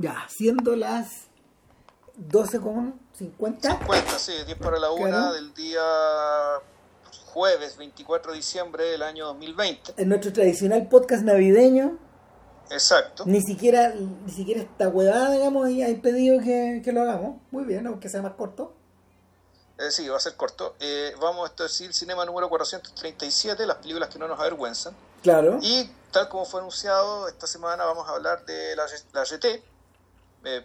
[0.00, 1.26] Ya, siendo las
[2.16, 3.68] 12 con 50.
[3.78, 5.32] 50, sí, 10 para la una Claro.
[5.32, 5.82] del día
[7.32, 9.94] jueves 24 de diciembre del año 2020.
[9.96, 11.98] En nuestro tradicional podcast navideño,
[12.70, 13.24] Exacto.
[13.26, 17.40] ni siquiera ni siquiera esta huevada, digamos, ha impedido que, que lo hagamos.
[17.50, 18.74] Muy bien, aunque sea más corto.
[19.78, 20.76] Eh, sí, va a ser corto.
[20.78, 24.94] Eh, vamos a decir cinema número 437, las películas que no nos avergüenzan.
[25.22, 25.58] Claro.
[25.60, 29.62] Y tal como fue anunciado, esta semana vamos a hablar de la, la GT,
[30.44, 30.64] eh,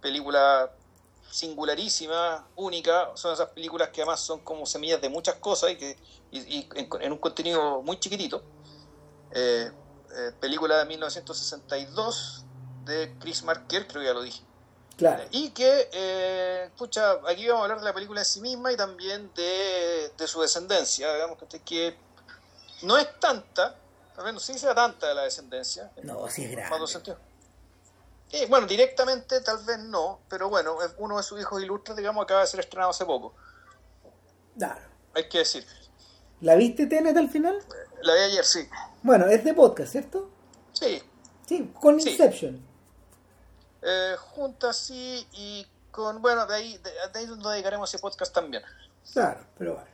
[0.00, 0.70] película
[1.30, 3.10] singularísima, única.
[3.14, 5.96] Son esas películas que además son como semillas de muchas cosas y, que,
[6.30, 8.42] y, y en, en, un contenido muy chiquitito.
[9.32, 9.70] Eh,
[10.14, 12.44] eh, película de 1962
[12.84, 14.42] de Chris Marker, creo que ya lo dije.
[14.98, 15.24] Claro.
[15.30, 18.76] Y que, eh, pucha, aquí vamos a hablar de la película en sí misma y
[18.76, 21.96] también de, de su descendencia, digamos que, que
[22.82, 23.76] no es tanta,
[24.18, 25.90] no sé si sea tanta de la descendencia.
[26.02, 27.16] No, sí es grande.
[28.32, 32.40] Eh, bueno, directamente tal vez no, pero bueno, uno de sus hijos ilustres, digamos, acaba
[32.40, 33.34] de ser estrenado hace poco,
[34.56, 34.80] Claro.
[35.14, 35.66] hay que decir.
[36.40, 37.58] ¿La viste Tenet al final?
[38.00, 38.68] La vi ayer, sí.
[39.02, 40.30] Bueno, es de podcast, ¿cierto?
[40.72, 41.02] Sí,
[41.46, 42.10] Sí, con Sí.
[42.10, 42.64] Inception.
[43.82, 48.32] eh, juntas sí y con, bueno, de ahí, de, de ahí nos dedicaremos ese podcast
[48.32, 48.62] también.
[49.12, 49.88] Claro, pero bueno.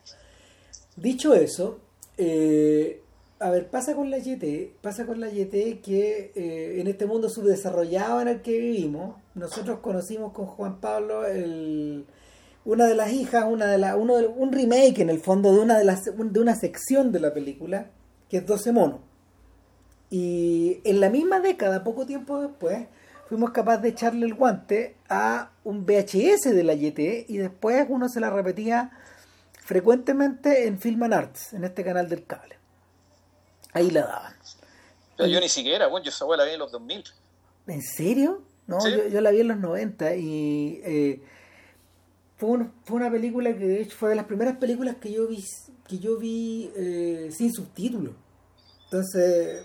[0.95, 1.79] Dicho eso,
[2.17, 3.03] eh,
[3.41, 7.29] a ver, pasa con la YT, pasa con la YT que eh, en este mundo
[7.29, 12.05] subdesarrollado en el que vivimos, nosotros conocimos con Juan Pablo el,
[12.65, 15.61] una de las hijas, una de la, uno de- un remake en el fondo de
[15.61, 17.91] una de las de una sección de la película
[18.29, 19.01] que es 12 monos.
[20.11, 22.87] Y en la misma década, poco tiempo después,
[23.29, 28.09] fuimos capaces de echarle el guante a un VHS de la YT y después uno
[28.09, 28.91] se la repetía
[29.63, 32.58] frecuentemente en Film and Arts, en este canal del cable.
[33.79, 34.33] Ahí la daban.
[35.19, 37.05] Yo, yo ni siquiera, bueno, yo esa abuela vi en los 2000.
[37.67, 38.43] ¿En serio?
[38.67, 38.91] No, Sí.
[38.93, 41.23] yo, yo la vi en los 90 y eh,
[42.37, 45.27] fue, un- fue una película que de hecho fue de las primeras películas que yo
[45.29, 45.45] vi
[45.89, 48.15] que yo vi eh, sin subtítulos.
[48.85, 49.65] Entonces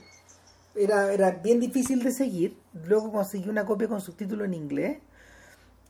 [0.76, 2.58] era, era bien difícil de seguir.
[2.86, 5.00] Luego conseguí una copia con subtítulos en inglés.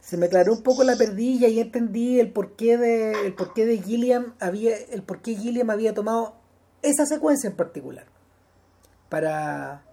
[0.02, 3.78] Se me aclaró un poco la perdilla y entendí el porqué de el porqué de
[3.82, 6.36] Gilliam había el porqué Gilliam había tomado
[6.82, 8.06] esa secuencia en particular
[9.14, 9.84] para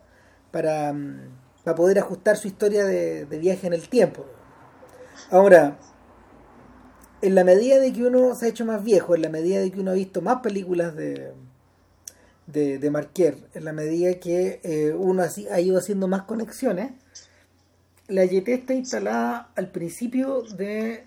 [0.50, 4.24] para, mm, para poder ajustar su historia de, viaje en el tiempo.
[5.30, 5.78] Ahora,
[7.22, 9.70] en la medida de que uno se ha hecho más viejo, en la medida de
[9.70, 11.32] que uno ha visto más películas de,
[12.46, 16.92] de, de en la medida que eh, uno ha ido haciendo más conexiones,
[18.08, 21.04] la YT está instalada al principio de...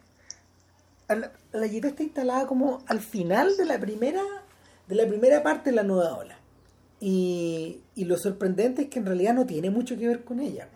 [1.52, 4.22] La YT está instalada como al final de la primera
[4.88, 6.38] de la primera parte de la nueva ola.
[7.06, 10.70] Y, y lo sorprendente es que en realidad no tiene mucho que ver con ella.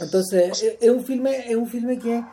[0.00, 2.24] Entonces, es- es un filme, es un filme que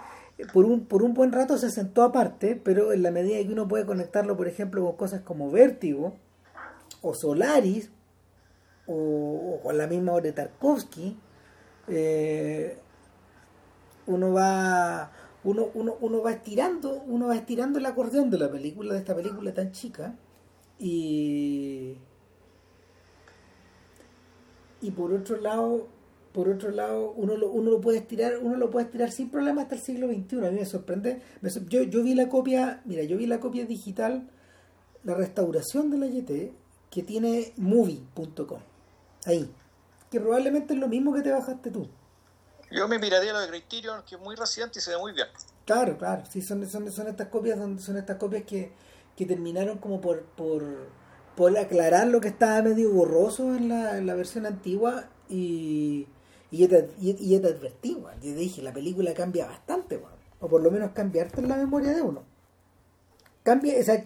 [0.54, 3.68] por un, por un buen rato se sentó aparte, pero en la medida que uno
[3.68, 6.14] puede conectarlo, por ejemplo, con cosas como Vértigo,
[7.02, 7.90] o Solaris,
[8.88, 8.96] o,
[9.56, 11.18] o con la misma obra de Tarkovsky,
[11.90, 12.78] eh,
[14.08, 15.12] uno va
[15.44, 19.16] uno, uno, uno va estirando uno va estirando el acordeón de la película de esta
[19.16, 20.14] película tan chica
[20.80, 21.98] y
[24.82, 25.88] y por otro lado
[26.34, 29.62] por otro lado uno lo, uno lo puede estirar uno lo puede estirar sin problema
[29.64, 32.82] hasta el siglo XXI a mí me sorprende me sor- yo, yo vi la copia
[32.86, 34.30] mira yo vi la copia digital
[35.04, 36.52] la restauración de la YT
[36.90, 38.60] que tiene movie.com
[39.26, 39.52] ahí.
[40.10, 41.88] Que probablemente es lo mismo que te bajaste tú.
[42.72, 45.28] Yo me miraría lo de Criterion, que es muy reciente y se ve muy bien.
[45.66, 48.72] Claro, claro, sí, son, son, son estas copias donde son estas copias que,
[49.16, 50.64] que terminaron como por, por,
[51.36, 56.08] por aclarar lo que estaba medio borroso en la, en la versión antigua y,
[56.52, 58.16] y, yo te, y, y yo te advertí, weón.
[58.16, 60.12] yo te dije, la película cambia bastante, weón.
[60.40, 62.24] o por lo menos cambiarte en la memoria de uno.
[63.44, 64.04] Cambia, o sea,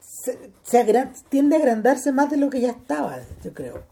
[0.00, 3.84] se, se agra- tiende a agrandarse más de lo que ya estaba, yo creo.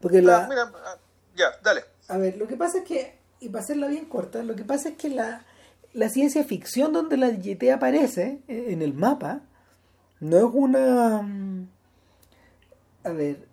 [0.00, 0.44] Porque la...
[0.44, 0.96] Ah, mira, ah,
[1.36, 1.82] ya, dale.
[2.08, 4.90] A ver, lo que pasa es que, y para hacerla bien corta, lo que pasa
[4.90, 5.44] es que la,
[5.92, 9.42] la ciencia ficción donde la YT aparece eh, en el mapa
[10.20, 11.22] no es una...
[11.22, 11.68] mm,
[13.04, 13.48] A ver,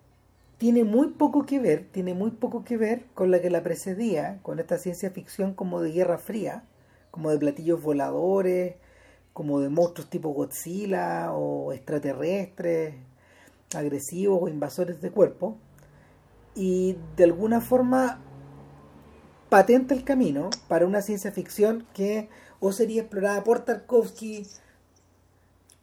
[0.58, 4.38] tiene muy poco que ver, tiene muy poco que ver con la que la precedía,
[4.42, 6.64] con esta ciencia ficción como de Guerra Fría,
[7.10, 8.76] como de platillos voladores,
[9.32, 12.94] como de monstruos tipo Godzilla o extraterrestres,
[13.74, 15.56] agresivos o invasores de cuerpo.
[16.54, 18.20] Y de alguna forma
[19.48, 22.28] patenta el camino para una ciencia ficción que
[22.60, 24.46] o sería explorada por Tarkovsky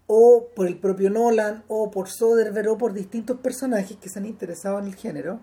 [0.07, 4.25] o por el propio Nolan o por Soderbergh o por distintos personajes que se han
[4.25, 5.39] interesado en el género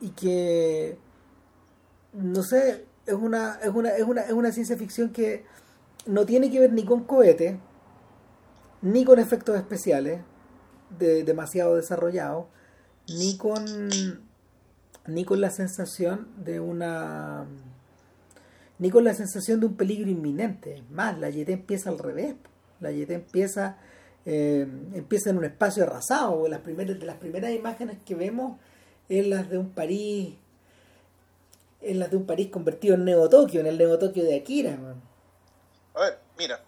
[0.00, 0.98] y que
[2.12, 5.44] no sé, es una, es una, es una, es una ciencia ficción que
[6.06, 7.56] no tiene que ver ni con cohetes,
[8.80, 10.20] ni con efectos especiales
[10.98, 12.46] de, demasiado desarrollados,
[13.08, 13.64] ni con
[15.06, 17.46] ni con la sensación de una
[18.78, 20.82] ni con la sensación de un peligro inminente.
[20.90, 22.34] Más, la YT empieza al revés.
[22.80, 23.78] La YT empieza,
[24.26, 26.48] eh, empieza en un espacio arrasado.
[26.48, 28.58] Las primeras, las primeras imágenes que vemos
[29.08, 30.34] es las de un París
[31.82, 34.78] en las de un París convertido en Neo Tokio, en el Neo Tokio de Akira.
[35.94, 36.60] A ver, mira,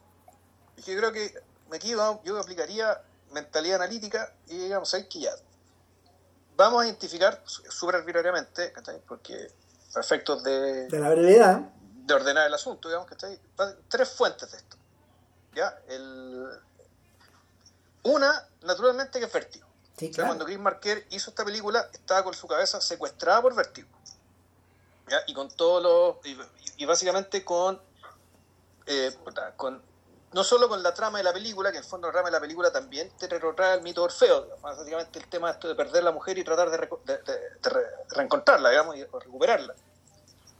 [0.85, 1.33] yo creo que
[1.73, 3.01] aquí yo aplicaría
[3.33, 5.31] mentalidad analítica y digamos, ¿sabes que ya?
[6.57, 8.73] Vamos a identificar súper arbitrariamente,
[9.07, 9.51] porque
[9.95, 10.89] a efectos de...
[10.89, 11.61] De la brevedad.
[12.07, 13.17] De ordenar el asunto, digamos, que
[13.89, 14.77] Tres fuentes de esto.
[15.55, 15.79] ¿Ya?
[15.89, 16.49] El...
[18.05, 19.67] Una, naturalmente, que es Vértigo.
[19.97, 20.29] Sí, claro.
[20.29, 23.89] Cuando Chris Marker hizo esta película, estaba con su cabeza secuestrada por Vértigo.
[25.27, 26.21] Y con todo lo.
[26.77, 27.81] Y, básicamente con,
[28.87, 29.15] eh,
[29.57, 29.83] con.
[30.35, 32.33] No solo con la trama de la película, que en el fondo la trama de
[32.33, 34.49] la película también te retrotrae el mito de Orfeo.
[34.61, 36.89] Básicamente el tema de esto de perder la mujer y tratar de,
[38.11, 39.77] reencontrarla, digamos, y recuperarla.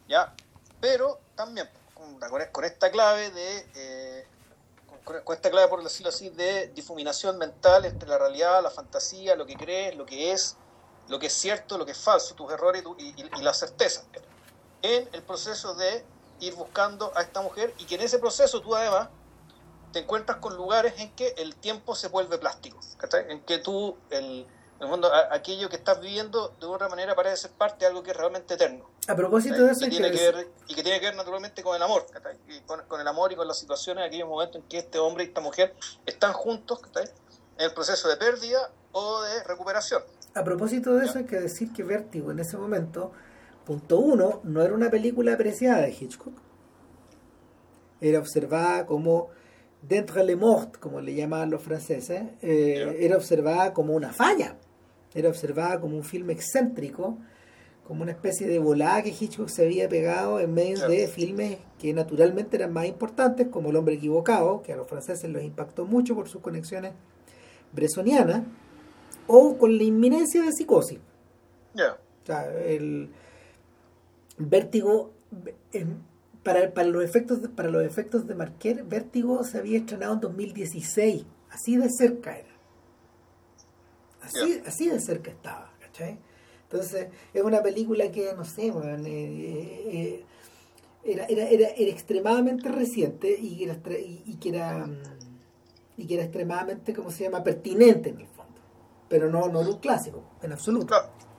[0.07, 0.33] ¿Ya?
[0.81, 1.69] Pero también
[2.53, 3.67] con, esta clave de.
[3.75, 4.27] Eh,
[5.03, 9.45] con, esta clave, por decirlo así, de difuminación mental entre la realidad, la fantasía, lo
[9.45, 10.57] que crees, lo que es,
[11.09, 13.47] lo que es cierto, lo que es falso, tus errores y, y, y
[14.83, 16.05] en el proceso de
[16.39, 19.09] ir buscando a esta mujer y que en ese proceso tú además
[19.95, 22.81] te encuentras con lugares en que el tiempo se vuelve plástico,
[23.29, 24.45] en que tú, el,
[24.81, 28.11] el mundo, aquello que estás viviendo de otra manera parece ser parte de algo que
[28.11, 28.91] es realmente eterno.
[29.07, 31.63] A propósito de eso, y que, tiene que ver, y que tiene que ver naturalmente
[31.63, 32.07] con el amor,
[32.49, 35.29] y con, el amor y con las situaciones, aquellos momentos en que este hombre y
[35.29, 37.09] esta mujer están juntos en
[37.59, 40.03] el proceso de pérdida o de recuperación.
[40.35, 43.13] A propósito de eso, hay que decir que Vértigo en ese momento
[43.65, 46.35] Punto uno, no era una película apreciada de Hitchcock.
[48.01, 49.31] Era observada como
[49.89, 54.57] d'entre les morts, como le llamaban los franceses, eh, era observada como una falla.
[55.15, 57.19] Era observada como un filme excéntrico,
[57.87, 61.93] como una especie de volada que Hitchcock se había pegado en medio de filmes que
[61.93, 66.15] naturalmente eran más importantes, como El hombre equivocado, que a los franceses los impactó mucho
[66.15, 66.93] por sus conexiones
[67.73, 68.43] bresonianas,
[69.27, 70.99] o con la inminencia de psicosis.
[72.23, 73.11] O sea, el,
[74.39, 75.13] Vértigo,
[76.45, 80.21] para, para, los efectos de, para los efectos de Marquer, Vértigo se había estrenado en
[80.21, 81.25] 2016.
[81.51, 82.55] Así de cerca era.
[84.21, 86.19] Así, así de cerca estaba, ¿cachai?
[86.63, 88.73] Entonces, es una película que, no sé, eh,
[89.07, 90.25] eh,
[91.05, 95.03] era, era, era, era, extremadamente reciente y que era, y, que era mm,
[95.97, 98.61] y que era extremadamente, ¿cómo se llama?, pertinente en el fondo.
[99.09, 100.95] Pero no, no era un clásico, en absoluto.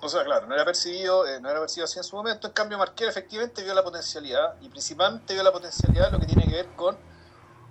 [0.05, 2.45] O sea, claro, no era percibido, eh, no era percibido así en su momento.
[2.45, 6.45] En cambio, Marquer efectivamente vio la potencialidad y principalmente vio la potencialidad lo que tiene
[6.45, 6.95] que ver con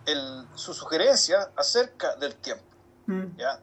[0.04, 2.64] el, su sugerencia acerca del tiempo.
[3.06, 3.36] Mm.
[3.36, 3.60] ¿ya?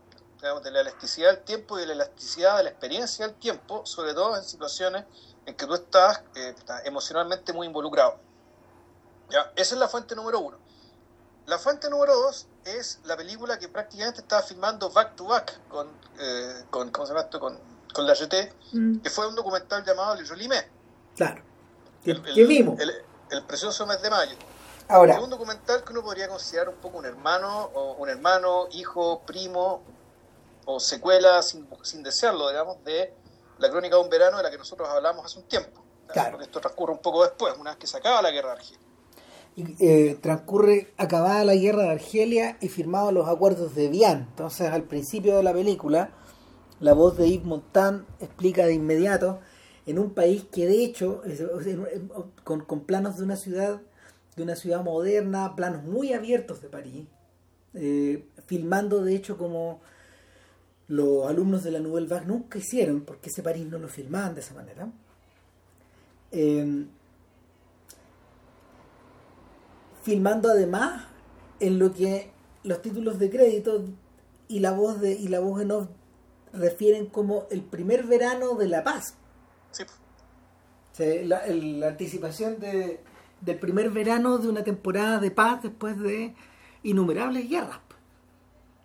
[0.63, 4.13] de la elasticidad del tiempo y de la elasticidad de la experiencia del tiempo, sobre
[4.13, 5.05] todo en situaciones
[5.45, 8.17] en que tú estás, eh, emocionalmente muy involucrado.
[9.29, 9.51] ¿ya?
[9.55, 10.57] Esa es la fuente número uno.
[11.45, 15.89] La fuente número dos es la película que prácticamente estaba filmando back to back con,
[16.17, 17.39] eh, con ¿cómo se llama esto?
[17.39, 18.97] Con con la GT, mm.
[18.99, 20.67] que fue un documental llamado Le Jolimé.
[21.15, 21.41] Claro.
[22.03, 22.13] ¿Qué
[22.45, 22.79] vimos?
[22.79, 24.35] El, precioso mes de mayo.
[24.87, 25.15] Ahora.
[25.15, 29.21] Es un documental que uno podría considerar un poco un hermano, o un hermano, hijo,
[29.25, 29.83] primo,
[30.65, 33.13] o secuela, sin, sin desearlo, digamos, de
[33.59, 35.81] la crónica de un verano de la que nosotros hablamos hace un tiempo.
[36.07, 36.31] Claro.
[36.31, 38.79] Porque esto transcurre un poco después, una vez que se acaba la guerra de Argelia.
[39.55, 44.27] Y, eh, transcurre acabada la guerra de Argelia y firmados los acuerdos de Vian.
[44.29, 46.11] Entonces, al principio de la película,
[46.81, 49.39] la voz de Yves Montand explica de inmediato
[49.85, 51.21] en un país que de hecho,
[52.43, 53.81] con, planos de una ciudad,
[54.35, 57.07] de una ciudad moderna, planos muy abiertos de París,
[57.75, 59.79] eh, filmando de hecho como
[60.87, 64.41] los alumnos de la Nouvelle Vague nunca hicieron, porque ese París no lo filmaban de
[64.41, 64.91] esa manera.
[66.31, 66.85] Eh,
[70.01, 71.05] filmando además
[71.59, 72.31] en lo que
[72.63, 73.85] los títulos de crédito
[74.47, 75.61] y la voz de y la voz
[76.53, 79.15] refieren como el primer verano de la paz.
[79.71, 79.83] Sí.
[81.25, 81.43] la,
[81.87, 83.01] anticipación de,
[83.39, 86.35] del primer verano de una temporada de paz después de
[86.83, 87.79] innumerables guerras.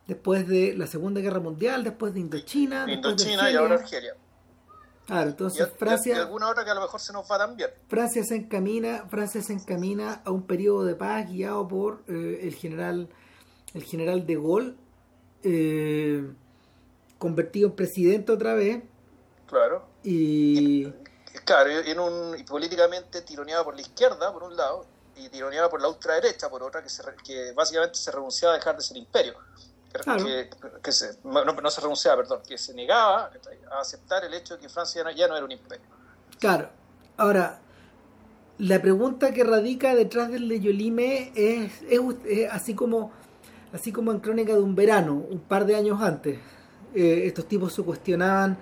[0.07, 2.87] Después de la Segunda Guerra Mundial, después de Indochina.
[2.89, 4.15] Indochina y ahora Argelia.
[5.07, 6.17] Claro, entonces Francia.
[6.17, 7.71] Y alguna otra que a lo mejor se nos va tan bien.
[7.89, 12.55] Francia se encamina, Francia se encamina a un periodo de paz guiado por eh, el
[12.55, 13.09] general,
[13.75, 14.75] el general de Gaulle.
[15.45, 16.29] Eh,
[17.19, 18.83] convertido en presidente otra vez
[19.47, 19.85] Claro.
[20.03, 20.85] Y,
[21.45, 24.85] claro, en un, y políticamente tironeado por la izquierda, por un lado,
[25.17, 28.77] y tironeado por la ultraderecha, por otra, que, se, que básicamente se renunciaba a dejar
[28.77, 29.35] de ser imperio.
[30.05, 30.51] Que,
[30.83, 33.31] que se, no, no, se renunciaba, perdón, que se negaba
[33.71, 35.87] a aceptar el hecho de que Francia ya no era un imperio.
[36.39, 36.69] Claro.
[37.17, 37.61] Ahora,
[38.59, 43.11] la pregunta que radica detrás del de Yolime es, es, así como
[43.73, 46.41] así como en Crónica de un verano, un par de años antes,
[46.97, 48.59] eh, estos tipos se cuestionaban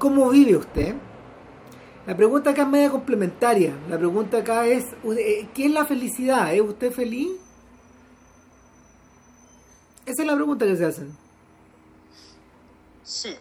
[0.00, 0.94] ¿cómo vive usted?
[2.06, 3.72] La pregunta acá es media complementaria.
[3.88, 6.52] La pregunta acá es, eh, ¿qué es la felicidad?
[6.52, 7.30] ¿Es usted feliz?
[10.06, 11.16] Esa es la pregunta que se hacen.
[13.04, 13.36] Sí.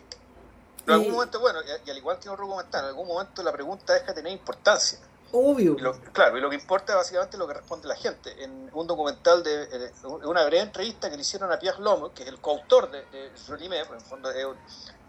[0.85, 3.93] En algún momento, bueno, y, al igual que otro comentario, en algún momento la pregunta
[3.93, 4.99] deja de tener importancia.
[5.31, 5.75] Obvio.
[6.11, 8.43] claro, y lo que importa es básicamente lo que responde la gente.
[8.43, 9.91] En un documental de, de
[10.25, 13.31] una breve entrevista que le hicieron a Pierre Lhomme, que es el coautor de, de
[13.47, 14.29] Rolimé, en el fondo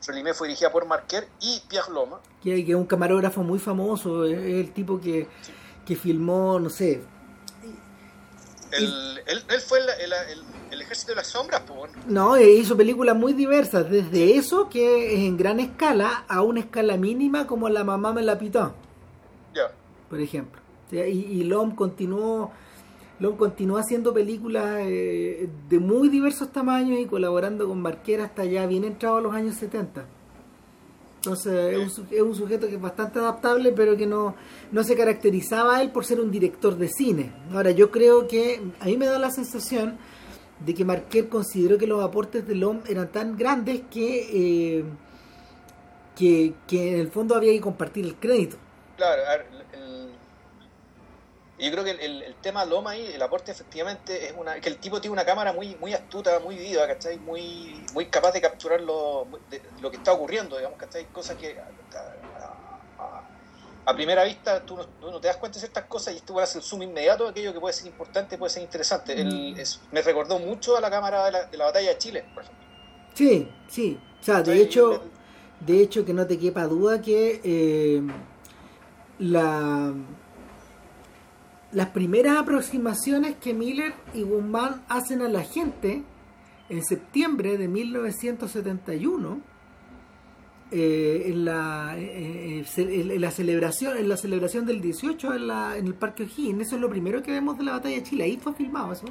[0.06, 2.16] Rolimé fue dirigida por Marquer y Pierre Lhomme.
[2.42, 5.28] Que, es un camarógrafo muy famoso, es el tipo que,
[5.86, 7.02] que filmó, no sé.
[8.72, 10.12] él, él, fue el, el
[10.70, 11.90] el ejército de las sombras, pues.
[12.06, 16.96] No, hizo películas muy diversas, desde eso que es en gran escala a una escala
[16.96, 18.74] mínima como La mamá me la pitó.
[19.54, 19.70] Ya.
[20.10, 20.60] Por ejemplo.
[20.92, 22.50] Y, y Lom continuó
[23.20, 28.66] Lom continuó haciendo películas eh, de muy diversos tamaños y colaborando con Marquera hasta ya
[28.66, 30.06] bien entrado a los años 70.
[31.16, 34.34] Entonces es un, es un, sujeto que es bastante adaptable, pero que no,
[34.72, 37.30] no se caracterizaba él por ser un director de cine.
[37.52, 39.98] Ahora, yo creo que a mí me da la sensación
[40.64, 44.84] de que Marquer consideró que los aportes de LOM eran tan grandes que, eh,
[46.16, 48.56] que, que, en el fondo había que compartir el crédito.
[48.96, 49.22] Claro,
[51.60, 54.78] yo creo que el, el, tema LOM ahí, el aporte efectivamente es una, que el
[54.78, 57.18] tipo tiene una cámara muy muy astuta, muy viva, ¿cachai?
[57.18, 59.26] Muy, muy capaz de capturar lo,
[59.80, 61.06] lo que está ocurriendo, digamos, ¿cachai?
[61.06, 61.58] Cosas que
[63.90, 66.64] a primera vista tú no, te das cuenta de ciertas cosas y esto hace el
[66.64, 69.24] zoom inmediato aquello que puede ser importante, puede ser interesante.
[69.24, 69.54] Mm.
[69.92, 72.64] me recordó mucho a la cámara de la, batalla de Chile, por ejemplo.
[73.14, 73.98] Sí, sí.
[74.20, 75.02] O sea, de hecho,
[75.60, 78.02] de hecho que no te quepa duda que eh,
[79.18, 79.92] la
[81.72, 86.02] las primeras aproximaciones que Miller y Guzmán hacen a la gente
[86.68, 89.40] en septiembre de 1971
[90.72, 95.86] eh, en, la, eh, en, la celebración en la celebración del 18 en, la, en
[95.86, 96.62] el Parque O'Higgins.
[96.62, 98.24] Eso es lo primero que vemos de la batalla de Chile.
[98.24, 99.06] Ahí fue filmado eso.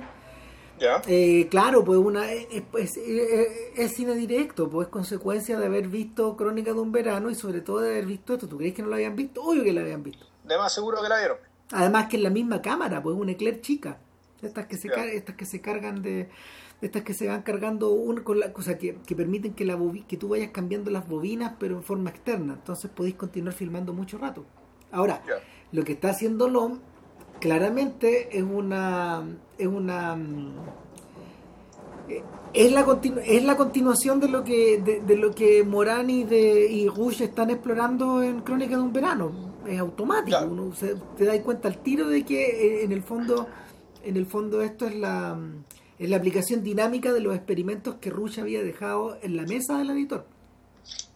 [1.07, 6.79] Eh, claro pues una es, es, cine directo pues consecuencia de haber visto Crónica de
[6.79, 8.47] un verano y sobre todo de haber visto esto.
[8.47, 9.43] ¿tú crees que no lo habían visto?
[9.43, 10.25] obvio que lo habían visto.
[10.45, 13.61] De más seguro que la vieron además que es la misma cámara pues una eclair
[13.61, 13.99] chica.
[14.41, 16.29] Estas que se estas que se cargan de
[16.81, 20.15] estas que se van cargando una con la cosa que, que, permiten que la que
[20.15, 22.53] tú vayas cambiando las bobinas pero en forma externa.
[22.53, 24.45] Entonces podéis continuar filmando mucho rato.
[24.91, 25.21] Ahora
[25.71, 26.79] lo que está haciendo LOM
[27.39, 29.23] claramente es una
[29.57, 30.53] es una mm,
[32.53, 36.87] es la es la continuación de lo que de, lo que Morán y de y
[36.87, 41.67] Rush están explorando en Crónica de un verano es automático uno se, te da cuenta
[41.67, 43.47] al tiro de que eh, en el fondo
[44.03, 45.37] en el fondo esto es la
[45.99, 49.89] es la aplicación dinámica de los experimentos que Rush había dejado en la mesa del
[49.89, 50.25] editor.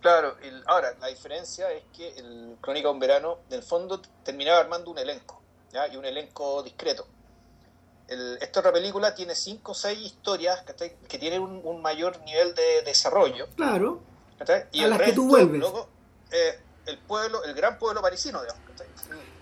[0.02, 0.36] Claro,
[0.68, 4.98] ahora la diferencia es que el Crónica de un Verano, del fondo, terminaba armando un
[4.98, 5.42] elenco,
[5.72, 5.88] ¿ya?
[5.88, 7.08] y un elenco discreto.
[8.42, 10.64] esta otra película tiene cinco o seis historias
[11.08, 13.48] que tienen un, mayor nivel de desarrollo.
[13.56, 14.02] Claro.
[14.74, 15.64] Y a las que tú vuelves.
[16.32, 18.62] Eh, el pueblo, el gran pueblo parisino, digamos.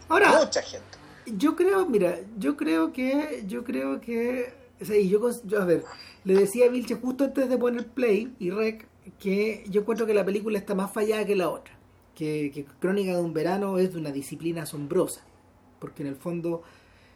[0.10, 0.98] Ahora, mucha gente.
[1.26, 5.30] Yo creo, mira, yo creo que, yo creo que yo,
[5.60, 5.84] a ver,
[6.24, 8.88] le decía a Vilche justo antes de poner play y rec
[9.20, 11.74] que yo encuentro que la película está más fallada que la otra.
[12.16, 15.22] Que, Crónica de un verano es de una disciplina asombrosa.
[15.80, 16.64] Porque en el fondo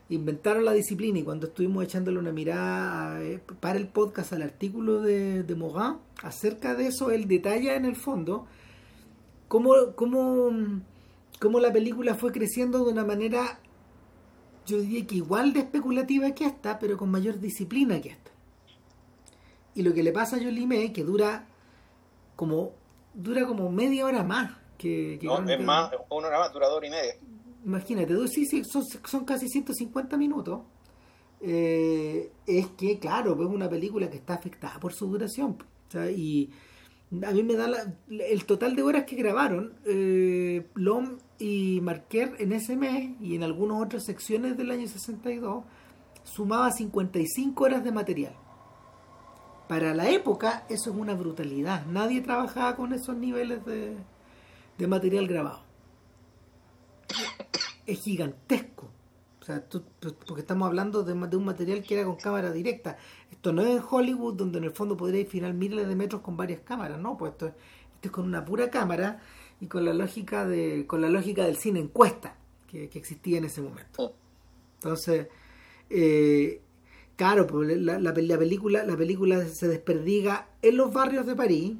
[0.10, 5.01] inventaron la disciplina y cuando estuvimos echándole una mirada eh, para el podcast al artículo
[5.01, 8.48] de, de Morin, acerca de eso, él detalla en el fondo
[9.48, 10.52] cómo, cómo,
[11.40, 13.60] cómo la película fue creciendo de una manera
[14.66, 18.32] yo diría que igual de especulativa que esta, pero con mayor disciplina que esta.
[19.75, 21.48] Y lo que le pasa a Jolie que dura
[22.36, 22.74] como
[23.14, 26.90] dura como media hora más que, no, es más, una hora más, dura dos y
[26.90, 27.16] media.
[27.64, 30.62] Imagínate, sí, sí, son, son casi 150 minutos.
[31.42, 35.58] Eh, es que, claro, es una película que está afectada por su duración.
[36.16, 36.50] y
[37.12, 37.68] a mí me da
[38.10, 43.44] el total de horas que grabaron eh, Lom y Marquer en ese mes y en
[43.44, 45.64] algunas otras secciones del año 62
[46.24, 48.36] sumaba 55 horas de material.
[49.68, 51.86] Para la época eso es una brutalidad.
[51.86, 53.96] Nadie trabajaba con esos niveles de,
[54.78, 55.62] de material grabado.
[57.86, 58.90] Es gigantesco.
[59.46, 59.64] O sea,
[60.25, 62.98] porque estamos hablando de, de, un material que era con cámara directa.
[63.30, 66.36] Esto no es en Hollywood, donde en el fondo podríais filmar miles de metros con
[66.36, 67.56] varias cámaras, no, pues esto, esto
[68.02, 69.22] es con una pura cámara
[69.62, 72.36] y con la lógica de con la lógica del cine encuesta
[72.68, 74.16] que, existía en ese momento.
[74.80, 75.28] Entonces,
[75.92, 76.62] eh,
[77.16, 81.74] claro, pues la, la, película la película se desperdiga en los barrios de París,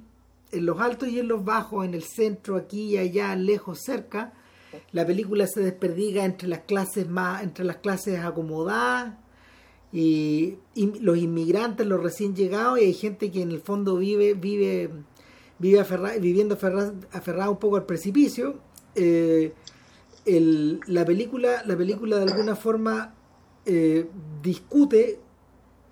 [0.51, 4.34] en los altos y en los bajos, en el centro, aquí y allá, lejos, cerca
[4.91, 9.15] la película se desperdiga entre las clases más, entre las clases acomodadas
[9.91, 14.89] y, los inmigrantes, los recién llegados, y hay gente que en el fondo vive, vive,
[15.58, 15.86] vive
[16.20, 18.60] viviendo aferrada un poco al precipicio.
[18.96, 19.53] Eh,
[20.25, 23.13] la película, la película de alguna forma
[23.65, 24.10] eh,
[24.41, 25.20] discute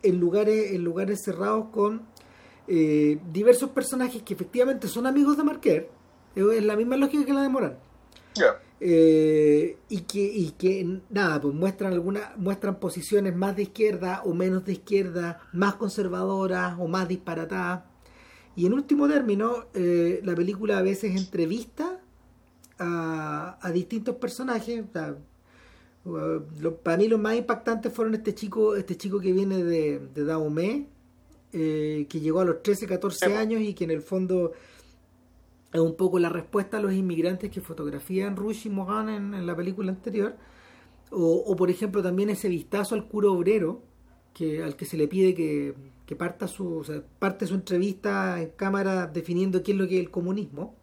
[0.01, 2.01] en lugares, en lugares cerrados con
[2.67, 5.89] eh, diversos personajes que efectivamente son amigos de Marquer.
[6.35, 7.77] Es la misma lógica que la de Morán.
[8.85, 14.33] Eh, y que y que nada pues muestran algunas muestran posiciones más de izquierda o
[14.33, 17.85] menos de izquierda más conservadoras o más disparatadas.
[18.57, 22.01] Y en último término eh, la película a veces entrevista
[22.77, 24.83] a, a distintos personajes
[26.03, 30.25] uh, para mí los más impactantes fueron este chico este chico que viene de, de
[30.25, 30.89] Dahomey
[31.53, 34.51] eh, que llegó a los 13 14 años y que en el fondo
[35.73, 39.91] es un poco la respuesta a los inmigrantes que fotografían Rush y en, la película
[39.91, 40.35] anterior.
[41.09, 43.81] O, por ejemplo, también ese vistazo al cura obrero,
[44.33, 45.75] que, al que se le pide que,
[46.15, 46.85] parta su,
[47.17, 50.75] parte su entrevista en cámara definiendo qué es lo que es el comunismo.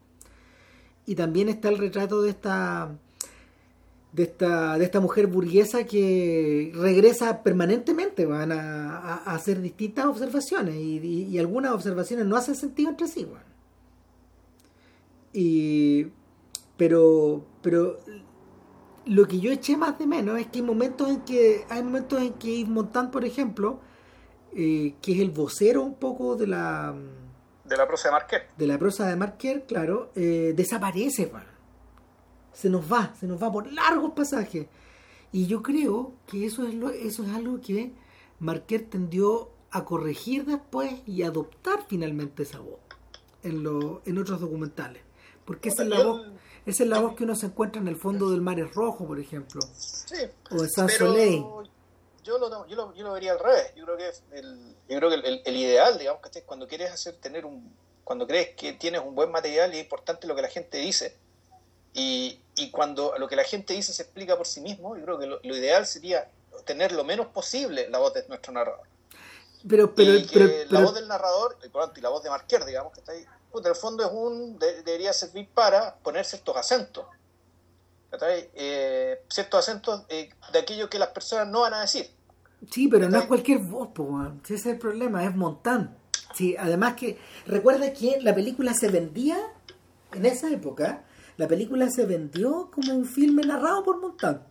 [1.06, 2.92] Y también está el retrato de esta
[4.12, 11.38] de esta, de esta mujer burguesa que regresa permanentemente van a, hacer distintas observaciones y,
[11.38, 13.26] algunas observaciones no hacen sentido entre sí.
[15.32, 16.06] Y,
[16.76, 17.99] pero, pero
[19.06, 22.20] lo que yo eché más de menos es que hay momentos en que hay momentos
[22.20, 23.81] en que Yves Montand, por ejemplo,
[24.55, 26.94] eh, que es el vocero un poco de la
[27.64, 28.48] de la prosa de Marquer.
[28.59, 31.31] De la prosa de Marquer, claro, eh, desaparece,
[32.52, 34.66] se nos va, se nos va por largos pasajes.
[35.33, 37.92] Y yo creo que eso es lo, eso es algo que
[38.40, 42.81] Marquer tendió a corregir después y adoptar finalmente esa voz
[43.44, 45.02] en, lo, en otros documentales.
[45.50, 46.28] Porque esa es la voz,
[46.64, 49.18] esa es la voz que uno se encuentra en el fondo del mar rojo, por
[49.18, 49.60] ejemplo.
[49.76, 50.14] Sí,
[50.48, 51.42] o en San Soleil.
[52.22, 53.72] Yo lo, yo, lo, yo lo vería al revés.
[53.74, 57.16] Yo creo que el, yo creo que el, el, ideal, digamos, que cuando quieres hacer
[57.16, 57.68] tener un,
[58.04, 61.16] cuando crees que tienes un buen material y es importante lo que la gente dice,
[61.94, 65.18] y, y cuando lo que la gente dice se explica por sí mismo, yo creo
[65.18, 66.30] que lo, ideal sería
[66.64, 68.86] tener lo menos posible la voz de nuestro narrador.
[69.68, 70.12] Pero, pero,
[70.68, 73.74] la voz del narrador, y la voz de Marquer, digamos, que está ahí, en el
[73.74, 77.04] fondo es un debería servir para poner ciertos acentos.
[78.54, 82.10] Eh, ciertos acentos eh, de aquello que las personas no van a decir.
[82.70, 83.90] Sí, pero no es cualquier voz,
[84.44, 85.96] ese es el problema, es Montán.
[86.34, 89.38] Sí, además que, recuerda que la película se vendía
[90.12, 91.04] en esa época,
[91.36, 94.44] la película se vendió como un filme narrado por Montán.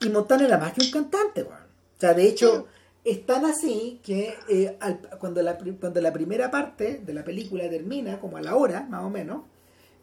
[0.00, 1.50] Y Montán era más que un cantante, O
[1.98, 2.66] sea, de hecho,
[3.04, 4.78] es tan así que eh,
[5.18, 9.04] cuando, la, cuando la primera parte de la película termina, como a la hora, más
[9.04, 9.42] o menos,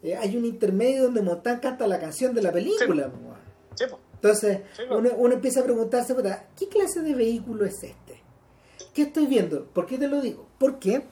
[0.02, 3.10] eh, hay un intermedio donde Montán canta la canción de la película.
[4.14, 4.60] Entonces,
[4.90, 6.14] uno, empieza a preguntarse,
[6.58, 8.20] ¿qué clase de vehículo es este?
[8.92, 9.64] ¿Qué estoy viendo?
[9.66, 10.46] ¿Por qué te lo digo?
[10.58, 11.04] Porque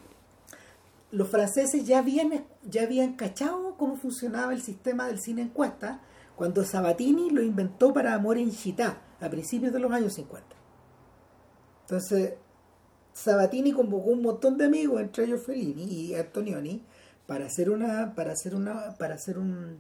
[1.11, 6.03] los franceses ya habían, ya habían cachado cómo funcionaba el sistema del cine encuesta
[6.37, 10.58] cuando Sabatini lo inventó para Amor en Chita a principios de los años 50.
[11.89, 12.35] Entonces,
[13.15, 16.83] Sabatini convocó un montón de amigos, entre ellos Fellini y Antonioni,
[17.27, 19.79] para hacer una, para hacer una, para hacer un,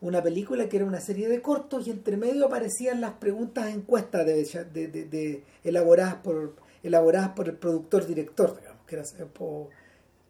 [0.00, 4.24] una película que era una serie de cortos y entre medio aparecían las preguntas encuestas
[4.24, 9.04] de, elaboradas por elaboradas por el productor director, digamos, que era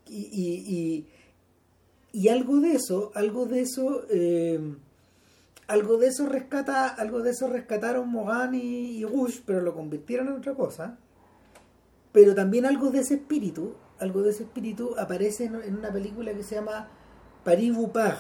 [0.06, 1.06] y, y,
[2.12, 4.60] y, algo de eso, algo de eso eh,
[5.68, 10.34] algo de eso rescata, algo de eso rescataron Mogan y, Rush, pero lo convirtieron en
[10.34, 10.98] otra cosa
[12.14, 16.44] pero también algo de ese espíritu, algo de ese espíritu aparece en, una película que
[16.44, 16.88] se llama
[17.42, 18.18] Paris Boupard,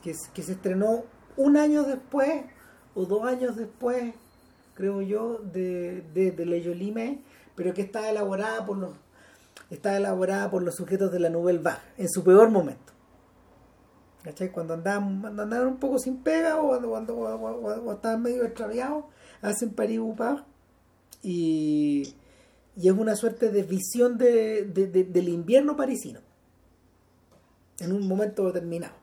[0.00, 1.02] que, se estrenó
[1.36, 2.44] un año después
[2.94, 4.14] o dos años después,
[4.74, 7.18] creo yo, de, de, Le
[7.56, 8.92] pero que está elaborada por los
[9.70, 12.92] está elaborada por los sujetos de la Nouvelle Vague en su peor momento.
[14.22, 14.52] ¿Cachai?
[14.52, 19.06] Cuando andaban, un poco sin pega o, cuando, estaban medio extraviados,
[19.42, 20.44] hacen Boupard
[21.24, 22.14] y
[22.76, 26.20] y es una suerte de visión de, del invierno parisino
[27.80, 28.94] en un momento determinado.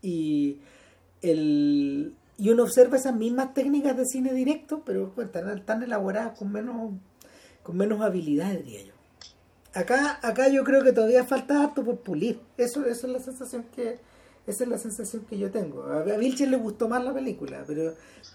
[0.00, 0.58] Y,
[1.22, 6.38] el, y uno observa esas mismas técnicas de cine directo, pero pues, están tan elaboradas
[6.38, 6.92] con menos,
[7.64, 8.92] con menos habilidad, diría yo.
[9.74, 12.40] Acá, acá yo creo que todavía falta harto por pulir.
[12.56, 13.98] Eso, eso es la sensación que,
[14.48, 15.84] esa es la sensación que yo tengo.
[15.84, 17.90] A Vilches le gustó más la película, pero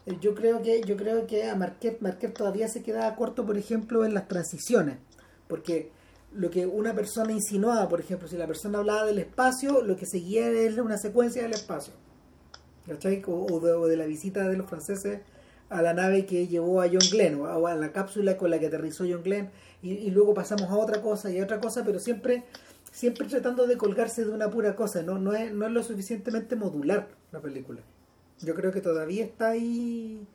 [0.05, 3.57] eh, yo creo que yo creo que a Marquette, Marquette todavía se queda corto, por
[3.57, 4.97] ejemplo, en las transiciones,
[5.47, 5.91] porque
[6.31, 10.05] lo que una persona insinuaba, por ejemplo, si la persona hablaba del espacio, lo que
[10.05, 11.93] seguía era una secuencia del espacio.
[12.87, 13.23] ¿Cachai?
[13.25, 15.21] O, de, la visita de los franceses
[15.69, 18.67] a la nave que llevó a John Glenn, o a la cápsula con la que
[18.67, 19.49] aterrizó John Glenn,
[19.81, 22.43] y, y luego pasamos a otra cosa y a otra cosa, pero siempre
[22.93, 26.55] siempre tratando de colgarse de una pura cosa, no, no, es, no es lo suficientemente
[26.55, 27.81] modular la película.
[28.39, 30.25] Yo creo que todavía está ahí.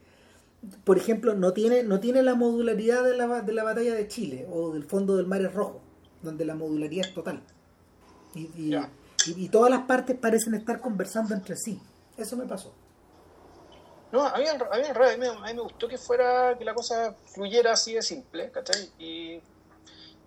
[0.82, 4.46] Por ejemplo, no tiene, no tiene la modularidad de la, de la batalla de Chile
[4.50, 5.80] o del fondo del mar rojo,
[6.20, 7.42] donde la modularidad es total.
[8.34, 8.50] Y,
[9.26, 11.80] y, todas las partes parecen estar conversando entre sí.
[12.16, 12.74] Eso me pasó.
[14.10, 17.72] No, a mí, a mí, a mí, me gustó que fuera, que la cosa fluyera
[17.72, 18.90] así de simple, ¿cachai?
[18.98, 19.40] Y,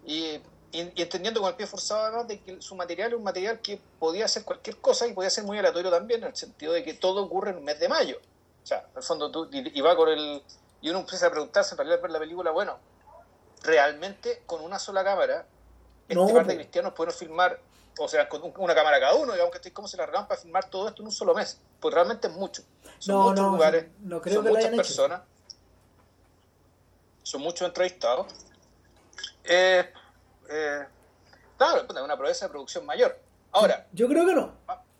[0.06, 0.39] y
[0.72, 3.80] y, entendiendo con el pie forzado además de que su material es un material que
[4.00, 6.94] podía hacer cualquier cosa y podía ser muy aleatorio también en el sentido de que
[6.94, 8.18] todo ocurre en el mes de mayo.
[8.64, 10.42] O sea, en el fondo tú y, va con el
[10.82, 12.78] y uno empieza a preguntarse en realidad ver la película, bueno,
[13.64, 15.46] realmente con una sola cámara
[16.08, 17.60] este par de cristianos pueden filmar,
[17.98, 20.70] o sea, con una cámara cada uno, digamos que cómo se la arreglan para filmar
[20.70, 21.60] todo esto en un solo mes.
[21.80, 22.64] Pues realmente es mucho.
[23.00, 25.22] Son muchos lugares, son muchas personas,
[27.24, 28.28] son muchos entrevistados.
[29.44, 29.92] Eh,
[30.52, 30.88] eh,
[31.58, 33.18] claro, es una proeza de producción mayor.
[33.52, 34.54] Ahora, yo creo que no.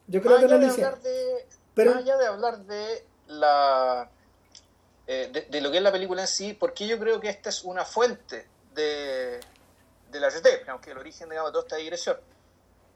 [0.08, 1.92] Yo creo que no hablar de, Pero...
[1.92, 4.10] Más allá de hablar de la
[5.08, 7.64] eh, de, lo que es la película en sí, porque yo creo que esta es
[7.64, 9.40] una fuente de,
[10.10, 12.18] de la RT, aunque el origen digamos, de toda esta digresión.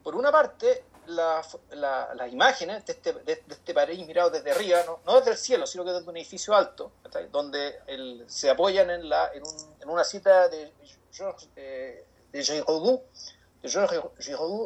[0.01, 5.31] Por una parte, las imágenes de este, de, este país mirado desde arriba, no, desde
[5.31, 6.91] el cielo, sino que desde un edificio alto,
[7.31, 7.79] donde
[8.27, 10.71] se apoyan en, la, en, un, en una cita de
[11.11, 13.01] George, eh, de Giraudoux,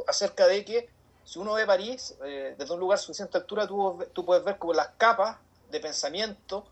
[0.08, 0.90] acerca de que
[1.24, 4.58] si uno ve París eh, desde un lugar de suficiente altura, tú, tú, puedes ver
[4.58, 5.38] como las capas
[5.70, 6.66] de pensamiento,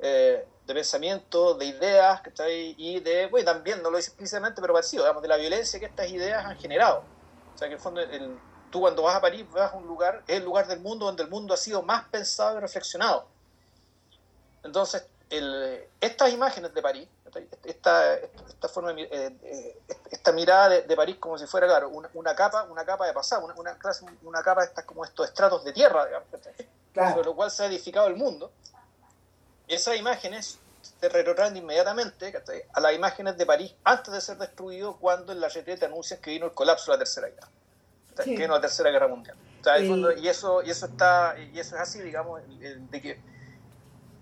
[0.00, 2.74] eh, de pensamiento, de ideas, ¿cachai?
[2.76, 5.86] Y de, bueno, también, no lo dice explícitamente, pero parecido, digamos, de la violencia que
[5.86, 7.04] estas ideas han generado.
[7.54, 8.38] O sea, que en el fondo, el,
[8.70, 11.22] tú cuando vas a París vas a un lugar, es el lugar del mundo donde
[11.22, 13.28] el mundo ha sido más pensado y reflexionado.
[14.64, 17.08] Entonces, el, estas imágenes de París,
[17.64, 19.08] esta, esta, forma eh,
[19.42, 19.78] eh,
[20.10, 23.54] esta mirada de, París como si fuera, claro, una, capa, una capa de pasado, una,
[23.54, 26.28] una, clase, una capa de estas como estos estratos de tierra, digamos,
[27.14, 28.52] sobre lo cual se ha edificado el mundo.
[29.66, 30.58] Esas imágenes
[31.00, 32.34] te retrotraen inmediatamente
[32.74, 36.32] a las imágenes de París antes de ser destruido cuando en la te anuncian que
[36.32, 37.48] vino el colapso de la Tercera Guerra,
[38.22, 39.36] que vino la Tercera Guerra Mundial.
[40.18, 43.31] y eso y eso está y eso es así, digamos, de que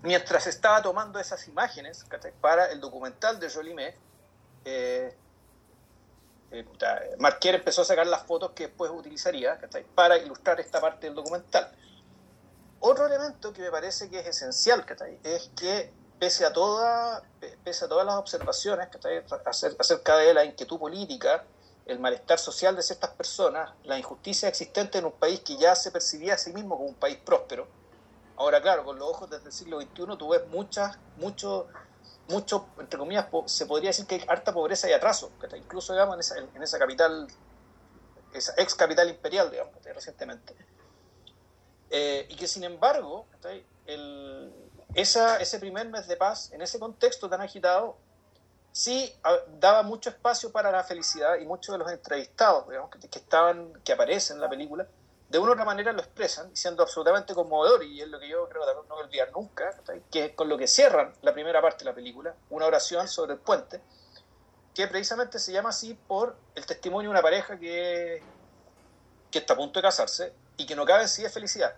[0.01, 2.05] mientras estaba tomando esas imágenes
[2.39, 3.95] para el documental de Jolimé,
[4.65, 5.15] eh,
[6.51, 6.65] eh,
[7.17, 9.59] Marquier empezó a sacar las fotos que después utilizaría
[9.95, 11.71] para ilustrar esta parte del documental.
[12.79, 14.85] Otro elemento que me parece que es esencial
[15.23, 17.23] es que pese a, toda,
[17.63, 18.89] pese a todas las observaciones
[19.79, 21.43] acerca de la inquietud política,
[21.85, 25.91] el malestar social de ciertas personas, la injusticia existente en un país que ya se
[25.91, 27.67] percibía a sí mismo como un país próspero,
[28.41, 31.67] Ahora, claro, con los ojos desde el siglo XXI tú ves muchas, mucho,
[32.27, 36.31] mucho, entre comillas, se podría decir que hay harta pobreza y atraso, que incluso digamos,
[36.31, 37.27] en esa, capital,
[38.33, 40.55] esa ex capital imperial, digamos, recientemente.
[41.91, 43.27] Eh, y que sin embargo,
[44.95, 47.95] ese primer mes de paz, en ese contexto tan agitado,
[48.71, 49.13] sí
[49.59, 53.71] daba mucho espacio para la felicidad y muchos de los entrevistados, digamos, que, que, estaban,
[53.83, 54.87] que aparecen en la película,
[55.31, 58.49] de una u otra manera lo expresan, siendo absolutamente conmovedor, y es lo que yo
[58.49, 59.73] creo que no voy a olvidar nunca,
[60.11, 63.33] que es con lo que cierran la primera parte de la película, una oración sobre
[63.33, 63.79] el puente,
[64.75, 68.21] que precisamente se llama así por el testimonio de una pareja que,
[69.31, 71.75] que está a punto de casarse y que no cabe en sí de felicidad.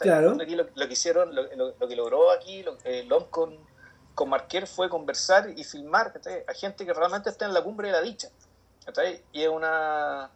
[0.00, 0.34] Claro.
[0.34, 3.56] lo, que hicieron, lo, que logró aquí lo, eh, LOM con,
[4.16, 6.12] con Marquer fue conversar y filmar
[6.48, 8.30] a gente que realmente está en la cumbre de la dicha.
[9.32, 10.28] Y es una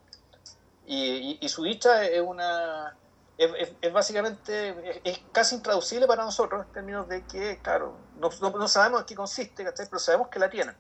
[0.93, 2.97] y, su dicha es una
[3.39, 9.01] es, básicamente es, casi intraducible para nosotros en términos de que, claro, no, no, sabemos
[9.01, 10.77] en qué consiste, pero sabemos que la tienen.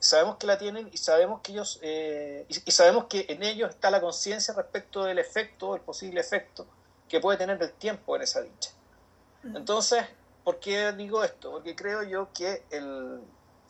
[0.00, 3.90] Sabemos que la tienen y sabemos que ellos eh, y, sabemos que en ellos está
[3.90, 6.66] la conciencia respecto del efecto, el posible efecto
[7.08, 8.70] que puede tener el tiempo en esa dicha.
[9.44, 9.56] Mm.
[9.56, 10.04] Entonces,
[10.42, 11.52] ¿por qué digo esto?
[11.52, 13.20] Porque creo yo que el,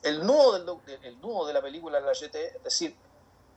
[0.03, 2.97] el, nudo, del, el nudo de la película La GT, es decir,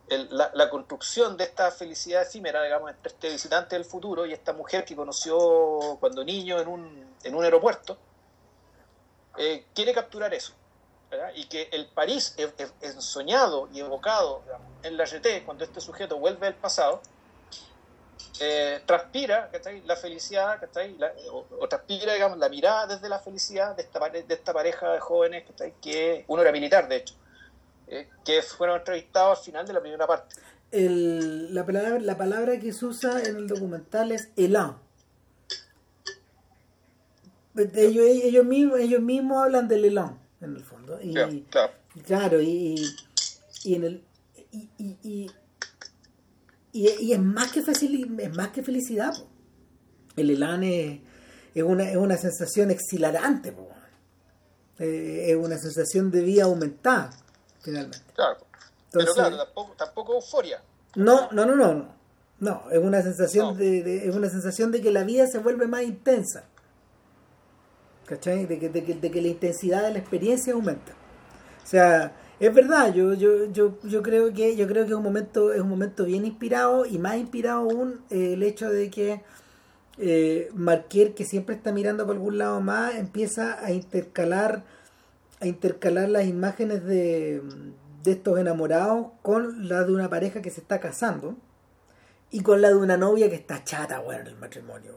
[0.10, 4.86] la, construcción de esta felicidad efímera, digamos, entre este visitante del futuro y esta mujer
[4.86, 7.98] que conoció cuando niño en un, en un aeropuerto,
[9.38, 10.54] eh, quiere capturar eso.
[11.36, 12.36] Y que el París
[12.82, 14.44] ensoñado y evocado
[14.84, 17.02] en la GT, cuando este sujeto vuelve al pasado,
[18.40, 19.50] eh, transpira
[19.86, 20.62] la felicidad,
[21.32, 25.46] o, transpira digamos, la mirada desde la felicidad de esta, de esta pareja de jóvenes,
[25.82, 27.16] que uno era militar, de hecho,
[27.90, 30.36] eh, que fueron entrevistados al final de la primera parte.
[30.72, 34.78] El, la, palabra, la palabra que se usa en el documental es elan.
[37.56, 41.00] Ellos, ellos, mismos, ellos mismos hablan del elan, en el fondo.
[41.02, 41.14] Y,
[41.50, 41.74] claro.
[42.06, 42.76] claro, y,
[43.64, 44.04] y en el,
[44.52, 45.32] y,
[46.72, 49.14] y, es, más que es más que felicidad.
[50.16, 51.00] El elan es,
[51.56, 53.54] una, es una sensación exhilarante.
[54.80, 57.10] Eh, es una sensación de vida aumentada,
[57.70, 58.14] finalmente.
[58.16, 58.38] Claro.
[58.92, 60.62] Pero claro, tampoco, tampoco euforia.
[60.96, 62.00] No, no, no, no.
[62.40, 65.84] No, es una sensación de, es una sensación de que la vida se vuelve más
[65.84, 66.46] intensa.
[68.06, 68.46] ¿Cachai?
[68.46, 70.94] De que, de que, de que la intensidad de la experiencia aumenta.
[71.64, 75.04] O sea, es verdad, yo, yo, yo, yo creo que yo creo que es un
[75.04, 79.22] momento, es un momento bien inspirado y más inspirado aún eh, el hecho de que
[79.98, 84.64] eh, Marquier, que siempre está mirando por algún lado más, empieza a intercalar,
[85.40, 87.42] a intercalar las imágenes de,
[88.04, 91.36] de estos enamorados con la de una pareja que se está casando
[92.32, 94.94] y con la de una novia que está chata, bueno, en el matrimonio.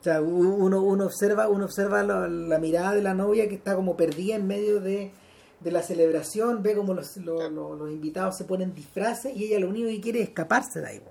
[0.00, 3.96] O sea, uno, uno observa, uno observa la mirada de la novia que está como
[3.96, 5.12] perdida en medio de
[5.60, 9.88] de la celebración, ve como los, los, invitados se ponen disfraces y ella lo único
[9.88, 11.02] que quiere es escaparse de ahí.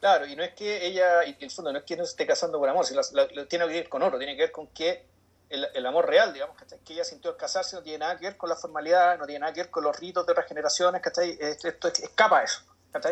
[0.00, 2.10] Claro, y no es que ella, y en el fondo no es que no se
[2.10, 3.02] esté casando por amor, sino
[3.46, 5.04] tiene que ver con otro, tiene que ver con que
[5.48, 8.48] el, amor real, digamos, que ella sintió al casarse no tiene nada que ver con
[8.48, 11.38] la formalidad, no tiene nada que ver con los ritos de otras generaciones, ¿cachai?
[11.40, 12.62] Esto, escapa a eso.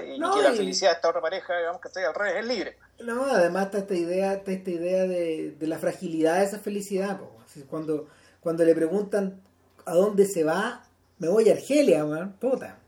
[0.02, 2.78] Y, que la felicidad de esta otra pareja, digamos, que al revés, es libre.
[3.00, 7.20] No, además está esta idea, está esta idea de, de la fragilidad de esa felicidad.
[7.68, 8.08] Cuando,
[8.40, 9.42] cuando le preguntan
[9.84, 10.84] a dónde se va,
[11.18, 12.78] me voy a Argelia, man, puta.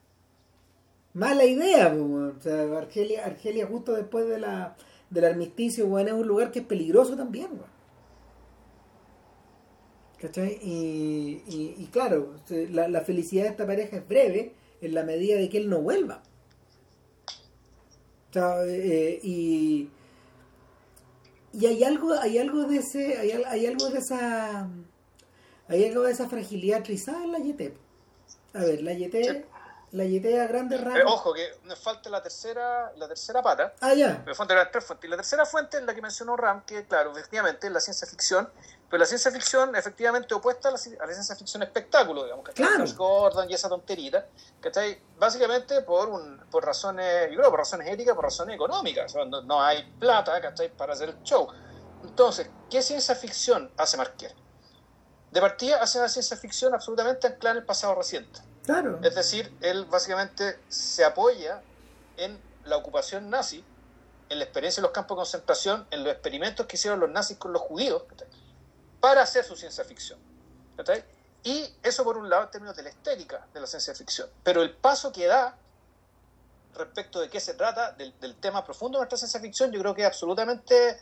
[1.13, 4.77] Mala idea, O sea, Argelia, Argelia justo después de la,
[5.11, 7.49] del armisticio, bueno, es un lugar que es peligroso también,
[10.21, 10.59] ¿Cachai?
[10.63, 15.49] Y, y, claro, la, la, felicidad de esta pareja es breve en la medida de
[15.49, 16.23] que él no vuelva.
[18.35, 19.91] Eh, y,
[21.53, 24.69] y hay algo, hay algo de ese, hay, hay algo de esa
[25.69, 27.77] hay algo de esa fragilidad trizada en la YT.
[28.55, 29.45] A ver, la YT,
[29.93, 31.13] la YT a grandes rasgos.
[31.13, 33.75] ojo, que nos falta la tercera, la tercera pata.
[33.81, 34.23] Ah, ya.
[34.25, 35.09] Me falta las tres fuentes.
[35.09, 38.07] Y la tercera fuente es la que mencionó Ram, que claro, efectivamente es la ciencia
[38.07, 38.49] ficción,
[38.89, 42.85] pero la ciencia ficción efectivamente opuesta a la, ciencia ficción espectáculo, digamos, que claro.
[42.97, 44.27] Gordon y esa tonterita,
[44.61, 45.01] ¿cachai?
[45.19, 49.83] Básicamente por un, por razones, yo creo, por razones éticas, por razones económicas, no, hay
[49.99, 50.71] plata, ¿cachai?
[50.71, 51.49] Para hacer el show.
[52.05, 54.35] Entonces, ¿qué ciencia ficción hace Marquer?
[55.37, 58.41] de partida hace una ciencia ficción absolutamente anclada en el pasado reciente.
[58.65, 58.99] Claro.
[59.03, 61.61] Es decir, él básicamente se apoya
[62.17, 63.63] en la ocupación nazi,
[64.31, 67.37] en la experiencia de los campos de concentración, en los experimentos que hicieron los nazis
[67.37, 68.05] con los judíos,
[69.01, 70.19] para hacer su ciencia ficción.
[71.43, 74.29] Y eso por un lado en términos de la estética de la ciencia ficción.
[74.43, 75.57] Pero el paso que da
[76.75, 79.95] respecto de qué se trata, del, del tema profundo de nuestra ciencia ficción, yo creo
[79.95, 80.99] que es absolutamente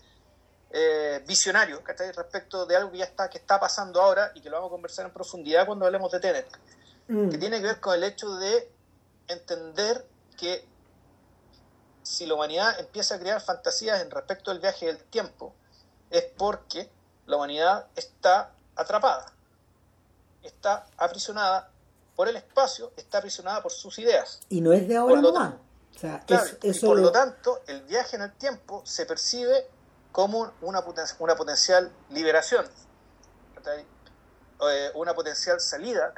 [0.76, 4.56] eh, visionario respecto de algo que ya está, que está pasando ahora y que lo
[4.56, 6.48] vamos a conversar en profundidad cuando hablemos de Tenet,
[7.06, 7.28] mm.
[7.28, 8.72] que tiene que ver con el hecho de
[9.28, 10.04] entender
[10.36, 10.66] que
[12.02, 15.54] si la humanidad empieza a crear fantasías en respecto del viaje del tiempo,
[16.10, 16.90] es porque
[17.26, 19.26] la humanidad está atrapada,
[20.42, 21.70] está aprisionada
[22.16, 24.40] por el espacio, está aprisionada por sus ideas.
[24.48, 25.64] Y no es de ahora no
[26.62, 29.66] y por lo tanto, el viaje en el tiempo se percibe
[30.12, 30.82] como una,
[31.18, 32.66] una potencial liberación,
[34.68, 36.12] eh, una potencial salida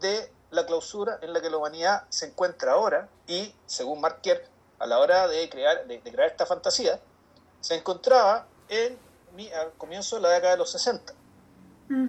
[0.00, 4.46] de la clausura en la que la humanidad se encuentra ahora y, según Marquer,
[4.78, 7.00] a la hora de crear, de, crear esta fantasía,
[7.60, 8.98] se encontraba en,
[9.60, 11.14] al comienzo de la década de los 60.
[11.88, 12.08] Mm.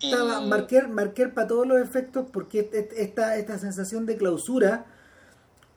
[0.00, 4.86] Estaba Marquer, Marquer para todos los efectos, porque esta, esta sensación de clausura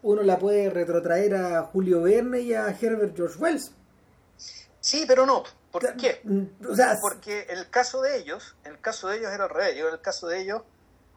[0.01, 3.71] uno la puede retrotraer a Julio Verne y a Herbert George Wells.
[4.79, 5.43] Sí, pero no.
[5.71, 6.21] ¿Por qué?
[6.23, 6.43] Mm,
[7.01, 9.77] Porque en el caso de ellos, el caso de ellos era al revés.
[9.77, 10.61] En el caso de ellos,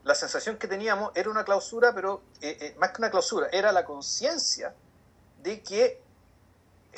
[0.04, 3.72] la sensación que teníamos era una clausura, pero eh, eh, más que una clausura, era
[3.72, 4.74] la conciencia
[5.42, 6.00] de que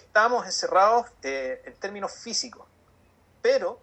[0.03, 2.67] estábamos encerrados eh, en términos físicos,
[3.43, 3.79] pero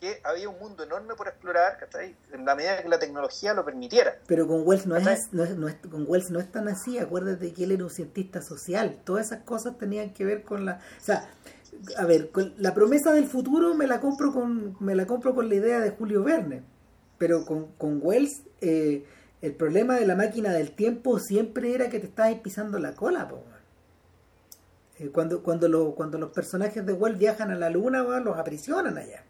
[0.00, 2.14] que había un mundo enorme por explorar, ¿cachai?
[2.32, 4.18] En la medida que la tecnología lo permitiera.
[4.26, 6.98] Pero con Wells no es, no es, no es, con Wells no es tan así,
[6.98, 10.80] acuérdate que él era un cientista social, todas esas cosas tenían que ver con la,
[11.00, 11.30] o sea,
[11.96, 15.48] a ver, con la promesa del futuro me la compro con me la compro con
[15.48, 16.62] la idea de Julio Verne,
[17.18, 19.04] pero con, con Wells eh,
[19.42, 23.28] el problema de la máquina del tiempo siempre era que te estabas pisando la cola,
[23.28, 23.44] po.
[24.98, 28.96] Eh, cuando, cuando, lo, cuando los personajes de Wells viajan a la luna, los aprisionan
[28.96, 29.24] allá.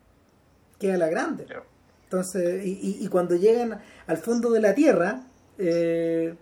[0.79, 1.47] Queda la grande.
[2.05, 5.25] Entonces, y, y, cuando llegan al fondo de la Tierra,
[5.59, 6.35] eh,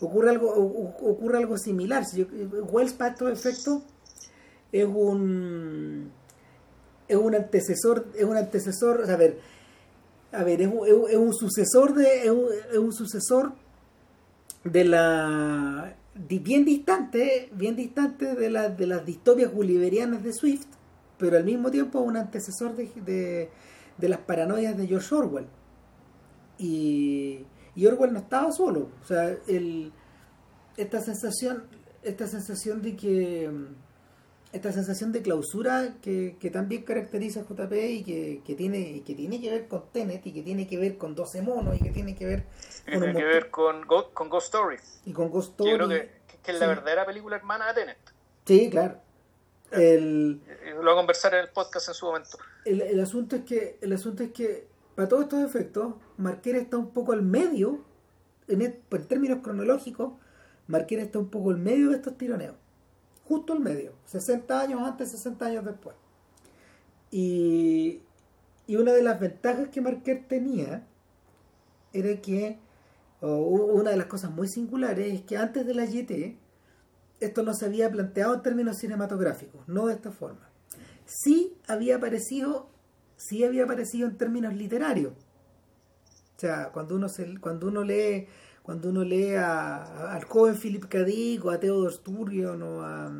[0.00, 2.04] ocurre algo ocurre algo similar.
[2.04, 3.82] Si Wells para estos efectos
[4.72, 6.10] es un
[7.06, 9.38] es un antecesor es un antecesor a ver
[10.32, 13.52] a ver es un, es un sucesor de es un, es un, sucesor
[14.64, 20.66] de la bien distante bien distante de, la, de las distopias gulliverianas de Swift
[21.18, 23.50] pero al mismo tiempo un antecesor de, de,
[23.98, 25.46] de las paranoias de George Orwell.
[26.58, 28.90] Y, y Orwell no estaba solo.
[29.02, 29.92] O sea el,
[30.76, 31.64] esta sensación
[32.02, 33.50] esta sensación de que
[34.54, 39.14] esta sensación de clausura que, que también caracteriza a JP y que, que, tiene, que
[39.14, 41.90] tiene que ver con Tenet y que tiene que ver con 12 monos y que
[41.90, 42.44] tiene que ver
[42.84, 44.76] con, tiene que ver con, con Ghost Story.
[45.06, 45.70] Y con Ghost Story.
[45.72, 46.10] Yo creo que,
[46.44, 46.68] que es la sí.
[46.68, 47.98] verdadera película hermana de Tenet.
[48.46, 48.98] Sí, claro.
[49.72, 50.40] El,
[50.76, 52.38] lo voy a conversar en el podcast en su momento.
[52.64, 56.76] El, el, asunto es que el asunto es que para todos estos efectos Marquera está
[56.76, 57.84] un poco al medio
[58.46, 60.12] en, el, en términos cronológicos
[60.68, 62.54] Marquera está un poco al medio de estos tironeos
[63.26, 65.96] justo al medio, 60 años antes, 60 años después.
[67.10, 68.02] Y,
[68.66, 70.86] y una de las ventajas que Marquette tenía
[71.92, 72.58] era que,
[73.20, 76.36] oh, una de las cosas muy singulares es que antes de la GT,
[77.20, 80.50] esto no se había planteado en términos cinematográficos, no de esta forma.
[81.06, 82.68] Sí había aparecido,
[83.16, 85.12] sí había aparecido en términos literarios.
[86.36, 88.26] O sea, cuando uno, se, cuando uno lee
[88.64, 90.98] cuando uno lee a, al joven Philip K.
[91.44, 93.12] O a Theodore Sturgeon o, a,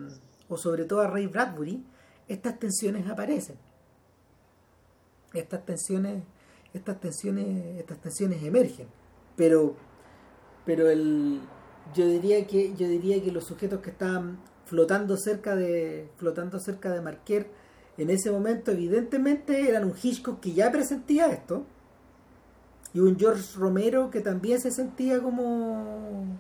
[0.49, 1.85] o sobre todo a Ray Bradbury,
[2.29, 3.57] estas tensiones aparecen.
[5.35, 6.23] Estas tensiones,
[6.73, 8.89] estas tensiones, estas tensiones emergen.
[9.37, 9.77] Pero,
[10.65, 11.43] pero el,
[11.95, 16.91] yo diría que, yo diría que los sujetos que estaban flotando cerca de, flotando cerca
[16.91, 17.51] de Marquer
[17.99, 21.67] en ese momento, evidentemente eran un Hitchcock que ya presentía esto
[22.95, 26.39] y un George Romero que también se sentía como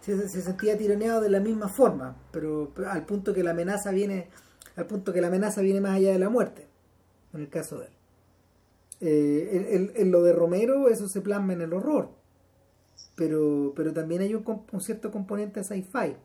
[0.00, 4.28] se, se, sentía tironeado de la misma forma pero, al punto que la amenaza viene
[4.76, 6.66] al punto que la amenaza viene más allá de la muerte
[7.32, 7.92] en el caso de él.
[9.00, 12.10] Eh, en, lo de Romero eso se plasma en el horror
[13.14, 16.16] pero pero también hay un, un cierto componente sci-fi.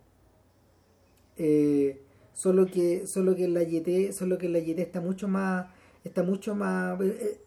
[1.37, 2.01] Eh,
[2.33, 5.67] solo que solo que la YT solo que la YT está mucho más
[6.03, 7.41] está mucho más eh,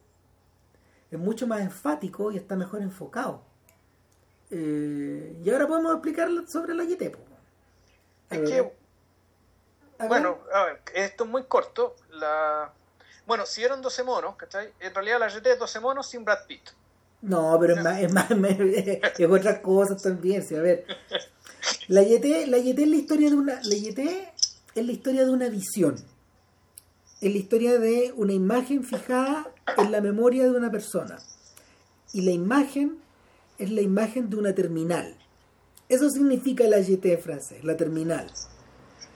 [1.11, 3.43] es mucho más enfático y está mejor enfocado.
[4.51, 7.03] Eh, y ahora podemos explicar sobre la YT.
[8.31, 8.73] Es que,
[10.07, 11.97] bueno, a ver, esto es muy corto.
[12.11, 12.73] La...
[13.27, 14.73] Bueno, si eran 12 monos, ¿cachai?
[14.81, 16.71] En realidad la YT es 12 monos sin Brad Pitt.
[17.23, 20.43] No, pero es más, es más, es otras cosas también.
[20.43, 20.87] Sí, a ver,
[21.89, 23.99] la YT, la YT es la historia de una, la YT
[24.75, 25.97] es la historia de una visión
[27.21, 31.19] es la historia de una imagen fijada en la memoria de una persona.
[32.13, 32.99] Y la imagen
[33.59, 35.17] es la imagen de una terminal.
[35.89, 38.31] Eso significa la en francés, la terminal.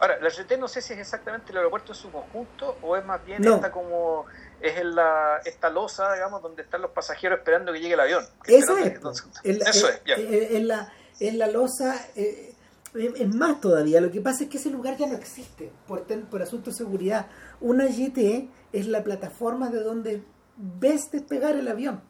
[0.00, 3.04] Ahora, la GT no sé si es exactamente el aeropuerto en su conjunto o es
[3.04, 3.54] más bien no.
[3.54, 4.26] esta como
[4.60, 8.24] es en la, esta losa, digamos, donde están los pasajeros esperando que llegue el avión.
[8.46, 9.00] Eso es.
[9.44, 10.16] En la, Eso es, ya.
[10.16, 12.54] En la, en la losa, eh,
[12.94, 16.42] es más todavía, lo que pasa es que ese lugar ya no existe por, por
[16.42, 17.26] asuntos de seguridad.
[17.60, 20.22] Una GT es la plataforma de donde
[20.56, 22.02] ves despegar el avión.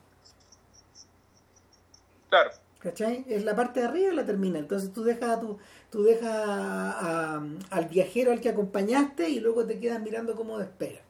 [2.29, 2.51] Claro.
[2.81, 3.25] ¿Cachai?
[3.29, 4.63] Es la parte de arriba de la terminal.
[4.63, 5.59] Entonces tú dejas, tu,
[5.91, 10.59] tú dejas a, a, al viajero al que acompañaste y luego te quedas mirando cómo
[10.59, 11.01] despega.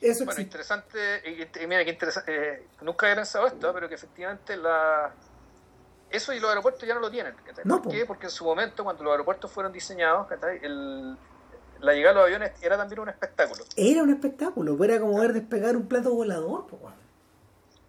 [0.00, 3.94] Eso bueno, interesante, y, y mira, qué interesante, eh, nunca había pensado esto, pero que
[3.94, 5.14] efectivamente la,
[6.12, 7.34] eso y los aeropuertos ya no lo tienen.
[7.64, 8.04] No, ¿Por qué?
[8.04, 10.26] Porque en su momento, cuando los aeropuertos fueron diseñados,
[10.60, 11.16] el,
[11.82, 13.64] la llegada de los aviones era también un espectáculo.
[13.76, 16.66] Era un espectáculo, era como ver despegar un plato volador.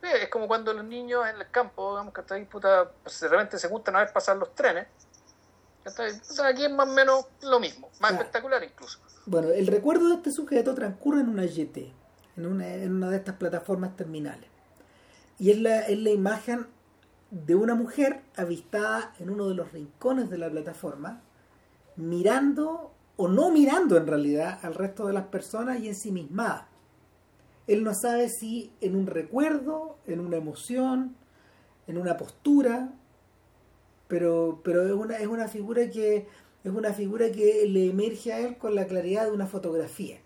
[0.01, 3.57] Sí, es como cuando los niños en el campo, digamos, que puta, pues, de repente
[3.57, 4.87] se juntan a ver pasar los trenes.
[5.85, 8.15] Aquí es más o menos lo mismo, más claro.
[8.15, 8.99] espectacular incluso.
[9.25, 11.93] Bueno, el recuerdo de este sujeto transcurre en una GT,
[12.37, 14.49] en una, en una de estas plataformas terminales.
[15.39, 16.67] Y es la, es la imagen
[17.31, 21.21] de una mujer avistada en uno de los rincones de la plataforma,
[21.95, 26.69] mirando o no mirando en realidad al resto de las personas y ensimismada.
[27.67, 31.15] él no sabe si en un recuerdo, en una emoción,
[31.87, 32.93] en una postura,
[34.07, 36.27] pero, pero es una, es una figura que
[36.63, 40.19] es una figura que le emerge a él con la claridad de una fotografía.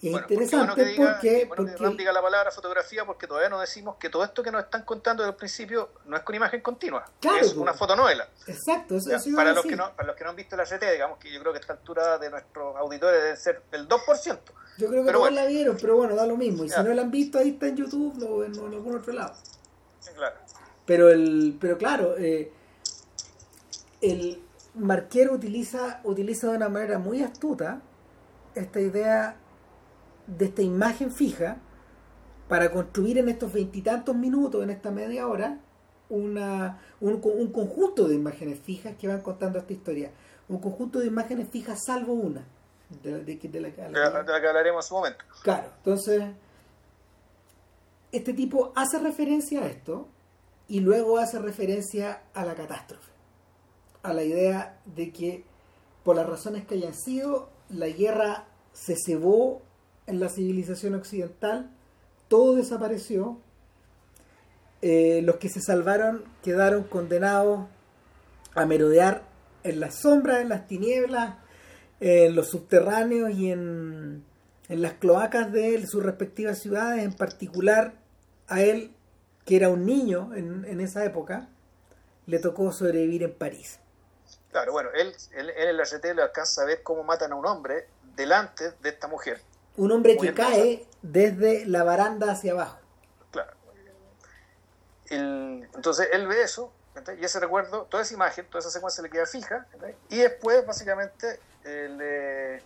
[0.00, 1.46] Es interesante porque...
[1.48, 4.62] porque, bueno diga la palabra fotografía porque todavía no decimos que todo esto que nos
[4.62, 7.04] están contando desde el principio no es con imagen continua,
[7.40, 8.28] es una fotonovela.
[8.46, 11.18] Exacto, eso, para, los que no, para los que no han visto la CT, digamos
[11.18, 14.38] que yo creo que a esta altura de nuestros auditores debe ser el 2%.
[14.78, 16.64] Yo creo que todos la vieron, pero bueno, da lo mismo.
[16.64, 19.34] Y si no la han visto, ahí está en YouTube o en, algún otro lado.
[20.14, 20.36] claro.
[20.86, 22.50] Pero, el, pero claro, eh,
[24.00, 24.42] el
[24.74, 27.80] Marquero utiliza, utiliza de una manera muy astuta
[28.54, 29.36] esta idea
[30.28, 31.56] de esta imagen fija
[32.48, 35.58] para construir en estos veintitantos minutos, en esta media hora,
[36.10, 40.10] una, un, un, conjunto de imágenes fijas que van contando esta historia.
[40.48, 42.46] Un conjunto de imágenes fijas salvo una.
[43.02, 45.24] De, de, la, que hablaremos en su momento.
[45.42, 46.24] Claro, entonces,
[48.12, 50.08] este tipo hace referencia a esto
[50.68, 53.12] y luego hace referencia a la catástrofe.
[54.02, 55.44] A la idea de que,
[56.02, 59.60] por las razones que hayan sido, la guerra se cebó
[60.08, 61.70] en la civilización occidental,
[62.28, 63.38] todo desapareció,
[64.80, 67.66] eh, los que se salvaron quedaron condenados
[68.54, 69.22] a merodear
[69.64, 71.36] en las sombras, en las tinieblas,
[72.00, 74.24] en los subterráneos y en,
[74.68, 77.94] en las cloacas de sus respectivas ciudades, en particular
[78.46, 78.92] a él,
[79.44, 81.48] que era un niño en, en esa época,
[82.26, 83.78] le tocó sobrevivir en París.
[84.50, 87.46] Claro, bueno, él, él, en la RT le alcanza a ver cómo matan a un
[87.46, 87.86] hombre
[88.16, 89.40] delante de esta mujer
[89.78, 92.78] un hombre que cae desde la baranda hacia abajo.
[93.30, 93.52] Claro.
[95.08, 96.72] entonces él ve eso,
[97.16, 99.66] y ese recuerdo, toda esa imagen, toda esa secuencia le queda fija,
[100.08, 102.60] y después básicamente eh,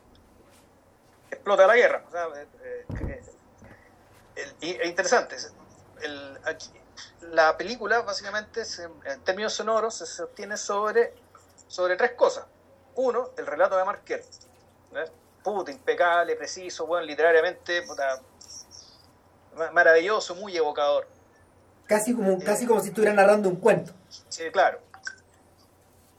[1.30, 2.02] explota la guerra.
[2.64, 2.86] Eh,
[4.36, 5.36] eh, es interesante.
[7.20, 8.62] la película básicamente
[9.04, 11.12] en términos sonoros se sostiene sobre,
[11.68, 12.46] sobre tres cosas.
[12.94, 14.24] Uno, el relato de Marquer
[15.42, 18.20] puta, impecable, preciso, bueno, literariamente, puta,
[19.72, 21.06] maravilloso, muy evocador.
[21.86, 23.92] Casi como, eh, casi como si estuviera narrando un cuento.
[24.28, 24.80] Sí, claro.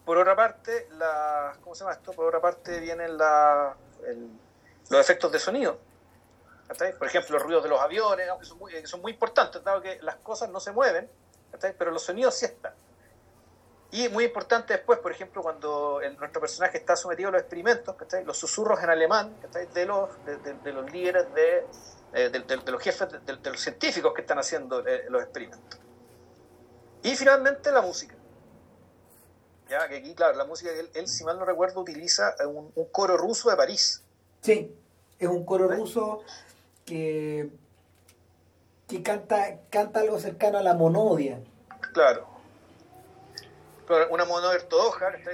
[0.05, 2.11] Por otra parte, la, ¿cómo se llama esto?
[2.11, 3.75] Por otra parte vienen la,
[4.89, 5.79] los efectos de sonido.
[6.97, 9.99] Por ejemplo, los ruidos de los aviones, que son muy, son muy importantes, dado que
[10.01, 11.09] las cosas no se mueven,
[11.77, 12.73] pero los sonidos sí están.
[13.93, 18.35] Y muy importante después, por ejemplo, cuando nuestro personaje está sometido a los experimentos, los
[18.35, 19.35] susurros en alemán
[19.71, 21.67] de los, de, los líderes, de,
[22.13, 25.79] eh, de, los jefes, de, los científicos que están haciendo eh, los experimentos.
[27.03, 28.15] Y finalmente la música.
[29.69, 33.15] Ya, que aquí, claro, la música, él, él si mal no recuerdo, utiliza un, coro
[33.15, 34.03] ruso de París.
[34.41, 34.75] Sí,
[35.19, 36.23] es un coro ruso
[36.83, 37.47] que,
[38.87, 41.39] que canta, canta algo cercano a la monodia.
[41.93, 42.32] Claro
[44.09, 45.31] una mono ortodoxa, está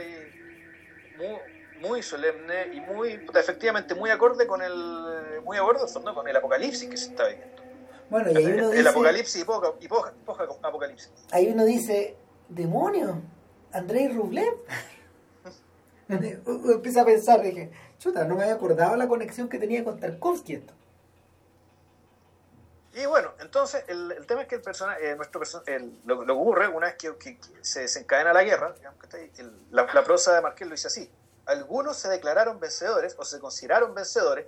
[1.18, 1.38] muy,
[1.82, 5.82] muy solemne y muy, efectivamente, muy acorde con el, muy acorde
[6.14, 7.62] con el apocalipsis que se está viviendo.
[8.10, 10.14] Bueno, y ahí uno el, apocalipsis y poca, y poca,
[10.64, 11.12] apocalipsis.
[11.32, 12.16] Ahí uno dice,
[12.48, 13.22] demonio,
[13.72, 14.56] Andrei Rublev.
[16.74, 20.54] empieza a pensar, dije, chuta, no me había acordado la conexión que tenía con Tarkovsky
[20.54, 20.74] esto.
[23.00, 25.42] Y bueno, entonces el, el tema es que el personaje, eh, nuestro
[26.06, 28.76] lo, que ocurre una vez que, se desencadena la guerra,
[29.72, 31.10] la, prosa de Marqués lo dice así,
[31.46, 34.48] algunos se declararon vencedores o se consideraron vencedores,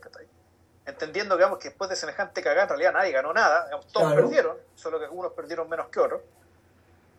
[0.86, 5.00] entendiendo digamos, que después de semejante cagada en realidad nadie ganó nada, todos perdieron, solo
[5.00, 6.22] que algunos perdieron menos que otros.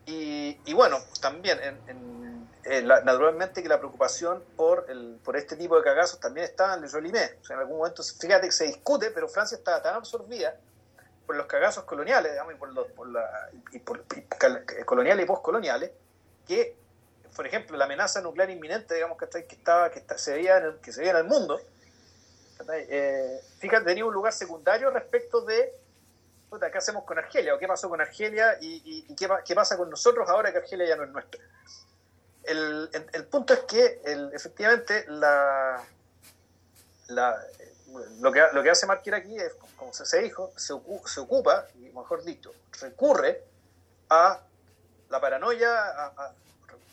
[0.05, 5.77] Y, y bueno, también en, en, naturalmente que la preocupación por, el, por este tipo
[5.77, 7.37] de cagazos también estaba en el Jolimé.
[7.41, 10.55] O sea, en algún momento, fíjate que se discute, pero Francia estaba tan absorbida
[11.25, 14.03] por los cagazos coloniales, digamos, y por, los, por la, y por,
[14.85, 15.91] coloniales y postcoloniales,
[16.47, 16.75] que,
[17.35, 20.75] por ejemplo, la amenaza nuclear inminente, digamos, que, que estaba, que se veía en el,
[20.79, 21.59] que se veía en el mundo,
[22.71, 25.73] eh, fíjate, tenía un lugar secundario respecto de
[26.71, 30.29] qué hacemos con Argelia, o qué pasó con Argelia y, qué, qué, pasa con nosotros
[30.29, 31.41] ahora que Argelia ya no es nuestra.
[32.43, 34.01] El, el, punto es que
[34.33, 35.81] efectivamente la,
[37.07, 37.41] la,
[38.19, 40.73] lo que, lo que hace Marquera aquí es, como se dijo, se,
[41.05, 43.43] se ocupa, y mejor dicho, recurre
[44.09, 44.39] a
[45.09, 46.33] la paranoia, a,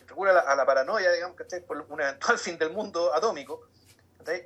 [0.07, 3.67] recurre a la, paranoia, digamos, que por un eventual fin del mundo atómico,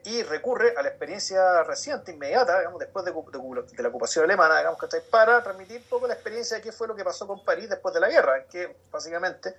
[0.05, 4.79] y recurre a la experiencia reciente, inmediata, digamos, después de, de, la ocupación alemana, digamos,
[4.79, 7.69] que para transmitir un poco la experiencia de qué fue lo que pasó con París
[7.69, 9.55] después de la guerra, que básicamente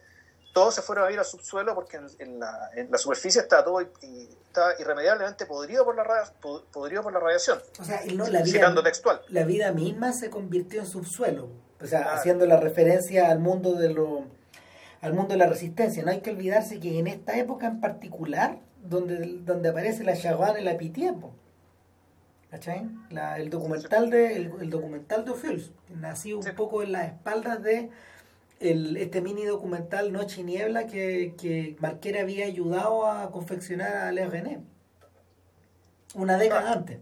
[0.55, 3.81] todos se fueron a vivir al subsuelo porque en, la, en la, superficie estaba todo
[3.81, 6.05] está irremediablemente podrido por la,
[6.71, 7.59] podrido por la radiación.
[7.77, 9.21] O sea, no, la vida, textual.
[9.27, 11.49] La vida misma se convirtió en subsuelo,
[11.81, 14.23] o sea, haciendo la referencia al mundo de lo
[15.01, 16.03] al mundo de la resistencia.
[16.03, 20.57] No hay que olvidarse que en esta época en particular, donde, donde aparece la Chaguán
[20.57, 21.33] y la Pitiepo,
[22.49, 22.89] ¿cachai?
[23.37, 27.89] el documental de el, documental de Ophiuls, nació un poco en las espaldas de
[28.59, 34.11] el, este mini documental Noche y Niebla que, que Marquera había ayudado a confeccionar a
[34.11, 34.63] Leo René
[36.15, 36.99] una década antes.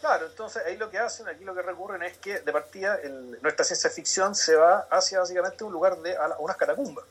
[0.00, 2.98] Claro, entonces ahí lo que hacen, aquí lo que recurren es que de partida
[3.40, 7.04] nuestra ciencia ficción se va hacia básicamente un lugar de a, unas catacumbas.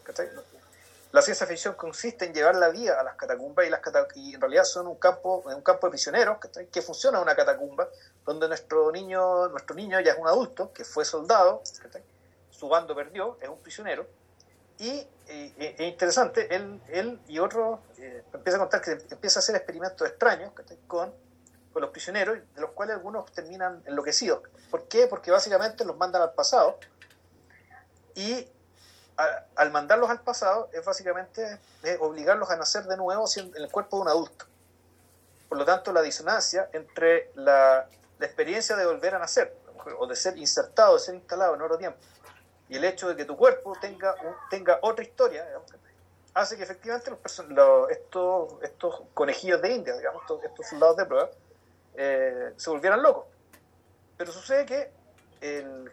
[1.14, 3.82] La ciencia ficción consiste en llevar la vida a las catacumbas y, las
[4.16, 6.38] y en realidad son un campo, un campo de prisioneros
[6.72, 7.88] que funciona una catacumba
[8.26, 11.64] donde nuestro niño, nuestro niño ya es un adulto que fue soldado,
[12.62, 14.06] su bando perdió, es un prisionero,
[14.78, 19.56] y es interesante, él, él y otros eh, empieza a contar que empieza a hacer
[19.56, 20.52] experimentos extraños
[20.86, 21.12] con,
[21.74, 24.44] con los prisioneros, de los cuales algunos terminan enloquecidos.
[24.70, 25.08] ¿Por qué?
[25.08, 26.78] Porque básicamente los mandan al pasado
[28.14, 28.48] y
[29.56, 31.60] al mandarlos al pasado es básicamente
[32.00, 34.46] obligarlos a nacer de nuevo en el cuerpo de un adulto.
[35.50, 37.88] Por lo tanto, la disonancia entre la,
[38.20, 39.56] la experiencia de volver a nacer
[39.98, 41.98] o de ser insertado, de ser instalado en otro tiempo,
[42.72, 44.16] y el hecho de que tu cuerpo tenga,
[44.50, 45.46] tenga otra historia,
[46.34, 51.30] hace que efectivamente los, estos, estos conejillos de India, digamos, estos, soldados de prueba,
[51.96, 53.26] eh, se volvieran locos.
[54.16, 54.90] Pero sucede que,
[55.42, 55.92] el,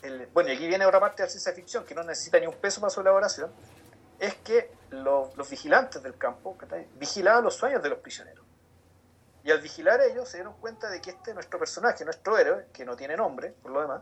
[0.00, 2.46] el, bueno, y aquí viene otra parte de la ciencia ficción, que no necesita ni
[2.46, 3.52] un peso para su elaboración,
[4.18, 6.56] es que los, los vigilantes del campo
[6.94, 8.42] vigilaban los sueños de los prisioneros.
[9.44, 12.86] Y al vigilar ellos se dieron cuenta de que este nuestro personaje, nuestro héroe, que
[12.86, 14.00] no tiene nombre, por lo demás,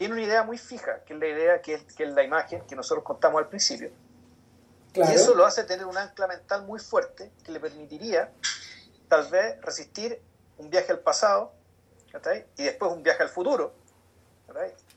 [0.00, 3.04] tiene una idea muy fija, que es la idea, que es, la imagen que nosotros
[3.04, 3.90] contamos al principio.
[4.94, 8.32] Y eso lo hace tener un ancla mental muy fuerte que le permitiría
[9.10, 10.18] tal vez resistir
[10.56, 11.52] un viaje al pasado
[12.56, 13.74] y después un viaje al futuro.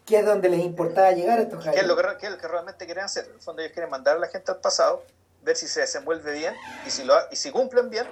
[0.06, 2.48] ¿Qué es donde les importaba llegar a estos ¿Qué es lo que, es lo que
[2.48, 3.26] realmente quieren hacer?
[3.26, 5.04] En el fondo ellos quieren mandar a la gente al pasado,
[5.42, 6.56] ver si se desenvuelve bien
[6.88, 8.08] y si, lo, y si cumplen bien,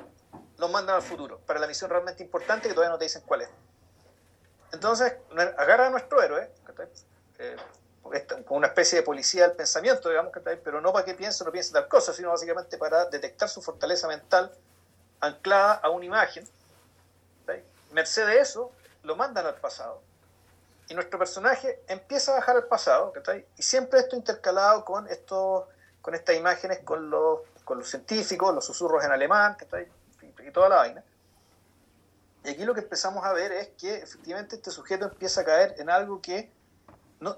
[0.58, 3.44] los mandan al futuro, para la misión realmente importante que todavía no te dicen cuál
[3.44, 3.50] es.
[4.72, 5.14] Entonces,
[5.58, 6.50] agarra a nuestro héroe,
[7.40, 7.56] eh,
[8.46, 10.32] como una especie de policía del pensamiento, digamos,
[10.64, 14.08] pero no para que piense no piense tal cosa, sino básicamente para detectar su fortaleza
[14.08, 14.52] mental
[15.20, 16.48] anclada a una imagen.
[17.92, 18.72] Merced de eso,
[19.04, 20.02] lo mandan al pasado.
[20.88, 23.14] Y nuestro personaje empieza a bajar al pasado,
[23.58, 25.66] y siempre esto intercalado con, estos,
[26.02, 29.58] con estas imágenes, con los, con los científicos, los susurros en alemán,
[30.22, 31.04] y toda la vaina.
[32.44, 35.76] Y aquí lo que empezamos a ver es que efectivamente este sujeto empieza a caer
[35.78, 36.52] en algo que
[37.20, 37.38] no,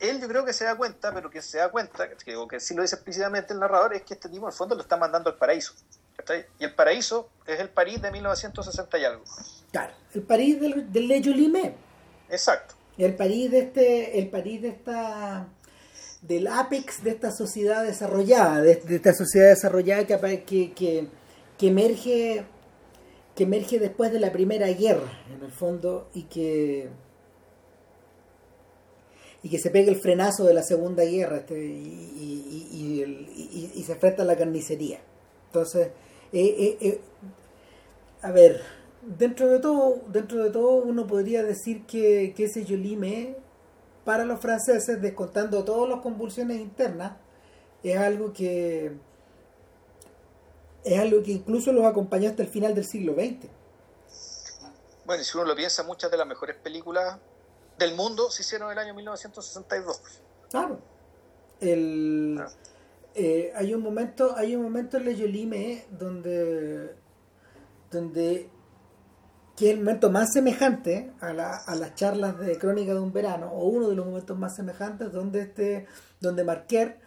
[0.00, 2.74] él yo creo que se da cuenta, pero que se da cuenta, que, que sí
[2.74, 5.30] lo dice explícitamente el narrador, es que este tipo en el fondo lo está mandando
[5.30, 5.74] al paraíso.
[6.58, 9.24] Y el paraíso es el París de 1960 y algo.
[9.70, 11.74] Claro, el París del, del Lime.
[12.28, 12.74] Exacto.
[12.98, 15.48] El París de este, el París de esta
[16.20, 21.08] del apex de esta sociedad desarrollada, de, esta sociedad desarrollada que, que, que,
[21.58, 22.46] que emerge
[23.34, 26.88] que emerge después de la Primera Guerra, en el fondo, y que
[29.42, 33.02] y que se pegue el frenazo de la Segunda Guerra este, y,
[33.74, 35.00] y, se enfrenta a la carnicería.
[35.46, 35.88] Entonces,
[36.32, 37.00] eh, eh, eh,
[38.22, 38.60] a ver,
[39.02, 43.34] dentro de todo, dentro de todo uno podría decir que, que ese Yolime,
[44.04, 47.16] para los franceses, descontando todas las convulsiones internas,
[47.82, 48.92] es algo que
[50.84, 53.48] es algo que incluso los acompañó hasta el final del siglo XX.
[55.04, 57.18] Bueno, y si uno lo piensa, muchas de las mejores películas
[57.78, 60.00] del mundo se hicieron en el año 1962.
[60.50, 60.80] Claro.
[61.60, 62.48] El, ah.
[63.14, 66.94] eh, hay un momento, hay un momento en Le Jolime donde,
[67.90, 68.50] donde
[69.56, 73.12] que es el momento más semejante a, la, a las charlas de Crónica de un
[73.12, 75.86] verano, o uno de los momentos más semejantes donde este,
[76.20, 77.00] donde Marquer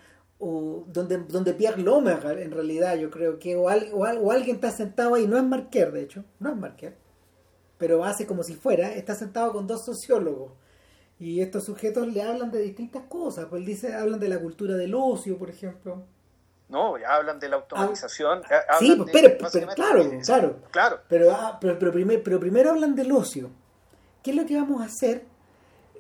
[0.48, 5.16] o donde, donde Pierre Lomer en realidad yo creo que o, o, alguien está sentado
[5.16, 6.96] ahí, no es Marquer de hecho, no es Marquer,
[7.80, 10.52] pero hace como si fuera, está sentado con dos sociólogos
[11.18, 14.76] y estos sujetos le hablan de distintas cosas, pues él dice, hablan de la cultura
[14.76, 16.04] del ocio, por ejemplo.
[16.70, 18.42] No, ya hablan de la automatización.
[18.80, 19.38] sí, pues, pero,
[19.74, 21.00] claro, claro, claro.
[21.08, 21.92] Pero, ah, pero, pero,
[22.24, 23.50] pero primero hablan del ocio.
[24.22, 25.26] ¿Qué es lo que vamos a hacer?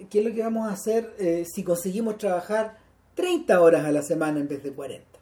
[0.10, 2.85] ¿Qué es lo que vamos a hacer eh, si conseguimos trabajar
[3.16, 5.20] 30 horas a la semana en vez de 40.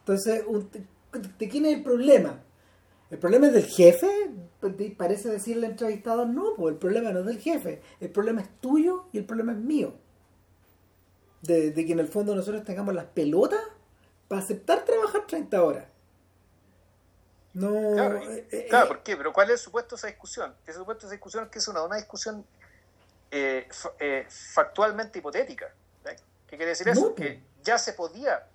[0.00, 0.44] Entonces,
[1.38, 2.42] ¿de quién es el problema?
[3.10, 4.08] ¿El problema es del jefe?
[4.96, 8.48] Parece decirle el entrevistador, no, pues el problema no es del jefe, el problema es
[8.60, 9.94] tuyo y el problema es mío.
[11.42, 13.60] de, de que en el fondo nosotros tengamos las pelotas
[14.28, 15.86] para aceptar trabajar 30 horas.
[17.54, 19.16] No, Claro, eh, eh, claro, eh, ¿por qué?
[19.16, 20.54] Pero ¿cuál es el supuesto de esa discusión?
[20.66, 22.44] El supuesto de esa discusión es que es una, una discusión
[23.30, 25.72] eh, fa- eh, factualmente hipotética.
[26.56, 27.08] ¿Qué quiere decir eso?
[27.10, 27.64] No, que pues.
[27.64, 28.46] ya se podía,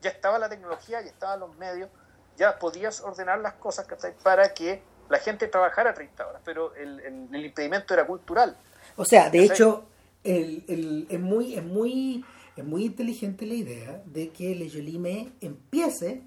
[0.00, 1.90] ya estaba la tecnología, ya estaban los medios,
[2.38, 3.86] ya podías ordenar las cosas
[4.22, 8.56] para que la gente trabajara 30 horas, pero el, el- el impedimento era cultural.
[8.96, 9.84] O sea, de hecho,
[10.24, 12.24] el, el- es, muy, es, muy,
[12.56, 16.22] es muy inteligente la idea de que Le Jolime empiece,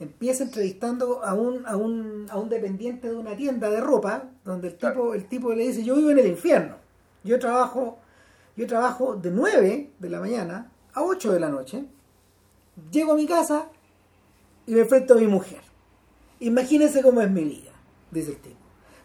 [0.00, 4.68] empiece entrevistando a un, a, un, a un dependiente de una tienda de ropa, donde
[4.68, 5.14] el tipo, Claro.
[5.14, 6.76] el tipo le dice, yo vivo en el infierno,
[7.24, 7.98] yo trabajo,
[8.56, 11.84] yo trabajo de 9 de la mañana a 8 de la noche,
[12.90, 13.68] llego a mi casa
[14.66, 15.60] y me enfrento a mi mujer.
[16.40, 17.70] Imagínense cómo es mi vida,
[18.10, 18.56] dice el tipo.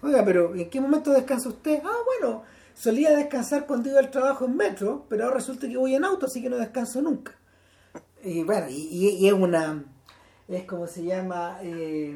[0.02, 1.82] Oiga, pero ¿en qué momento descansa usted?
[1.84, 2.44] Ah, bueno,
[2.74, 6.26] solía descansar cuando iba al trabajo en metro, pero ahora resulta que voy en auto,
[6.28, 7.34] así que no descanso nunca.
[8.24, 9.84] Y bueno, y, y- es una,
[10.48, 12.16] es como se llama, eh,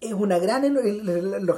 [0.00, 0.62] es una gran,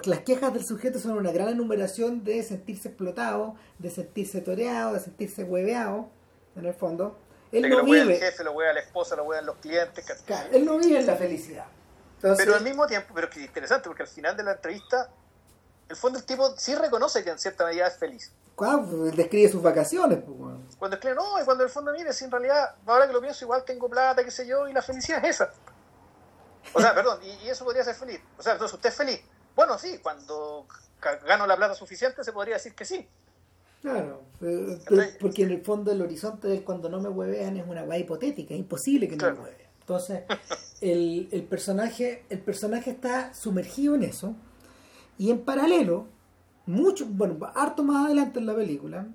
[0.05, 5.01] las quejas del sujeto son una gran enumeración de sentirse explotado, de sentirse toreado, de
[5.01, 6.09] sentirse hueveado,
[6.57, 7.19] en el fondo.
[7.53, 10.05] Él no lo wea el vive, jefe, lo wea la esposa, lo wean los clientes.
[10.25, 11.67] claro, él no vive en la felicidad.
[12.17, 15.11] Entonces, Pero al mismo tiempo, pero que interesante, porque al final de la entrevista,
[15.89, 18.33] el fondo el tipo sí reconoce que en cierta medida es feliz.
[18.57, 20.19] claro, él describe sus vacaciones.
[20.25, 20.61] pues, bueno.
[20.79, 23.45] Cuando escribe, no, y cuando el fondo, mire, si en realidad, ahora que lo pienso,
[23.45, 25.53] igual tengo plata, qué sé yo, y la felicidad es esa.
[26.73, 28.21] O sea, perdón, y, y eso podría ser feliz.
[28.39, 29.21] O sea, entonces usted es feliz.
[29.57, 30.67] Bueno, sí, cuando
[31.27, 33.07] gano la plata suficiente se podría decir que sí.
[33.83, 35.19] Claro, eh, ¿Cachai?
[35.19, 38.53] porque en el fondo el horizonte del cuando no me huevean es una weá hipotética,
[38.55, 39.37] es imposible que no Claro.
[39.37, 39.71] me huevean.
[39.81, 40.21] Entonces,
[40.83, 44.35] el, el personaje, el personaje está sumergido en eso,
[45.19, 46.07] y en paralelo,
[46.67, 49.07] mucho, bueno, harto más adelante en la película,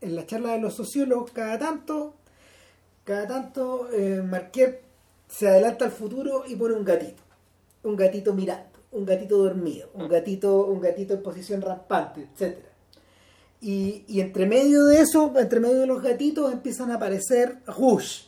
[0.00, 2.14] en la charla de los sociólogos, cada tanto,
[3.04, 4.20] cada tanto eh,
[5.32, 7.22] se adelanta al futuro y pone un gatito,
[7.84, 12.68] un gatito mirando, un gatito dormido, un gatito, un gatito en posición rampante, etcétera.
[13.62, 18.24] Y, y entre medio de eso, entre medio de los gatitos, empiezan a aparecer Rush,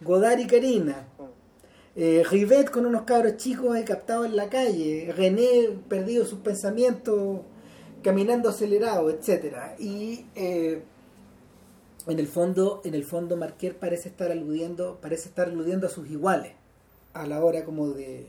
[0.00, 1.08] Godard y Karina,
[1.96, 7.40] eh, Rivet con unos cabros chicos captados en la calle, René perdido sus pensamientos,
[8.02, 9.74] caminando acelerado, etcétera.
[9.80, 10.82] Y eh,
[12.08, 16.08] en el fondo, en el fondo Marquer parece estar aludiendo, parece estar aludiendo a sus
[16.10, 16.52] iguales,
[17.12, 18.26] a la hora como de,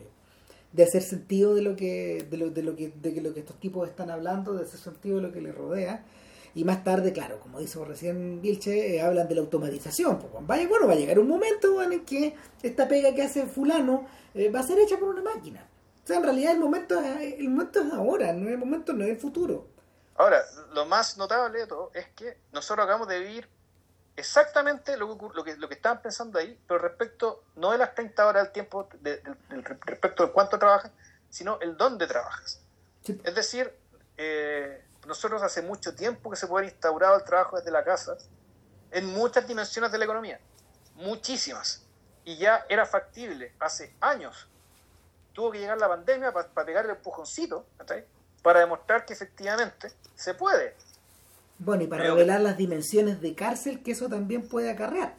[0.72, 3.60] de hacer sentido de lo que, de lo, de lo que, de lo que estos
[3.60, 6.04] tipos están hablando, de hacer sentido de lo que les rodea.
[6.56, 10.20] Y más tarde, claro, como dice recién Vilche, eh, hablan de la automatización.
[10.20, 10.34] Pues,
[10.68, 14.60] bueno, va a llegar un momento en que esta pega que hace fulano eh, va
[14.60, 15.66] a ser hecha por una máquina.
[16.04, 19.04] O sea, en realidad el momento, es, el momento es ahora, no el momento no
[19.04, 19.68] es el futuro.
[20.16, 20.42] Ahora,
[20.74, 23.48] lo más notable de todo es que nosotros acabamos de vivir
[24.20, 27.96] exactamente lo que, lo que, lo que estaban pensando ahí, pero respecto no de las
[27.96, 30.92] 30 horas del tiempo, de- del- del- respecto de cuánto trabajas,
[31.30, 32.62] sino el dónde trabajas.
[33.04, 33.20] Sí.
[33.24, 33.74] Es decir,
[34.18, 38.18] eh, nosotros hace mucho tiempo que se puede haber instaurado el trabajo desde la casa
[38.92, 40.40] en muchas dimensiones de la economía,
[40.96, 41.86] muchísimas,
[42.26, 44.48] y ya era factible hace años.
[45.34, 48.06] Tuvo que llegar la pandemia para pegar el empujoncito, ¿cachai?
[48.44, 50.76] para demostrar que efectivamente se puede.
[51.60, 55.14] Bueno, y para Creo revelar las dimensiones de cárcel que eso también puede acarrear.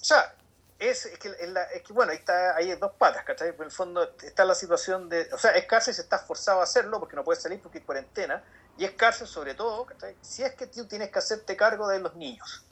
[0.00, 0.34] O sea,
[0.78, 3.48] es, es que, en la- es que, bueno, ahí está, hay dos patas, ¿cachai?
[3.48, 6.64] En el fondo está la situación de, o sea, es cárcel si estás forzado a
[6.64, 8.42] hacerlo porque no puedes salir porque hay cuarentena,
[8.78, 10.14] y es cárcel sobre todo, ¿cachai?
[10.22, 12.62] Si es que tú tienes que hacerte cargo de los niños.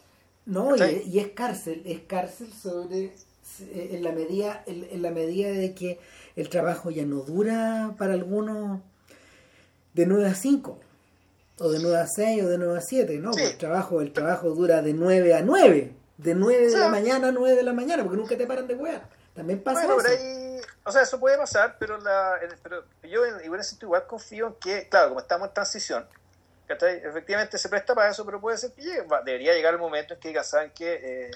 [0.46, 3.14] No, y, es cárcel, es cárcel sobre
[3.60, 6.00] en la medida en, en la medida de que
[6.36, 8.80] el trabajo ya no dura para algunos
[9.94, 10.80] de 9 a 5
[11.58, 13.42] o de 9 a 6 o de 9 a 7, no, Sí.
[13.42, 17.32] el trabajo el trabajo dura de 9 a 9, de 9 de la mañana a
[17.32, 19.02] 9 de la mañana, porque nunca te paran de wear.
[19.34, 20.02] También pasa Bueno, eso.
[20.08, 24.46] pero ahí, o sea, eso puede pasar, pero, la, pero yo en, igual, igual confío
[24.48, 26.06] en que, claro, como estamos en transición,
[26.68, 30.20] efectivamente se presta para eso, pero puede ser que llegue, debería llegar el momento en
[30.20, 31.30] que digan, ¿saben que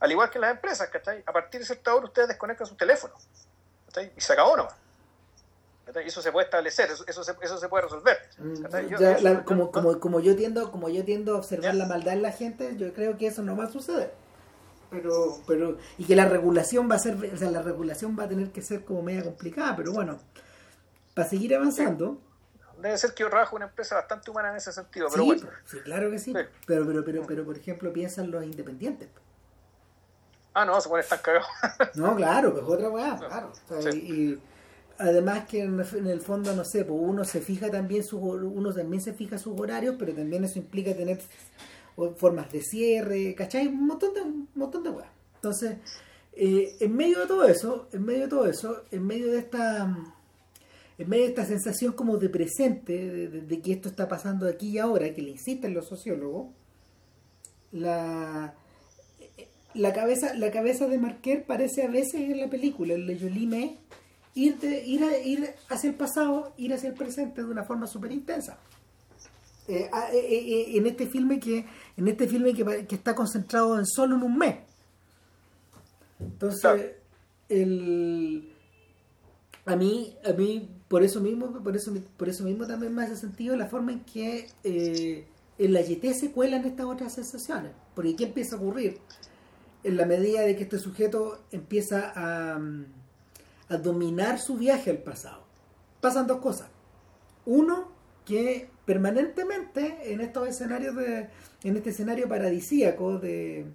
[0.00, 1.22] Al igual que las empresas, ¿cachai?
[1.26, 3.22] A partir de cierta hora ustedes desconectan sus teléfonos,
[3.86, 4.10] ¿cachai?
[4.16, 4.74] Y se acabó nomás.
[6.04, 8.16] Eso se puede establecer, eso, eso, se, eso se puede resolver.
[8.38, 8.54] Mm,
[8.98, 11.78] Ya, la- como, como, como yo tiendo como yo tiendo a observar Ya.
[11.78, 14.12] la maldad en la gente yo creo que eso no va a suceder
[14.90, 18.28] pero pero y que la regulación va a ser o sea la regulación va a
[18.28, 20.18] tener que ser como media complicada pero bueno
[21.14, 22.18] para seguir avanzando
[22.80, 25.48] Debe ser que yo trabajo una empresa bastante humana en ese sentido, pero sí, bueno.
[25.66, 26.40] sí, claro que sí, Sí.
[26.66, 29.08] pero pero pero pero por ejemplo piensan los independientes
[30.54, 31.46] Ah, no, se pueden estar cagados.
[31.94, 33.98] no claro pues otra weá claro O sea, Sí.
[34.00, 34.42] y, y
[35.00, 39.02] además que en, el fondo, no sé, pues uno se fija también sus, uno también
[39.02, 41.18] se fija sus horarios, pero también eso implica tener
[42.16, 43.66] formas de cierre, ¿cachai?
[43.66, 45.10] Un montón de, un montón de weas.
[45.36, 45.76] Entonces,
[46.34, 49.96] eh, en medio de todo eso, en medio de todo eso, en medio de esta
[50.98, 52.92] en medio de esta sensación como de presente,
[53.30, 56.48] de, que esto está pasando aquí y ahora, que le insisten los sociólogos,
[57.72, 58.52] la,
[59.72, 63.78] la, cabeza, la cabeza de Marquer parece a veces en la película, el de Jolie
[64.40, 68.58] ir, ir, ir hacia el pasado, ir hacia el presente de una forma súper intensa.
[69.68, 71.64] Eh, ah, eh, eh, en este filme que
[71.96, 74.56] en este filme que, que, está concentrado en solo en un mes.
[76.18, 76.92] Entonces
[77.48, 78.52] el
[79.66, 83.16] a mí a mí por eso mismo por eso por eso mismo también me hace
[83.16, 87.70] sentido la forma en que en la YT se cuelan estas otras sensaciones.
[87.94, 88.98] Porque qué empieza a ocurrir
[89.84, 92.58] en la medida de que este sujeto empieza a
[93.70, 95.44] a dominar su viaje al pasado.
[96.00, 96.68] Pasan dos cosas.
[97.46, 97.92] Uno,
[98.26, 101.30] que permanentemente en estos escenarios de,
[101.62, 103.66] en este escenario paradisíaco de,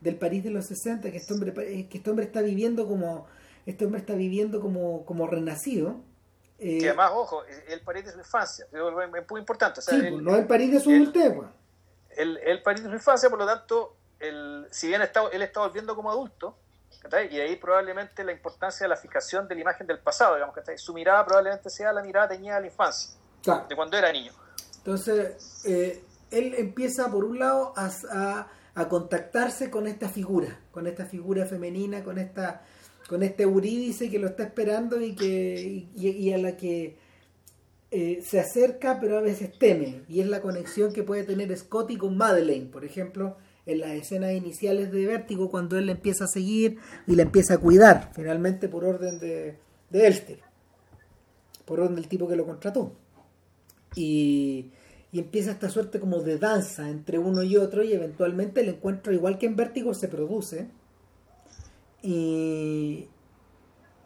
[0.00, 3.26] del París de los 60, que este hombre, que este hombre está viviendo como,
[3.66, 5.96] este hombre está viviendo como, como renacido.
[6.58, 9.80] Eh, que además, ojo, el París de su infancia, es muy importante.
[9.80, 11.32] sí, el, no el París de su adultez.
[11.34, 11.48] Pues.
[12.16, 15.60] El, el, París de su infancia, por lo tanto, el, si bien está, él está
[15.60, 16.56] volviendo como adulto,
[17.30, 20.78] y ahí probablemente la importancia de la fijación de la imagen del pasado, digamos, que
[20.78, 23.14] Su mirada probablemente sea la mirada teñida de la infancia,
[23.68, 24.32] de cuando era niño.
[24.78, 31.06] Entonces, eh, él empieza por un lado a, a, contactarse con esta figura, con esta
[31.06, 32.62] figura femenina, con esta
[33.08, 36.98] con este Eurídice que lo está esperando y que y, a la que
[37.90, 40.02] eh, se acerca pero a veces teme.
[40.08, 43.38] Y es la conexión que puede tener Scotty con Madeleine por ejemplo
[43.68, 47.54] en las escenas iniciales de Vértigo cuando él le empieza a seguir y le empieza
[47.54, 49.58] a cuidar, finalmente por orden de,
[49.90, 50.38] de Elster,
[51.66, 52.92] por orden del tipo que lo contrató.
[53.94, 54.70] Y,
[55.12, 59.12] y, empieza esta suerte como de danza entre uno y otro y eventualmente el encuentro,
[59.12, 60.68] igual que en Vértigo, se produce.
[62.02, 63.06] Y,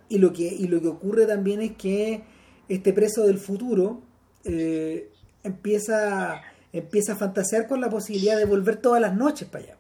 [0.09, 2.25] y, lo, que, y lo que ocurre también es que
[2.69, 4.03] este preso del futuro
[4.45, 5.09] eh,
[5.45, 6.43] empieza
[6.73, 9.77] empieza a fantasear con la posibilidad de volver todas las noches para allá.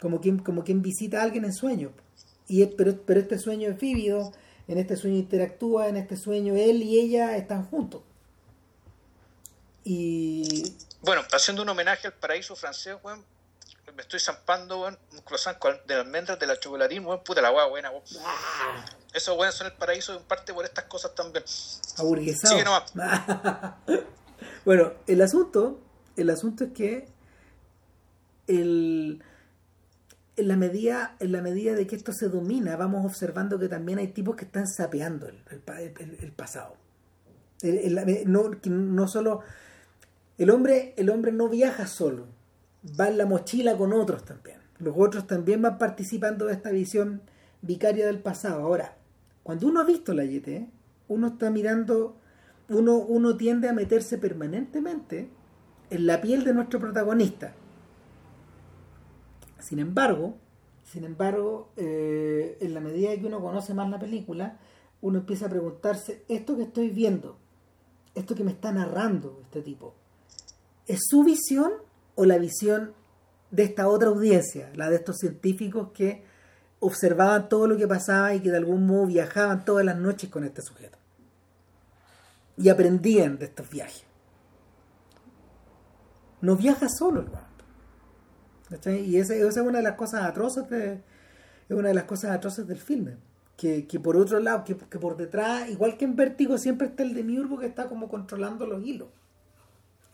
[0.00, 1.92] Como quien, como quien visita a alguien en sueño.
[2.48, 4.32] Y, pero, pero este sueño es vívido,
[4.68, 8.02] en este sueño interactúa, en este sueño él y ella están juntos.
[9.84, 10.74] Y.
[11.00, 13.24] Bueno, haciendo un homenaje al paraíso francés, weón,
[13.96, 17.66] me estoy zampando, weón, un croissant de almendras de la chocolatín, weón, puta la weá,
[17.66, 18.02] buena, weón.
[18.24, 18.84] Ah.
[19.12, 21.44] Esos weón son el paraíso en parte por estas cosas también.
[21.98, 22.56] Aburguesado.
[22.56, 24.04] Sí, no
[24.64, 25.80] Bueno, el asunto,
[26.16, 27.08] el asunto es que
[28.46, 29.22] el,
[30.36, 33.98] en, la medida, en la medida de que esto se domina, vamos observando que también
[33.98, 35.42] hay tipos que están sapeando el,
[36.20, 36.76] el, pasado.
[38.26, 39.40] no, no solo
[40.38, 42.26] el hombre, el hombre no viaja solo,
[42.98, 44.58] va en la mochila con otros también.
[44.78, 47.22] Los otros también van participando de esta visión
[47.60, 48.62] vicaria del pasado.
[48.62, 48.96] Ahora,
[49.42, 50.68] cuando uno ha visto la YT,
[51.08, 52.16] uno está mirando
[52.72, 55.28] uno, uno tiende a meterse permanentemente
[55.90, 57.54] en la piel de nuestro protagonista.
[59.60, 60.36] Sin embargo,
[60.92, 64.58] sin embargo, eh, en la medida que uno conoce más la película,
[65.00, 67.38] uno empieza a preguntarse, esto que estoy viendo,
[68.14, 69.94] esto que me está narrando este tipo,
[70.86, 71.72] ¿es su visión
[72.14, 72.92] o la visión
[73.50, 76.24] de esta otra audiencia, la de estos científicos que
[76.80, 80.44] observaban todo lo que pasaba y que de algún modo viajaban todas las noches con
[80.44, 80.98] este sujeto?
[82.56, 84.04] Y aprendían de estos viajes.
[86.40, 87.24] No viaja solo
[88.70, 91.00] el Y esa, es una de las cosas atroces de,
[91.68, 93.16] es una de las cosas atroces del filme.
[93.56, 97.58] Que, por otro lado, que, por detrás, igual que en Vértigo, siempre está el demiurgo
[97.60, 99.08] que está como controlando los hilos.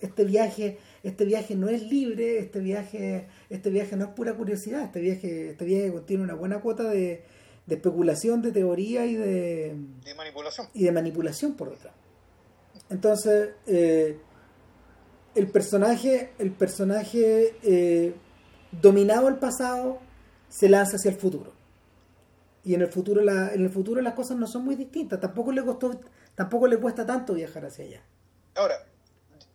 [0.01, 4.85] Este viaje, este viaje no es libre, este viaje, este viaje no es pura curiosidad,
[4.85, 7.25] este viaje, este viaje contiene una buena cuota de,
[7.67, 10.69] de especulación, de teoría y de, de manipulación.
[10.75, 11.95] Y de manipulación por detrás.
[12.91, 14.21] Entonces, eh,
[15.35, 18.17] el personaje, el personaje eh,
[18.73, 19.99] dominado el pasado
[20.49, 21.53] se lanza hacia el futuro.
[22.65, 25.21] Y en el futuro, la, en el futuro las cosas no son muy distintas.
[25.21, 26.01] Tampoco le costó,
[26.35, 28.03] tampoco le cuesta tanto viajar hacia allá.
[28.57, 28.75] Ahora,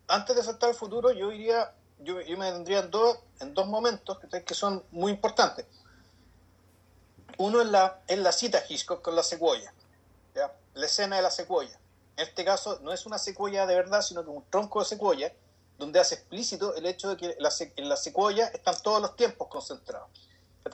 [0.08, 4.20] antes de saltar al futuro, yo iría, yo, me vendría en dos, en dos momentos
[4.46, 5.66] que, son muy importantes.
[7.38, 9.74] Uno es la, es la cita Hitchcock con la secuoya,
[10.76, 11.80] la escena de la secuoya
[12.16, 15.34] en este caso no es una secuoya de verdad, sino que un tronco de secuoya,
[15.78, 17.36] donde hace explícito el hecho de que
[17.76, 20.10] en la secuoya están todos los tiempos concentrados.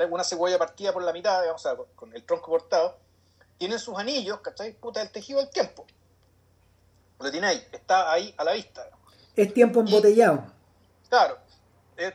[0.09, 2.97] Una secuoya partida por la mitad, digamos, con el tronco cortado,
[3.57, 4.73] tienen sus anillos, ¿cachai?
[4.73, 5.85] Puta, el tejido del tiempo.
[7.19, 8.87] Lo tiene ahí, está ahí a la vista.
[9.35, 10.45] Es tiempo embotellado.
[11.09, 11.37] claro,
[11.97, 12.13] el,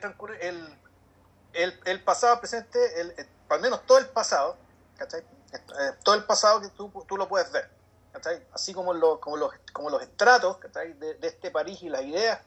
[1.53, 3.15] el, el, pasado, presente, el,
[3.49, 4.57] al menos todo el pasado,
[4.97, 5.21] ¿cachai?
[5.53, 7.71] Eh, todo el pasado que tú, tú lo puedes ver,
[8.15, 8.47] ¿cachai?
[8.53, 10.93] Así como, lo, como, los, como los estratos ¿cachai?
[10.95, 12.39] De, este París y las ideas,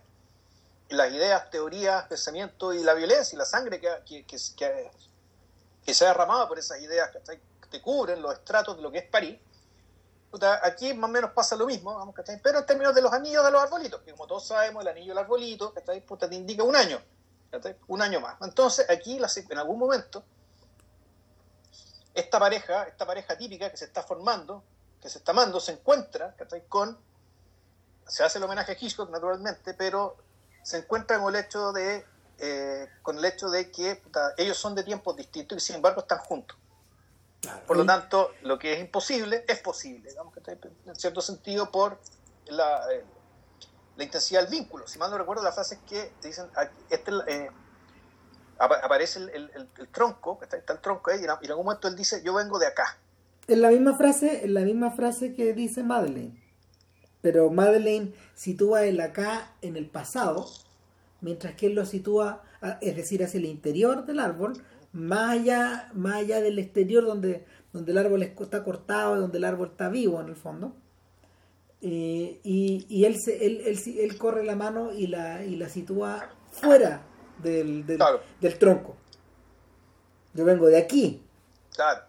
[0.90, 4.40] las ideas, teorías, pensamientos y la violencia y la sangre que, que,
[5.94, 7.40] se ha derramado por esas ideas ¿cachai?
[7.62, 9.38] que te cubren los estratos de lo que es París.
[10.64, 13.52] aquí más o menos pasa lo mismo, vamos, pero en términos de los anillos de
[13.52, 15.74] los arbolitos, que como todos sabemos, el anillo del arbolito
[16.08, 17.02] Puta, te indica un año,
[17.88, 18.38] un año más.
[18.42, 20.24] Entonces, aquí en algún momento,
[22.14, 24.64] esta pareja, esta pareja típica que se está formando,
[25.02, 26.36] que se está amando, se encuentra
[26.70, 26.98] con,
[28.08, 30.18] se hace el homenaje a Hitchcock naturalmente, pero
[30.64, 32.06] se encuentra con el hecho de,
[32.40, 34.02] eh, con el hecho de que
[34.38, 36.58] ellos son de tiempos distintos y sin embargo están juntos.
[37.66, 40.42] por lo tanto, lo que es imposible es posible, digamos que
[40.86, 42.00] en cierto sentido por
[42.48, 43.06] la, eh,
[43.98, 44.88] la intensidad del vínculo.
[44.88, 46.50] Si mal no recuerdo, la frase es que dicen,
[46.90, 47.52] este, eh,
[48.60, 52.34] aparece el, el, tronco, está, el tronco ahí, y en algún momento él dice, yo
[52.34, 52.98] vengo de acá.
[53.48, 56.42] En la misma frase, en la misma frase que dice Madeleine.
[57.22, 60.48] Pero Madeleine sitúa el acá en el pasado,
[61.22, 62.44] mientras que él lo sitúa,
[62.82, 64.54] es decir, hacia el interior del árbol,
[64.92, 69.70] más allá, más allá del exterior donde, donde el árbol está cortado, donde el árbol
[69.72, 70.76] está vivo en el fondo.
[71.82, 75.70] Eh, y, y él, se, él, él, él, corre la mano y la, y la
[75.70, 77.04] sitúa fuera
[77.42, 78.98] del, del, tronco.
[80.34, 81.22] Yo vengo de aquí.
[81.74, 82.07] Claro.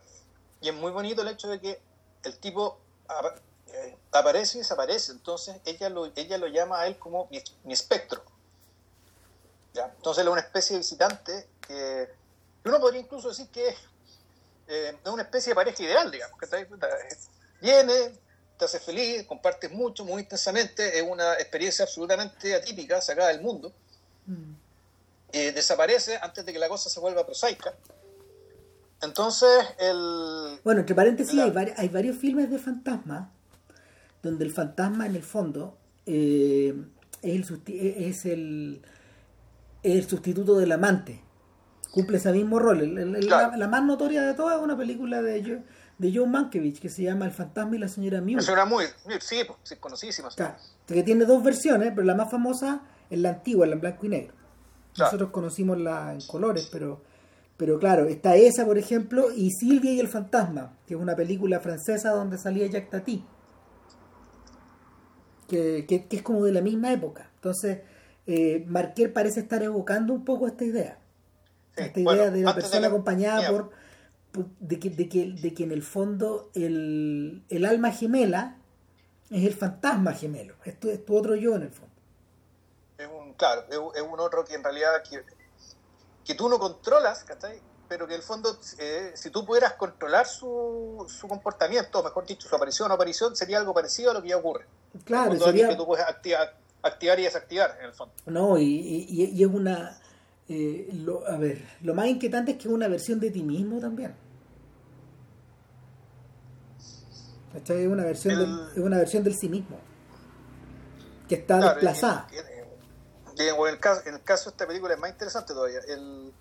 [0.61, 1.80] Y es muy bonito el hecho de que
[2.24, 2.78] el tipo
[3.68, 5.12] eh, aparece y desaparece.
[5.12, 7.28] Entonces ella lo, ella lo llama a él como
[7.64, 8.22] mi, espectro.
[9.74, 9.92] ¿Ya?
[9.96, 12.09] Entonces él es una especie de visitante que
[12.64, 13.68] uno podría incluso decir que
[14.68, 16.38] eh, es una especie de pareja ideal, digamos.
[16.38, 16.66] Que
[17.61, 18.12] viene,
[18.59, 23.72] te hace feliz, compartes mucho, muy intensamente, es una experiencia absolutamente atípica, sacada del mundo.
[24.26, 24.54] Mm.
[25.32, 27.74] Eh, desaparece antes de que la cosa se vuelva prosaica.
[29.03, 30.61] Entonces, el...
[30.64, 33.30] Bueno, entre paréntesis, hay, varios filmes de fantasma
[34.22, 36.74] donde el fantasma en el fondo eh,
[37.22, 38.82] es, el, es, el,
[39.82, 41.22] el sustituto del amante.
[41.92, 42.94] Cumple ese mismo rol.
[43.28, 45.62] la, más notoria de todas es una película de,
[45.99, 48.36] de John Mankiewicz que se llama El fantasma y la señora Mew.
[48.36, 48.84] La señora muy,
[49.20, 50.28] sí, sí, conocidísima.
[50.86, 54.09] que tiene dos versiones, pero la más famosa es la antigua, la en blanco y
[54.11, 54.34] negro.
[54.99, 57.03] Nosotros conocimos la en colores, pero,
[57.59, 61.61] pero claro, está esa, por ejemplo, y Silvia y el fantasma, que es una película
[61.61, 63.26] francesa donde salía Jacques Tati,
[65.48, 67.30] que, que, es como de la misma época.
[67.34, 67.80] Entonces,
[68.26, 70.98] eh, Marquer parece estar evocando un poco esta idea.
[71.74, 73.70] esta idea de la persona acompañada por,
[74.61, 78.56] de, que, de, que, de que en el fondo el, el alma gemela
[79.30, 81.88] es el fantasma gemelo, esto es tu otro yo en el fondo
[83.38, 85.02] claro, es, un otro que en realidad
[86.29, 87.61] que, tú no controlas, ¿cachai?
[87.89, 92.47] Pero que en el fondo, eh, si tú pudieras controlar su, su comportamiento, mejor dicho,
[92.47, 94.66] su aparición o aparición, sería algo parecido a lo que ya ocurre.
[95.05, 95.70] Claro, sería...
[95.70, 98.14] que tú puedes activar, activar y desactivar, en el fondo.
[98.26, 99.99] No, y, y, y es una...
[100.51, 103.81] Eh, lo, a ver, lo más inquietante es que es una versión de ti mismo
[103.81, 104.14] también.
[107.53, 107.83] ¿Cachai?
[107.83, 109.79] Es una versión, del, es una versión del sí mismo.
[111.29, 112.26] Que está desplazada
[113.39, 115.80] en, el caso, en el caso de esta película es más interesante todavía.
[115.86, 116.32] El,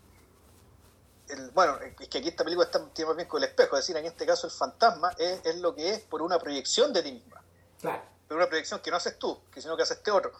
[1.30, 3.84] el, bueno, es que aquí esta película está, tiene más bien con el espejo, es
[3.84, 7.04] decir, en este caso el fantasma es, es lo que es por una proyección de
[7.04, 7.41] ti misma.
[7.80, 8.02] Claro.
[8.28, 10.32] Por una proyección que no haces tú, que sino que hace este otro.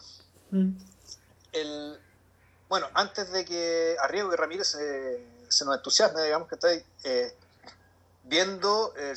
[0.50, 0.72] Mm.
[1.52, 1.98] El,
[2.68, 6.84] bueno, antes de que Arriego y Ramírez se, se nos entusiasme, digamos que está ahí,
[7.04, 7.34] eh,
[8.24, 9.14] viendo eh,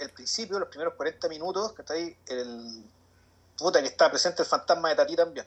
[0.00, 2.84] el principio, los primeros 40 minutos, que está ahí, el
[3.58, 5.46] puta que está presente el fantasma de Tati también.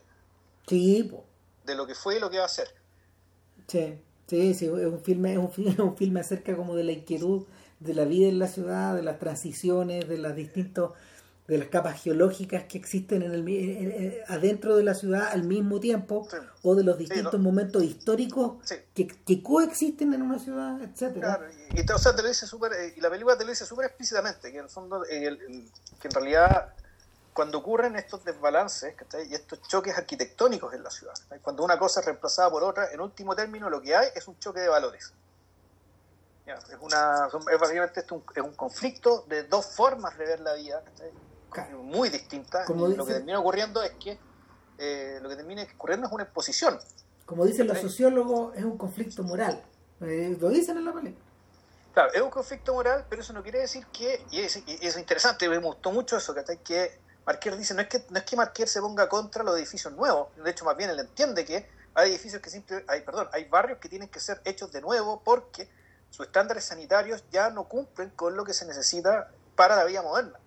[0.67, 1.23] Sí, pues
[1.65, 2.67] de lo que fue y lo que va a ser.
[3.67, 6.91] Sí, sí, sí, es un filme, es un filme, un filme acerca como de la
[6.91, 7.45] inquietud
[7.79, 10.93] de la vida en la ciudad, de las transiciones, de las distintos,
[11.47, 16.27] de las capas geológicas que existen en el, adentro de la ciudad al mismo tiempo,
[16.63, 18.57] o de los distintos momentos históricos
[18.93, 21.37] que, que, coexisten en una ciudad, etcétera.
[21.37, 23.65] Claro, y, o sea, te lo dice super, eh, y la película te lo dice
[23.65, 25.37] súper explícitamente, que en el fondo, eh,
[25.99, 26.73] que en realidad
[27.35, 28.95] cuando ocurren estos desbalances
[29.29, 33.01] y estos choques arquitectónicos en la ciudad, cuando una cosa es reemplazada por otra, en
[33.01, 35.13] último término lo que hay es un choque de valores.
[36.45, 40.53] Es, una, es básicamente esto un, es un conflicto de dos formas de ver la
[40.53, 40.81] vida
[41.83, 42.69] muy distintas.
[42.69, 44.17] y lo que termina ocurriendo es que
[44.77, 46.79] eh, lo que termina ocurriendo es una exposición.
[47.25, 49.61] Como dicen los sociólogos, es un conflicto moral.
[49.99, 51.25] Eh, lo dicen en la película.
[51.93, 55.49] Claro, es un conflicto moral, pero eso no quiere decir que, y es, es interesante,
[55.49, 58.79] me gustó mucho eso, que Marquer dice, no es que, no es que Marquer se
[58.81, 62.49] ponga contra los edificios nuevos, de hecho más bien él entiende que hay edificios que
[62.49, 65.69] siempre, hay, perdón, hay barrios que tienen que ser hechos de nuevo porque
[66.09, 70.39] sus estándares sanitarios ya no cumplen con lo que se necesita para la vida moderna.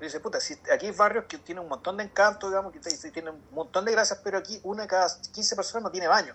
[0.00, 3.34] Dice, puta, si aquí hay barrios que tienen un montón de encanto, digamos, que tienen
[3.34, 6.34] un montón de gracias, pero aquí una de cada 15 personas no tiene baño,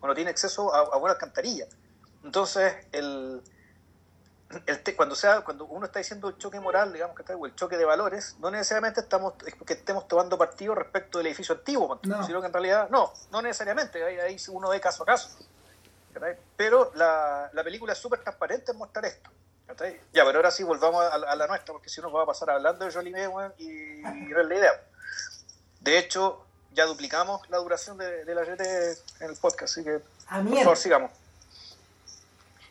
[0.00, 1.68] o no tiene acceso a, a buenas alcantarillas.
[2.22, 3.42] Entonces, el,
[4.66, 7.76] el cuando, sea, cuando uno está diciendo el choque moral, digamos, que o el choque
[7.76, 12.46] de valores, no necesariamente estamos que estemos tomando partido respecto del edificio antiguo, sino que
[12.46, 15.30] en realidad, no, no necesariamente, ahí, ahí uno ve caso a caso.
[16.56, 19.30] Pero la, la película es súper transparente en mostrar esto.
[20.12, 22.50] Ya, pero ahora sí volvamos a, la nuestra, porque si no nos va a pasar
[22.50, 23.14] hablando de Jolie
[23.58, 24.82] y, y, la idea.
[25.80, 28.62] De hecho, ya duplicamos la duración de, la GT
[29.20, 31.12] en el podcast, así que ah, por favor sigamos.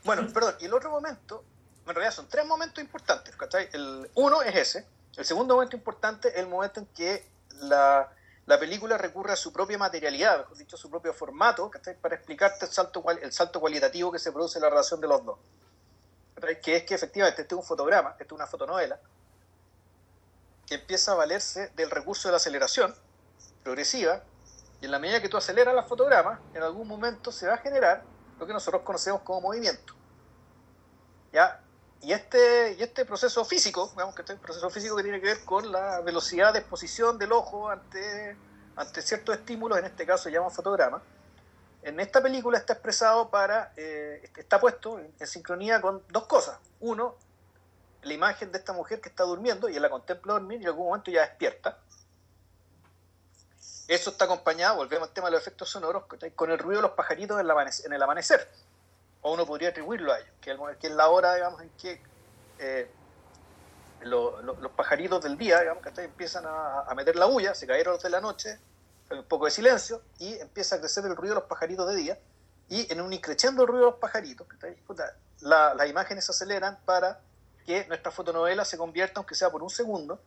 [0.04, 1.44] Bueno, perdón, y el otro momento,
[1.92, 3.36] en realidad son tres momentos importantes,
[3.74, 4.86] El uno es ese,
[5.18, 7.28] el segundo momento importante es el momento en que
[7.62, 8.12] la,
[8.46, 11.72] la película recurre a su propia materialidad, mejor dicho, a su propio formato,
[12.02, 15.26] para explicarte el salto, el salto cualitativo que se produce en la relación de los
[15.26, 15.38] dos
[16.62, 19.00] que es que efectivamente este es un fotograma, este es una fotonovela,
[20.66, 22.96] que empieza a valerse del recurso de la aceleración
[23.64, 24.24] progresiva,
[24.82, 27.58] y en la medida que tú aceleras la fotograma, en algún momento se va a
[27.58, 28.04] generar
[28.40, 29.94] lo que nosotros conocemos como movimiento.
[31.34, 31.62] ¿Ya?
[32.02, 35.44] Y este, y este proceso físico, digamos que este proceso físico que tiene que ver
[35.44, 38.38] con la velocidad de exposición del ojo ante,
[38.78, 41.02] ante ciertos estímulos, en este caso se llama fotograma,
[41.82, 46.58] en esta película está expresado para, eh, está puesto en, sincronía con dos cosas.
[46.80, 47.16] Uno,
[48.02, 50.88] la imagen de esta mujer que está durmiendo y la contempla dormir y en algún
[50.88, 51.78] momento ya despierta.
[53.88, 56.04] Eso está acompañado, volvemos al tema de los efectos sonoros,
[56.36, 58.48] con el ruido de los pajaritos en el amanecer.
[59.22, 60.52] O uno podría atribuirlo a ellos, que,
[60.88, 62.02] es la hora, digamos, en que
[62.60, 62.90] eh,
[64.02, 68.04] los pajaritos del día, digamos, que empiezan a, a meter la bulla, se cayeron los
[68.04, 68.58] de la noche,
[69.12, 72.20] un poco de silencio y empieza a crecer el ruido de los pajaritos de día
[72.70, 74.48] y en un increciendo ruido de los pajaritos,
[75.42, 77.20] las imágenes se aceleran para
[77.66, 80.22] que nuestra fotonovela se convierta, aunque sea por un segundo,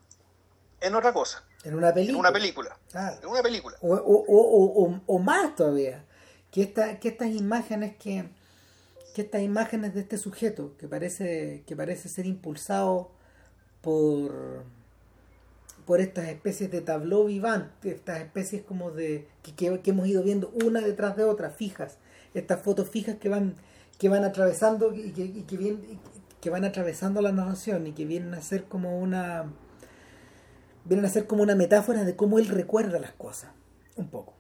[0.81, 1.45] en otra cosa.
[1.63, 2.13] En una película.
[2.13, 2.79] En una película.
[3.23, 3.77] En una película.
[3.81, 6.05] O, más todavía.
[6.51, 8.29] Que, esta, que estas imágenes que,
[9.13, 13.11] que estas imágenes de este sujeto que parece, que parece ser impulsado
[13.81, 14.65] por
[15.87, 20.81] por estas especies de tableau vivante, estas especies como de que, hemos ido viendo una
[20.81, 21.99] detrás de otra, fijas,
[22.35, 23.57] estas fotos fijas que van
[23.99, 25.77] que van atravesando y que, que,
[26.41, 29.53] que van atravesando la narración y que vienen a ser como una
[30.85, 33.51] vienen a ser como una metáfora de cómo él recuerda las cosas,
[33.97, 34.35] un poco.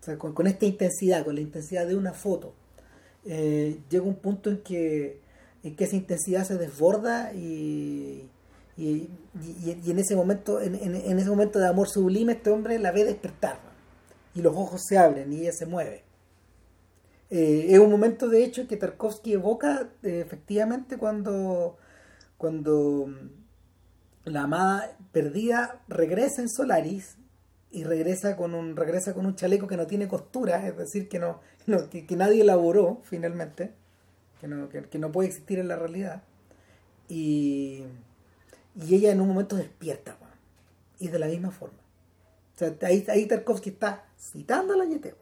[0.00, 2.54] O sea, con, esta intensidad, con la intensidad de una foto,
[3.24, 5.20] eh, llega un punto en que,
[5.62, 8.28] en que esa intensidad se desborda y,
[8.76, 9.10] y,
[9.86, 10.74] en ese momento, en,
[11.18, 13.58] ese momento de amor sublime, este hombre la ve despertar.
[14.34, 16.04] Y los ojos se abren y ella se mueve.
[17.30, 21.76] Eh, es un momento, de hecho, que Tarkovsky evoca eh, efectivamente cuando,
[22.38, 23.12] cuando
[24.24, 27.17] la amada perdida regresa en Solaris
[27.70, 31.18] y regresa con un regresa con un chaleco que no tiene costura, es decir, que
[31.18, 31.40] no,
[31.90, 33.74] que, nadie elaboró finalmente,
[34.40, 36.22] que no, que no puede existir en la realidad.
[37.08, 37.84] Y,
[38.74, 40.16] y ella en un momento despierta,
[40.98, 41.78] y de la misma forma.
[42.54, 45.14] O sea, ahí, ahí Tarkovsky está citando a la Yete,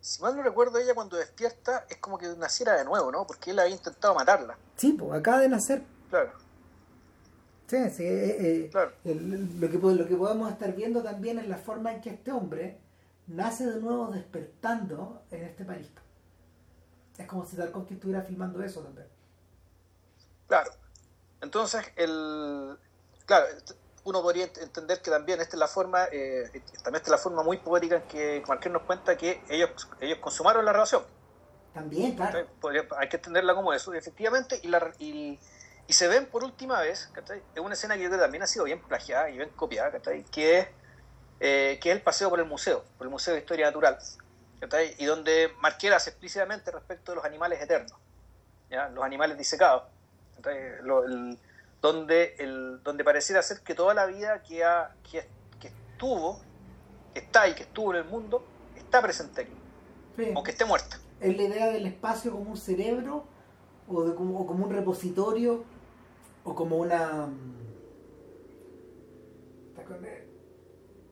[0.00, 3.26] Si mal no recuerdo, ella cuando despierta es como que naciera de nuevo, ¿no?
[3.26, 4.58] Porque él había intentado matarla.
[4.76, 5.82] Sí, pues acaba de nacer.
[6.10, 6.43] Claro.
[7.66, 8.92] Sí, sí, eh, eh, claro.
[9.04, 12.78] lo, que, lo que podemos estar viendo también es la forma en que este hombre
[13.26, 15.88] nace de nuevo despertando en este París.
[17.16, 19.06] Es como si Tarkovsky estuviera filmando eso también.
[20.48, 20.70] Claro.
[21.40, 22.76] Entonces, el,
[23.24, 23.46] claro,
[24.04, 26.50] uno podría entender que también esta es la forma, eh,
[26.82, 30.18] también esta es la forma muy poética en que Marqués nos cuenta que ellos, ellos
[30.18, 31.02] consumaron la relación.
[31.72, 32.46] También, claro.
[32.98, 35.40] hay que entenderla como eso, efectivamente, y, la, y,
[35.92, 37.10] se ven por última vez,
[37.54, 40.00] es una escena que yo creo que también ha sido bien plagiada y bien copiada,
[40.30, 40.68] que es,
[41.40, 43.98] eh, que es el paseo por el museo, por el Museo de Historia Natural,
[44.98, 47.92] y donde Marqués hace explícitamente respecto de los animales eternos,
[48.70, 48.88] ¿ya?
[48.88, 49.82] los animales disecados
[51.80, 55.28] donde, el, donde pareciera ser que toda la vida que, ha, que,
[55.62, 56.40] estuvo,
[57.12, 58.44] que está y que estuvo en el mundo,
[58.76, 60.98] está presente aquí, aunque esté muerta.
[61.20, 63.24] Es la idea del espacio como un cerebro,
[63.86, 65.64] o, de, como, como un repositorio,
[66.44, 67.28] o como una...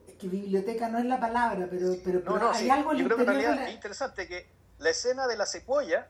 [0.07, 3.23] Es que biblioteca no es la palabra, pero, pero, hay algo en Yo creo que
[3.23, 4.47] en realidad es interesante que
[4.79, 6.07] la escena de la secuoya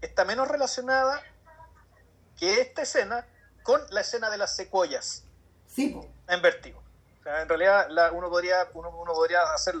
[0.00, 1.20] está menos relacionada
[2.38, 3.26] que esta escena
[3.62, 5.24] con la escena de las secuoyas.
[5.66, 5.98] Sí,
[6.28, 6.82] En Vertigo.
[7.24, 9.74] en realidad uno, podría, uno, podría hacer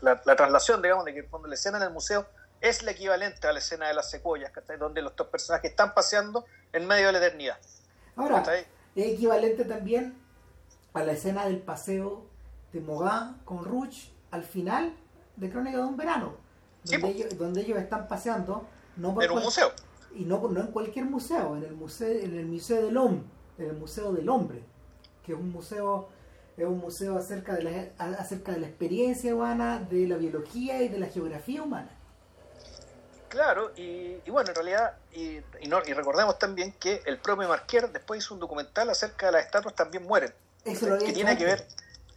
[0.00, 2.26] la, traslación, digamos, de que cuando la escena en el museo
[2.60, 6.44] es la equivalente a la escena de las secuoyas, donde los dos personajes están paseando
[6.72, 7.58] en medio de la eternidad.
[8.16, 8.42] Ahora,
[8.94, 10.14] es equivalente también
[10.92, 12.26] a la escena del paseo
[12.72, 14.92] de Mogán con Ruch al final
[15.36, 16.34] de Crónica de un Verano,
[16.84, 19.72] donde, ellos, donde ellos están paseando no por en un museo.
[20.14, 23.24] y no, no en cualquier museo, en el museo, en el museo del hombre,
[23.58, 24.62] en el museo del hombre,
[25.24, 26.08] que es un museo
[26.56, 30.88] es un museo acerca de la, acerca de la experiencia humana, de la biología y
[30.88, 31.90] de la geografía humana.
[33.32, 37.90] Claro, y, bueno, en realidad, y, y, no, y recordemos también que el propio Marquer
[37.90, 40.34] después hizo un documental acerca de las estatuas también mueren.
[40.66, 41.66] Eso que tiene que ver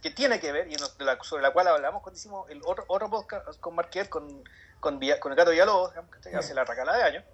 [0.02, 0.76] que tiene que ver, y
[1.22, 4.44] sobre la cual hablamos cuando hicimos el otro, otro podcast con Marquer, con,
[4.78, 7.24] con, con el gato Villalobos, que hace la racala de años,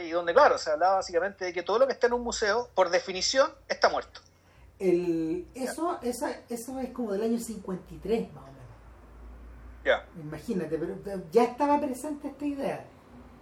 [0.00, 2.70] y donde, claro, se hablaba básicamente de que todo lo que está en un museo,
[2.74, 4.20] por definición, está muerto.
[4.78, 8.58] El, eso, esa, eso es como del año 53, más o menos.
[9.84, 10.06] Ya.
[10.18, 10.96] Imagínate, pero
[11.30, 12.84] ya estaba presente esta idea,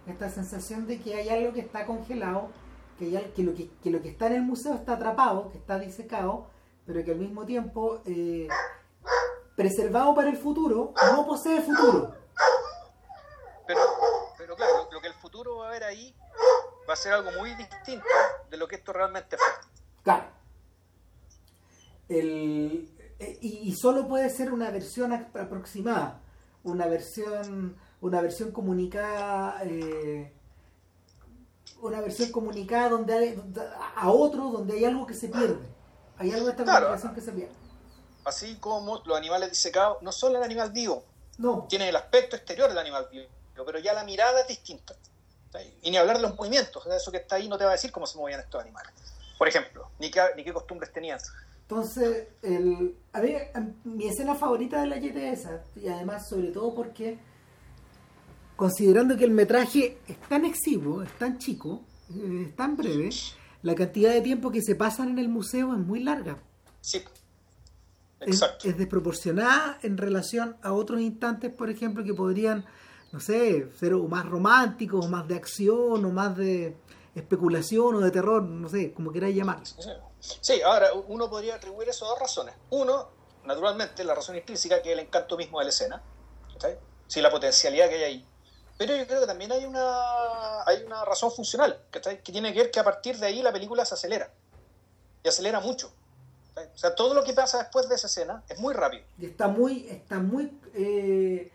[0.07, 2.49] esta sensación de que hay algo que está congelado,
[2.97, 5.79] que, que, lo, que, que lo que está en el museo está atrapado, que está
[5.79, 6.47] disecado,
[6.85, 8.47] pero que al mismo tiempo, eh,
[9.55, 12.15] preservado para el futuro, no posee futuro.
[13.67, 13.79] Pero,
[14.37, 16.15] pero claro, lo que el futuro va a ver ahí
[16.89, 18.05] va a ser algo muy distinto
[18.49, 19.69] de lo que esto realmente fue.
[20.03, 20.25] Claro.
[22.09, 22.89] El,
[23.19, 26.19] eh, y, solo puede ser una versión aproximada,
[26.63, 30.33] una versión, una versión comunicada, eh,
[31.81, 33.41] una versión comunicada donde hay,
[33.95, 35.59] a otro donde hay algo que se pierde.
[36.17, 37.53] Hay algo de esta comunicación que se pierde.
[38.25, 41.03] Así como los animales disecados no son el animal vivo,
[41.37, 41.65] no.
[41.67, 43.27] tienen el aspecto exterior del animal vivo,
[43.65, 44.95] pero ya la mirada es distinta.
[45.81, 47.91] Y ni hablar de los movimientos, eso que está ahí no te va a decir
[47.91, 48.93] cómo se movían estos animales.
[49.37, 51.19] Por ejemplo, ni qué, ni qué costumbres tenían.
[51.63, 53.51] Entonces, el, a ver,
[53.83, 57.17] mi escena favorita de la YT es esa, y además sobre todo porque,
[58.61, 61.81] considerando que el metraje es tan exiguo, es tan chico,
[62.13, 63.09] eh, es tan breve,
[63.63, 66.37] la cantidad de tiempo que se pasan en el museo es muy larga.
[66.79, 67.03] Sí.
[68.19, 68.67] Exacto.
[68.67, 72.63] Es, es desproporcionada en relación a otros instantes, por ejemplo, que podrían
[73.11, 76.77] no sé, ser o más romántico, o más de acción, o más de
[77.15, 79.65] especulación o de terror, no sé, como queráis llamarlo.
[80.19, 82.53] Sí, ahora uno podría atribuir eso a dos razones.
[82.69, 83.09] Uno,
[83.43, 86.03] naturalmente, la razón intrínseca, que es el encanto mismo de la escena,
[87.07, 88.27] sí, la potencialidad que hay ahí.
[88.81, 92.71] Pero yo creo que también hay una, hay una razón funcional, que tiene que ver
[92.71, 94.31] que a partir de ahí la película se acelera.
[95.23, 95.93] Y acelera mucho.
[96.55, 99.03] O sea, todo lo que pasa después de esa escena es muy rápido.
[99.19, 101.51] Y está muy, está muy eh,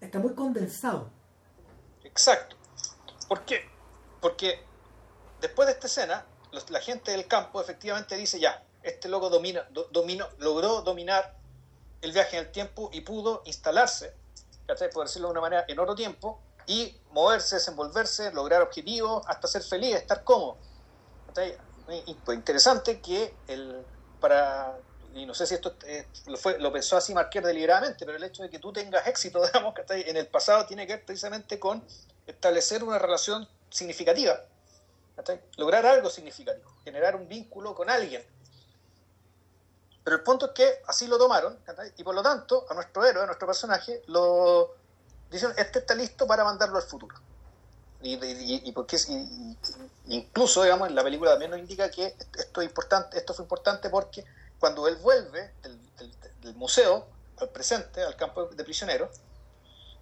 [0.00, 1.10] está muy condensado.
[2.02, 2.56] Exacto.
[3.28, 3.68] ¿Por qué?
[4.22, 4.58] Porque
[5.42, 6.24] después de esta escena,
[6.70, 9.68] la gente del campo efectivamente dice ya, este loco domina,
[10.38, 11.36] logró dominar
[12.00, 14.14] el viaje en el tiempo y pudo instalarse,
[14.94, 19.62] por decirlo de una manera, en otro tiempo y moverse, desenvolverse, lograr objetivos, hasta ser
[19.62, 20.56] feliz, estar cómodo.
[21.34, 23.84] Pues interesante que el,
[24.20, 24.78] para
[25.14, 26.06] y no sé si esto eh,
[26.58, 30.16] lo, pensó así Marquer deliberadamente, pero el hecho de que tú tengas éxito, digamos, en
[30.16, 31.84] el pasado tiene que ver precisamente con
[32.26, 34.40] establecer una relación significativa,
[35.56, 38.24] lograr algo significativo, generar un vínculo con alguien.
[40.02, 41.58] Pero el punto es que así lo tomaron,
[41.96, 44.74] y por lo tanto, a nuestro héroe, a nuestro personaje, lo
[45.34, 47.16] dicen, este está listo para mandarlo al futuro.
[48.02, 48.18] Y,
[48.68, 48.98] y, porque
[50.06, 53.88] incluso, digamos, en la película también nos indica que esto es importante, esto fue importante
[53.88, 54.24] porque
[54.58, 55.52] cuando él vuelve
[56.42, 57.06] del, museo
[57.38, 59.08] al presente, al campo de prisioneros,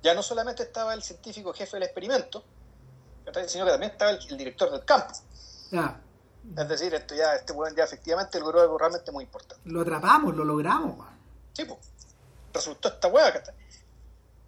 [0.02, 2.44] ya no solamente estaba el científico jefe del experimento,
[3.46, 5.14] sino que también estaba el, director del campo.
[6.56, 9.62] Es decir, esto ya, este buen ya efectivamente logró algo realmente muy importante.
[9.70, 11.06] Lo atrapamos, lo logramos.
[11.52, 11.78] Sí, pues.
[12.52, 13.42] Resultó esta hueá,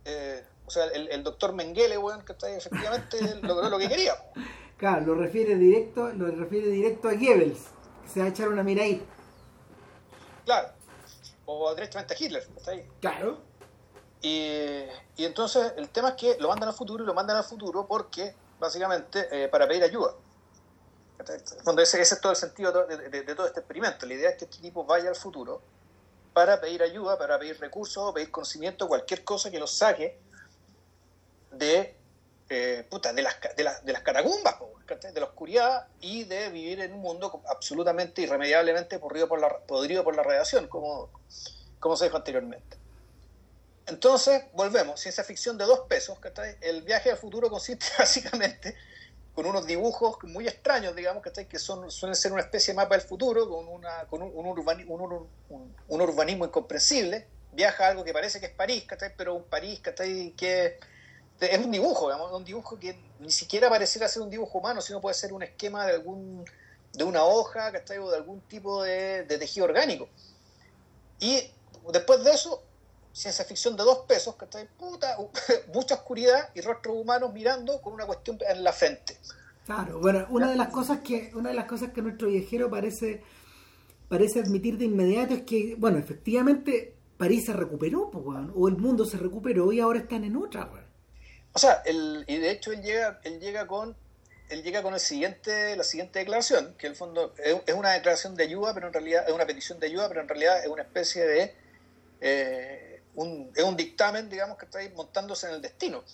[0.05, 4.15] eh, o sea, el, doctor Mengele, weón, que efectivamente logró lo que quería.
[4.77, 7.59] Claro, lo refiere directo, lo refiere directo a Goebbels,
[8.03, 9.05] que se va a echar una miradita.
[10.45, 10.69] Claro.
[11.47, 12.47] O directamente a Hitler.
[12.57, 12.89] ¿está ahí?
[13.01, 13.39] Claro.
[14.23, 14.85] Y,
[15.16, 17.86] y, entonces el tema es que lo mandan al futuro y lo mandan al futuro
[17.86, 20.15] porque, básicamente, eh, para pedir ayuda.
[21.62, 24.07] Cuando ese, ese, es todo el sentido de, todo este experimento.
[24.07, 25.62] La idea es que este tipo vaya al futuro
[26.32, 30.19] para pedir ayuda, para pedir recursos, pedir conocimiento, cualquier cosa que los saque
[31.59, 31.97] de
[32.51, 34.56] eh, de, las, de, las, de las catacumbas,
[34.86, 40.05] de la oscuridad y de vivir en un mundo absolutamente irremediablemente podrido por la, podrido
[40.05, 41.10] por la radiación, como,
[41.81, 42.76] como se dijo anteriormente.
[43.86, 46.56] Entonces, volvemos, ciencia ficción de dos pesos, ¿cachai?
[46.60, 48.74] El viaje al futuro consiste básicamente
[49.35, 51.48] con unos dibujos muy extraños, digamos, ¿cachai?
[51.48, 56.01] Que son, suelen ser una especie de mapa del futuro, con, una, con un, un,
[56.01, 57.26] urbanismo incomprensible.
[57.52, 59.12] Viaja algo que parece que es París, ¿cachai?
[59.16, 60.32] Pero un París, ¿cachai?
[60.36, 60.78] Que
[61.40, 65.01] es un dibujo, digamos, un dibujo que ni siquiera pareciera ser un dibujo humano, sino
[65.01, 66.44] puede ser un esquema de algún
[66.93, 67.98] de una hoja, ¿cachai?
[67.98, 70.09] O de algún tipo de, de tejido orgánico.
[71.19, 71.51] Y
[71.93, 72.62] después de eso,
[73.12, 75.16] ciencia ficción de dos pesos, que está puta,
[75.74, 79.16] mucha oscuridad y rostros humanos mirando con una cuestión en la frente.
[79.65, 83.23] Claro, bueno, una de las cosas que, una de las cosas que nuestro viajero parece,
[84.09, 88.11] parece admitir de inmediato es que, bueno, efectivamente París se recuperó,
[88.55, 90.70] o el mundo se recuperó y ahora están en otra,
[91.55, 93.97] O sea, el, y de hecho él llega, él llega con
[94.48, 98.35] él llega con el siguiente, la siguiente declaración, que en el fondo es, una declaración
[98.35, 100.82] de ayuda, pero en realidad es una petición de ayuda, pero en realidad es una
[100.82, 101.56] especie de
[102.20, 106.05] eh, un, es un dictamen, digamos, que está ahí montándose en el destino.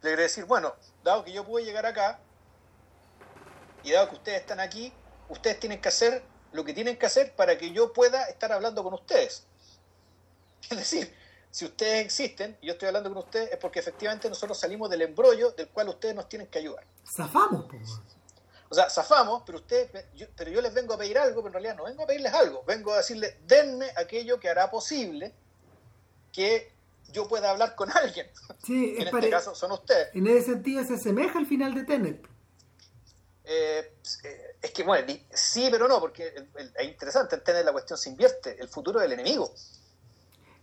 [0.00, 0.74] Le quiere decir, bueno,
[1.04, 2.18] dado que yo puedo llegar acá,
[3.82, 4.92] y dado que ustedes están aquí,
[5.28, 8.82] ustedes tienen que hacer lo que tienen que hacer para que yo pueda estar hablando
[8.82, 9.44] con ustedes.
[10.70, 11.14] Es decir,
[11.50, 15.02] si ustedes existen y yo estoy hablando con ustedes, es porque efectivamente nosotros salimos del
[15.02, 16.84] embrollo del cual ustedes nos tienen que ayudar.
[17.04, 17.66] Zafamos,
[18.68, 20.06] O sea, zafamos, pero ustedes,
[20.36, 22.62] pero yo les vengo a pedir algo, pero en realidad no vengo a pedirles algo,
[22.66, 25.32] vengo a decirles, denme aquello que hará posible
[26.32, 26.70] que
[27.10, 28.28] yo pueda hablar con alguien.
[28.64, 30.14] Sí, en este caso son ustedes.
[30.14, 32.26] En ese sentido se asemeja al final de Tenet.
[33.44, 33.94] Eh,
[34.24, 36.34] eh, es que, bueno, sí, pero no, porque
[36.76, 39.54] es interesante, en Tenet la cuestión se invierte, el futuro del enemigo.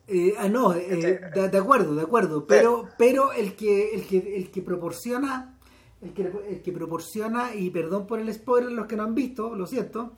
[0.07, 1.19] Eh, ah, no, este,
[1.49, 5.57] de, acuerdo, de acuerdo, pero, pero el, que, el, que, el que proporciona,
[6.01, 9.55] el que, el que proporciona, y perdón por el spoiler los que no han visto,
[9.55, 10.13] lo siento,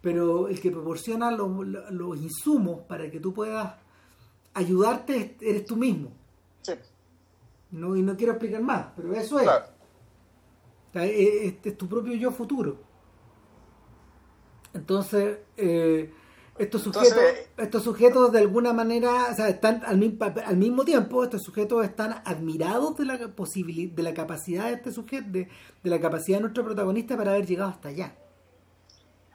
[0.00, 3.74] pero el que proporciona los insumos para que tú puedas
[4.54, 6.12] ayudarte eres tú mismo.
[6.62, 6.72] Sí.
[7.72, 9.48] No, y no quiero explicar más, pero eso es.
[10.94, 12.78] Este es tu propio yo futuro.
[14.72, 16.10] Entonces, eh,
[16.58, 17.18] estos sujetos,
[17.56, 22.96] estos sujetos de alguna manera, o sea, están al, mismo tiempo, estos sujetos están admirados
[22.96, 25.48] de la posibilidad, de la capacidad de este sujeto, de,
[25.82, 28.14] la capacidad de nuestro protagonista para haber llegado hasta allá.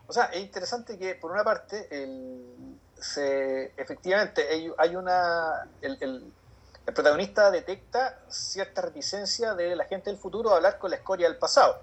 [0.08, 4.44] O sea, es interesante que por una parte el, se, efectivamente
[4.78, 6.34] hay una el, el,
[6.94, 11.38] protagonista detecta cierta reticencia de la gente del futuro a hablar con la escoria del
[11.38, 11.82] pasado.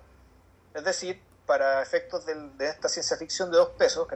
[0.74, 4.06] Es decir, para efectos de esta ciencia ficción de dos pesos,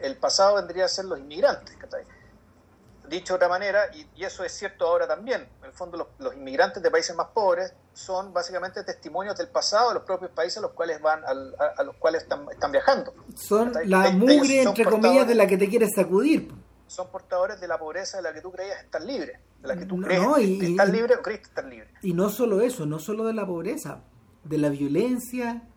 [0.00, 1.76] el pasado vendría a ser los inmigrantes.
[3.08, 6.80] Dicho de otra manera, y, eso es cierto ahora también, en el fondo los, inmigrantes
[6.80, 10.70] de países más pobres son básicamente testimonios del pasado de los propios países a los
[10.72, 13.12] cuales van a, los cuales están, viajando.
[13.34, 16.52] Son la mugre, entre comillas, de la que te quieres sacudir.
[16.86, 19.86] Son portadores de la pobreza de la que tú creías estar libre, de la que
[19.86, 20.22] tú crees
[20.62, 21.88] estar libre o crees estar libre.
[22.02, 24.02] Y no solo eso, no solo de la pobreza,
[24.44, 25.68] de la violencia,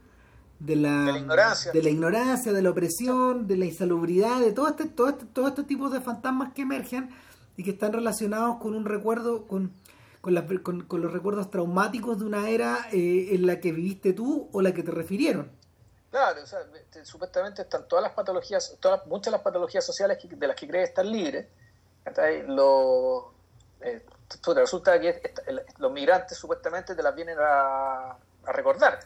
[0.66, 1.72] de la, ignorancia.
[1.74, 5.48] de la ignorancia, de la opresión, de la insalubridad, de todo este, todo este, todo
[5.50, 7.10] este tipo de fantasmas que emergen
[7.58, 9.74] y que están relacionados con un recuerdo, con,
[10.22, 14.74] con, los recuerdos traumáticos de una era eh, en la que viviste tú o la
[14.74, 15.52] que te refirieron.
[16.12, 16.60] Claro, o sea,
[17.04, 20.90] supuestamente están todas las patologías, todas, muchas de las patologías sociales de las que crees
[20.90, 21.50] estar libre.
[22.48, 23.34] Lo,
[23.82, 24.06] eh,
[24.56, 25.34] resulta que
[25.78, 28.12] los migrantes supuestamente te las vienen a,
[28.46, 29.00] a recordar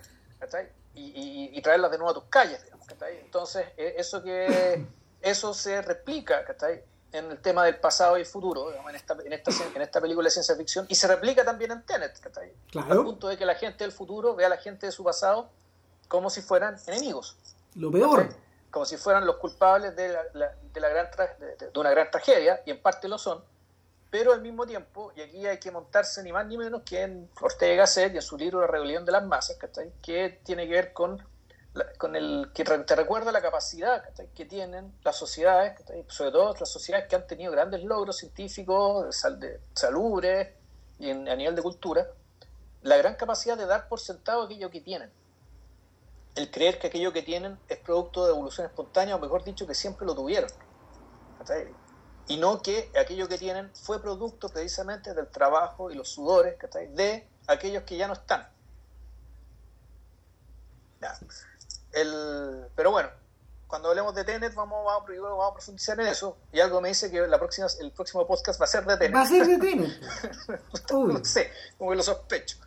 [0.97, 2.63] y, y, traerlas de nuevo a tus calles.
[2.63, 2.87] Digamos,
[3.23, 4.85] Entonces, e, eso que
[5.21, 6.43] eso se replica
[7.11, 10.31] en el tema del pasado y futuro, en, esta, en, esta, en esta película de
[10.31, 12.19] ciencia ficción, y se replica también en Tenet,
[12.69, 12.91] claro.
[12.91, 15.49] al punto de que la gente del futuro ve a la gente de su pasado
[16.07, 17.37] como si fueran enemigos.
[17.75, 18.29] Lo peor.
[18.71, 20.23] Como si fueran los culpables de, la,
[20.73, 21.09] de, la gran
[21.59, 23.43] de, una gran tragedia, y en parte lo son,
[24.09, 27.29] pero al mismo tiempo, y aquí hay que montarse ni más ni menos que en
[27.41, 29.57] Ortega Gasset y en su libro La rebelión de las masas,
[30.01, 31.21] que tiene que ver con,
[31.97, 34.03] con el que te recuerda la capacidad
[34.33, 39.59] que tienen las sociedades, sobre todo las sociedades que han tenido grandes logros científicos, de,
[39.73, 40.49] salubres
[40.99, 42.07] y a nivel de cultura,
[42.83, 45.11] la gran capacidad de dar por sentado aquello que tienen.
[46.35, 49.73] El creer que aquello que tienen es producto de evolución espontánea, o mejor dicho, que
[49.73, 50.49] siempre lo tuvieron
[52.27, 56.57] y no que aquello que tienen fue producto precisamente del trabajo y los sudores
[56.93, 58.47] de aquellos que ya no están.
[61.93, 63.09] El, pero bueno,
[63.67, 67.09] cuando hablemos de Tenet vamos, vamos, vamos, a profundizar en eso y algo me dice
[67.09, 69.15] que la próxima, el próximo podcast va a ser de Tenet.
[69.15, 70.91] Va a ser de Tenet.
[70.91, 72.57] no sé, como que lo sospecho.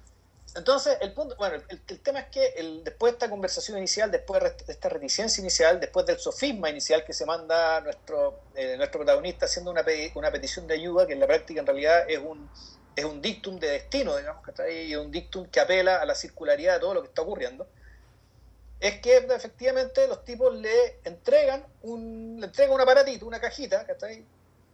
[0.56, 4.42] Entonces, el punto, bueno, el, tema es que el, después de esta conversación inicial, después
[4.42, 9.46] de esta reticencia inicial, después del sofisma inicial que se manda nuestro, eh, nuestro protagonista
[9.46, 12.50] haciendo una, una petición de ayuda, que en la práctica en realidad es un,
[12.96, 16.16] es un dictum de destino, digamos, que está ahí, un dictum que apela a la
[16.16, 17.68] circularidad de todo lo que está ocurriendo,
[18.80, 24.04] es que efectivamente los tipos le entregan un, le entregan un aparatito, una cajita, que
[24.04, 24.26] ahí,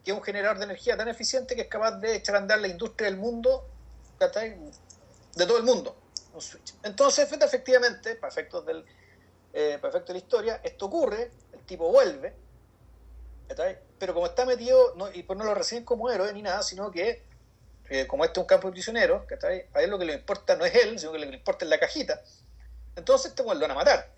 [0.05, 2.61] que es un generador de energía tan eficiente que es capaz de echar a andar
[2.61, 3.69] la industria del mundo,
[4.19, 4.57] que ahí,
[5.37, 5.95] de todo el mundo.
[6.83, 8.85] Entonces, efectivamente, para efectos, del,
[9.53, 12.35] eh, de la historia, esto ocurre, el tipo vuelve,
[13.99, 17.23] pero como está metido, y pues no lo reciben como héroe ni nada, sino que
[17.89, 19.23] eh, como este es un campo de prisioneros,
[19.73, 21.65] a él lo que le importa no es él, sino que lo que le importa
[21.65, 22.21] es la cajita,
[22.97, 24.13] entonces este van a matar.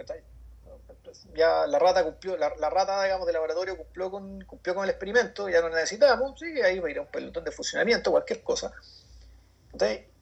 [1.35, 5.49] Ya la rata cumplió, la, rata digamos del laboratorio cumplió con, cumplió con el experimento,
[5.49, 8.73] ya no necesitamos, sí, ahí va a ir a un pelotón de funcionamiento, cualquier cosa.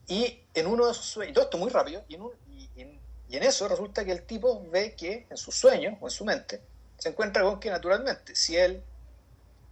[0.09, 4.13] Y en uno de sus sueños, todo esto muy rápido, y en, eso resulta que
[4.13, 6.61] el tipo ve que en sus sueños o en su mente
[6.97, 8.83] se encuentra con que naturalmente, si él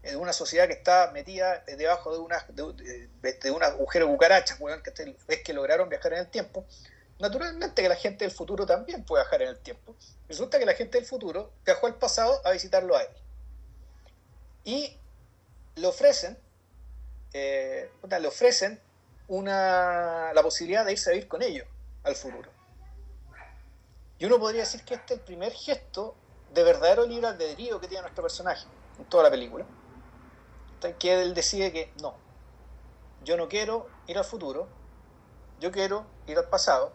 [0.02, 5.52] en una sociedad que está metida debajo de, una, de, de cucarachas, que ves que
[5.54, 6.66] lograron viajar en el tiempo,
[7.18, 9.96] naturalmente que la gente del futuro también puede viajar en el tiempo.
[10.28, 13.08] Resulta que la gente del futuro viajó al pasado a visitarlo a él.
[14.64, 14.96] Y
[15.76, 16.36] le ofrecen,
[17.32, 17.90] eh,
[18.20, 18.80] le ofrecen
[19.28, 21.66] una, la posibilidad de irse a vivir con ellos
[22.02, 22.50] al futuro.
[24.18, 26.14] Y uno podría decir que este es el primer gesto
[26.52, 28.66] de verdadero libre albedrío que tiene nuestro personaje
[28.98, 29.64] en toda la película.
[30.98, 32.14] Que él decide que no,
[33.24, 34.68] yo no quiero ir al futuro,
[35.58, 36.92] yo quiero ir al pasado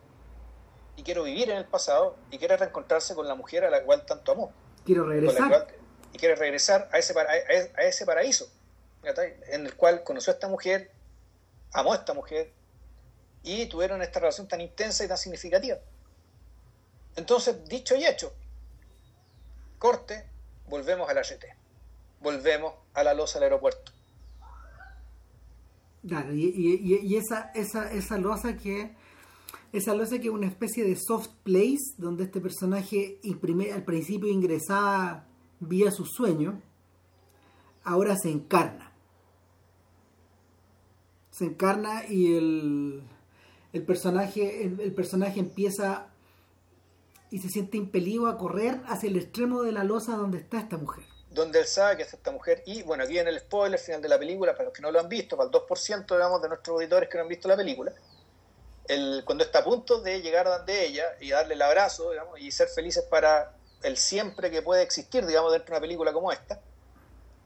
[0.96, 4.06] y quiero vivir en el pasado y quiere reencontrarse con la mujer a la cual
[4.06, 4.54] tanto amó.
[4.86, 5.68] Quiero regresar.
[6.14, 8.48] y quiere regresar a ese, a ese paraíso
[9.04, 10.92] en el cual conoció a esta mujer,
[11.74, 12.54] amó a esta mujer
[13.44, 15.78] y tuvieron esta relación tan intensa y tan significativa.
[17.16, 18.34] Entonces, dicho y hecho,
[19.78, 20.30] corte,
[20.68, 21.46] volvemos a la RT,
[22.22, 23.92] volvemos a la losa del aeropuerto.
[26.02, 28.96] Y, esa, esa, esa losa que
[29.74, 33.20] esa que es una especie de soft place donde este personaje
[33.74, 35.28] al principio ingresaba
[35.60, 36.62] vía su sueño,
[37.84, 38.89] ahora se encarna
[41.40, 43.02] se encarna y el,
[43.72, 46.08] el personaje, el, personaje empieza
[47.32, 50.76] y se siente impelido a correr hacia el extremo de la losa donde está esta
[50.76, 51.06] mujer.
[51.32, 52.62] Donde él sabe que es esta mujer.
[52.66, 55.00] Y bueno, aquí en el spoiler final de la película, para los que no lo
[55.00, 57.94] han visto, para el 2% digamos, de nuestros auditores que no han visto la película,
[58.90, 62.52] el, cuando está a punto de llegar donde ella y darle el abrazo digamos, y
[62.52, 66.60] ser felices para el siempre que puede existir digamos, dentro de una película como esta,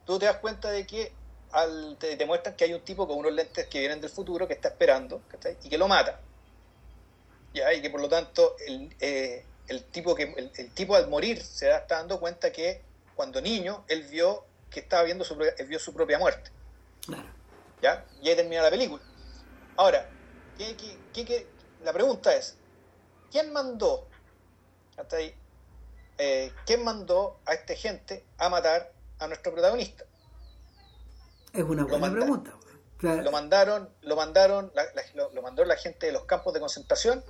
[0.03, 1.13] tú te das cuenta de que
[1.99, 4.69] te, demuestran que hay un tipo con unos lentes que vienen del futuro que está
[4.69, 5.21] esperando
[5.63, 6.19] y que lo mata.
[7.53, 7.73] ¿ya?
[7.73, 11.69] Y que por lo tanto el, eh, el tipo, que, el, tipo al morir se
[11.69, 12.81] está dando cuenta que
[13.15, 16.51] cuando niño él vio que estaba viendo su, vio su propia muerte.
[17.81, 18.05] ¿ya?
[18.21, 19.03] Y ahí termina la película.
[19.75, 20.09] Ahora,
[21.83, 22.55] la pregunta es,
[23.31, 24.07] ¿quién mandó
[24.97, 25.33] hasta ahí,
[26.17, 30.05] eh, ¿quién mandó a esta gente a matar a nuestro protagonista?
[31.53, 32.51] Es una buena pregunta.
[33.01, 37.23] Lo mandaron, lo mandaron, la, lo, mandó la gente de los campos de concentración,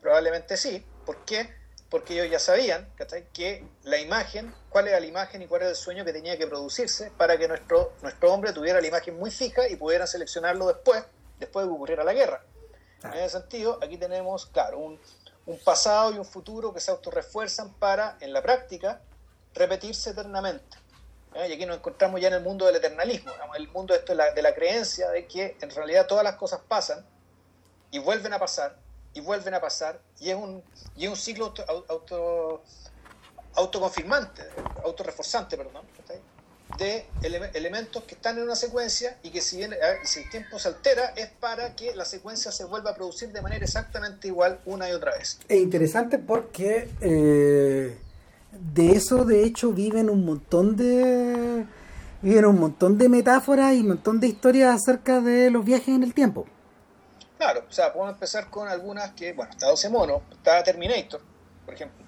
[0.00, 0.84] probablemente sí.
[1.04, 1.54] ¿Por qué?
[1.90, 2.90] Porque ellos ya sabían
[3.32, 6.46] que la imagen, cuál era la imagen y cuál era el sueño que tenía que
[6.46, 11.04] producirse para que nuestro, nuestro hombre tuviera la imagen muy fija y pudieran seleccionarlo después,
[11.38, 12.42] después de que ocurriera la guerra.
[13.04, 14.98] En ese sentido, aquí tenemos, claro, un,
[15.46, 19.02] un pasado y un futuro que se autorrefuerzan para, en la práctica,
[19.52, 20.78] repetirse eternamente.
[21.36, 24.54] Y aquí nos encontramos ya en el mundo del eternalismo, el mundo esto de la,
[24.54, 27.04] creencia de que en realidad todas las cosas pasan
[27.90, 28.76] y vuelven a pasar
[29.12, 30.62] y vuelven a pasar y es un,
[30.96, 31.52] y un ciclo
[31.88, 32.62] auto,
[33.54, 34.42] autoconfirmante,
[34.84, 35.84] autorreforzante, perdón,
[36.78, 37.06] de
[37.54, 39.74] elementos que están en una secuencia y que si, bien,
[40.04, 43.40] si el tiempo se altera es para que la secuencia se vuelva a producir de
[43.42, 45.38] manera exactamente igual una y otra vez.
[45.48, 47.96] Es interesante porque eh,
[48.60, 51.64] de eso de hecho viven un montón de
[52.22, 56.02] viven un montón de metáforas y un montón de historias acerca de los viajes en
[56.02, 56.46] el tiempo.
[57.36, 61.20] Claro, o sea, podemos empezar con algunas que, bueno, está 12 monos, está Terminator,
[61.64, 62.04] por ejemplo.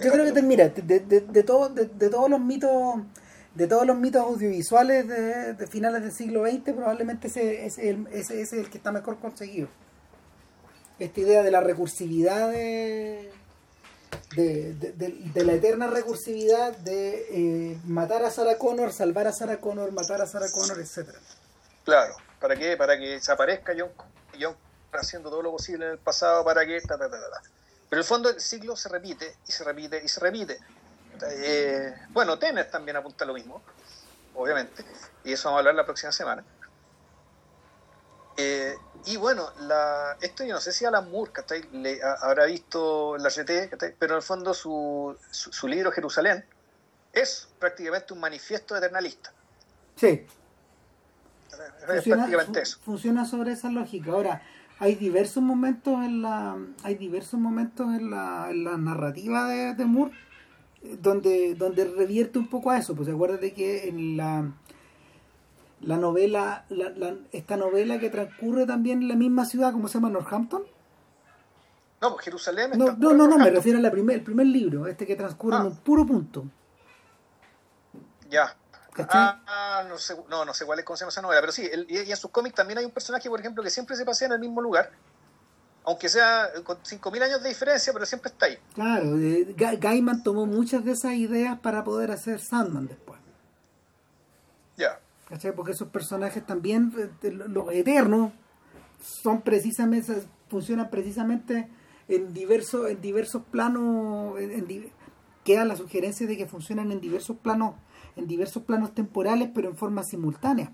[0.00, 2.96] Yo creo que, mira, de, de, de, todo, de, todos los mitos
[3.54, 8.52] de todos los mitos audiovisuales de, finales del siglo XX, probablemente ese, ese, ese, es
[8.52, 9.68] el que está mejor conseguido.
[10.98, 13.32] Esta idea de la recursividad de,
[14.36, 17.26] de, la eterna recursividad de
[17.72, 21.18] eh, matar a Sarah Connor, salvar a Sarah Connor, matar a Sarah Connor, etcétera.
[21.84, 22.76] Claro, ¿para qué?
[22.76, 24.56] Para que desaparezca John,
[24.92, 26.80] haciendo todo lo posible en el pasado para que...
[26.80, 27.18] Ta, ta, ta,
[27.88, 30.58] Pero el fondo el ciclo se repite y se repite y se repite.
[31.30, 33.62] Eh, bueno, Tener también apunta lo mismo,
[34.34, 34.84] obviamente,
[35.24, 36.44] y eso vamos a hablar la próxima semana.
[38.36, 38.76] Eh,
[39.06, 41.32] y bueno, la, esto yo no sé si Alan Moore
[41.72, 46.44] Le, habrá visto la GT, pero en el fondo su, su, libro Jerusalén
[47.12, 49.32] es prácticamente un manifiesto eternalista.
[49.96, 50.26] Sí.
[51.88, 52.78] Es prácticamente eso.
[52.84, 54.12] Funciona sobre esa lógica.
[54.12, 54.42] Ahora,
[54.78, 59.84] hay diversos momentos en la hay diversos momentos en la, en la narrativa de, de
[59.84, 60.12] Moore
[60.82, 62.94] eh, donde, donde revierte un poco a eso.
[62.94, 64.52] Pues acuérdate que en la
[65.80, 70.10] la novela, la, esta novela que transcurre también en la misma ciudad, ¿cómo se llama?
[70.10, 70.62] Northampton.
[72.00, 72.72] No, pues Jerusalén.
[72.76, 75.62] No, no, no, no, me refiero al primer, el primer libro, este que transcurre en
[75.62, 75.66] ah.
[75.66, 76.44] un puro punto.
[78.28, 78.54] Ya.
[79.10, 81.52] Ah, ah, no, sé, no, no sé cuál es cómo se llama esa novela, pero
[81.52, 84.26] sí, y en sus cómics también hay un personaje, por ejemplo, que siempre se pasea
[84.26, 84.90] en el mismo lugar,
[85.84, 88.58] aunque sea con 5.000 años de diferencia, pero siempre está ahí.
[88.74, 89.12] Claro,
[89.78, 93.20] Gaiman tomó muchas de esas ideas para poder hacer Sandman después.
[94.76, 94.98] Ya.
[95.54, 96.92] Porque esos personajes también,
[97.22, 98.32] eh, los eternos,
[99.00, 101.68] son precisamente, funcionan precisamente
[102.08, 104.92] en diversos, en diversos planos, en,
[105.44, 107.74] queda la sugerencia de que funcionan en diversos planos,
[108.16, 110.72] en diversos planos temporales, pero en forma simultánea.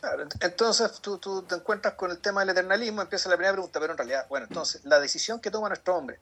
[0.00, 3.80] Claro, entonces tú, tú te encuentras con el tema del eternalismo, empieza la primera pregunta,
[3.80, 6.20] pero en realidad, bueno, entonces, la decisión que toma nuestro hombre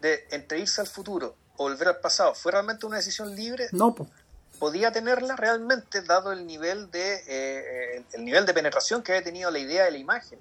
[0.00, 3.66] de entre irse al futuro o volver al pasado, ¿fue realmente una decisión libre?
[3.72, 4.08] No, pues
[4.58, 9.50] podía tenerla realmente dado el nivel de eh, el nivel de penetración que había tenido
[9.50, 10.38] la idea de la imagen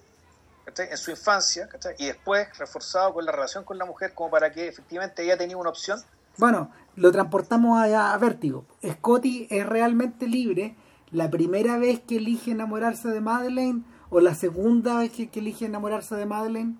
[0.77, 1.68] en su infancia
[1.98, 5.57] y después reforzado con la relación con la mujer como para que efectivamente ella tenía
[5.57, 6.02] una opción.
[6.38, 8.65] Bueno lo transportamos a, a vértigo.
[8.85, 10.76] Scotty es realmente libre
[11.11, 16.15] la primera vez que elige enamorarse de Madeleine o la segunda vez que, elige enamorarse
[16.15, 16.76] de Madeleine.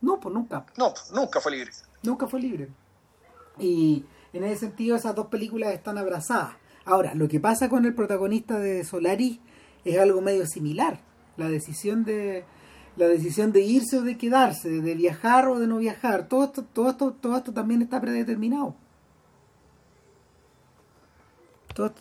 [0.00, 0.66] No pues nunca.
[0.76, 1.70] No nunca fue libre.
[2.02, 2.68] Nunca fue libre.
[3.58, 7.94] Y en ese sentido esas dos películas están abrazadas Ahora, lo que pasa con el
[7.94, 9.38] protagonista de Solaris
[9.84, 11.00] es algo medio similar.
[11.36, 12.44] La decisión de
[12.96, 16.62] la decisión de irse o de quedarse, de viajar o de no viajar, todo esto,
[16.62, 18.74] todo esto, todo esto también está predeterminado.
[21.74, 21.94] Todo,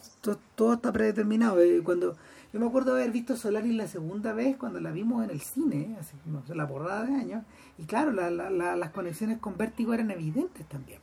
[0.55, 1.61] todo, está predeterminado.
[1.61, 2.17] Eh, cuando
[2.51, 5.97] yo me acuerdo haber visto Solaris la segunda vez cuando la vimos en el cine,
[6.45, 7.43] sé, la porrada de años,
[7.77, 10.99] y claro, las conexiones con Vértigo eran evidentes también.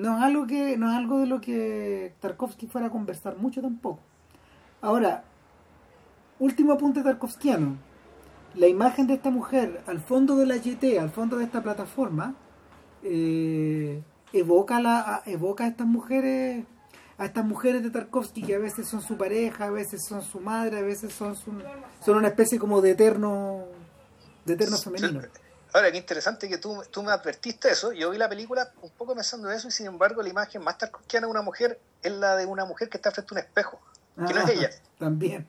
[0.00, 3.60] No es algo que no es algo de lo que Tarkovsky fuera a conversar mucho
[3.60, 4.00] tampoco.
[4.80, 5.24] Ahora,
[6.38, 7.76] último apunte tarkovskiano.
[8.54, 12.34] La imagen de esta mujer al fondo de la GT, al fondo de esta plataforma,
[13.02, 14.02] eh,
[14.32, 16.64] evoca la evoca a estas mujeres
[17.18, 20.40] a estas mujeres de Tarkovsky que a veces son su pareja, a veces son su
[20.40, 23.64] madre, a veces son son una especie como de eterno
[24.46, 25.20] de eterno femenino.
[25.72, 27.92] Ahora, qué interesante que tú, tú me advertiste eso.
[27.92, 30.78] Yo vi la película un poco pensando en eso y sin embargo la imagen más
[30.78, 33.80] tarkovskiana de una mujer es la de una mujer que está frente a un espejo,
[34.16, 34.70] que no es ah, ella.
[34.98, 35.46] También.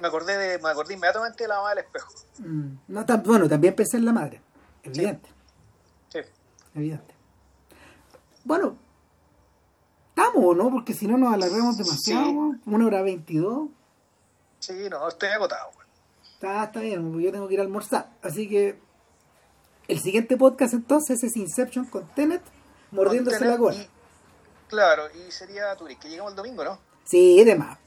[0.00, 2.12] Me acordé, de, me acordé inmediatamente de la mamá del espejo.
[2.38, 4.40] Mm, no, bueno, también pensé en la madre.
[4.82, 5.28] Evidente.
[6.08, 6.20] Sí.
[6.74, 7.14] Evidente.
[8.44, 8.78] Bueno,
[10.10, 10.70] estamos, ¿no?
[10.70, 12.54] Porque si no nos alargamos demasiado.
[12.64, 13.68] Una hora veintidós.
[14.60, 15.70] Sí, no, estoy agotado.
[16.34, 18.08] Está, está bien, yo tengo que ir a almorzar.
[18.22, 18.78] Así que
[19.88, 22.42] el siguiente podcast entonces es Inception con Tenet
[22.90, 23.86] mordiéndose la cola.
[24.68, 26.78] claro, y sería Turis, que llegamos el domingo, ¿no?
[27.04, 27.78] Sí, de más.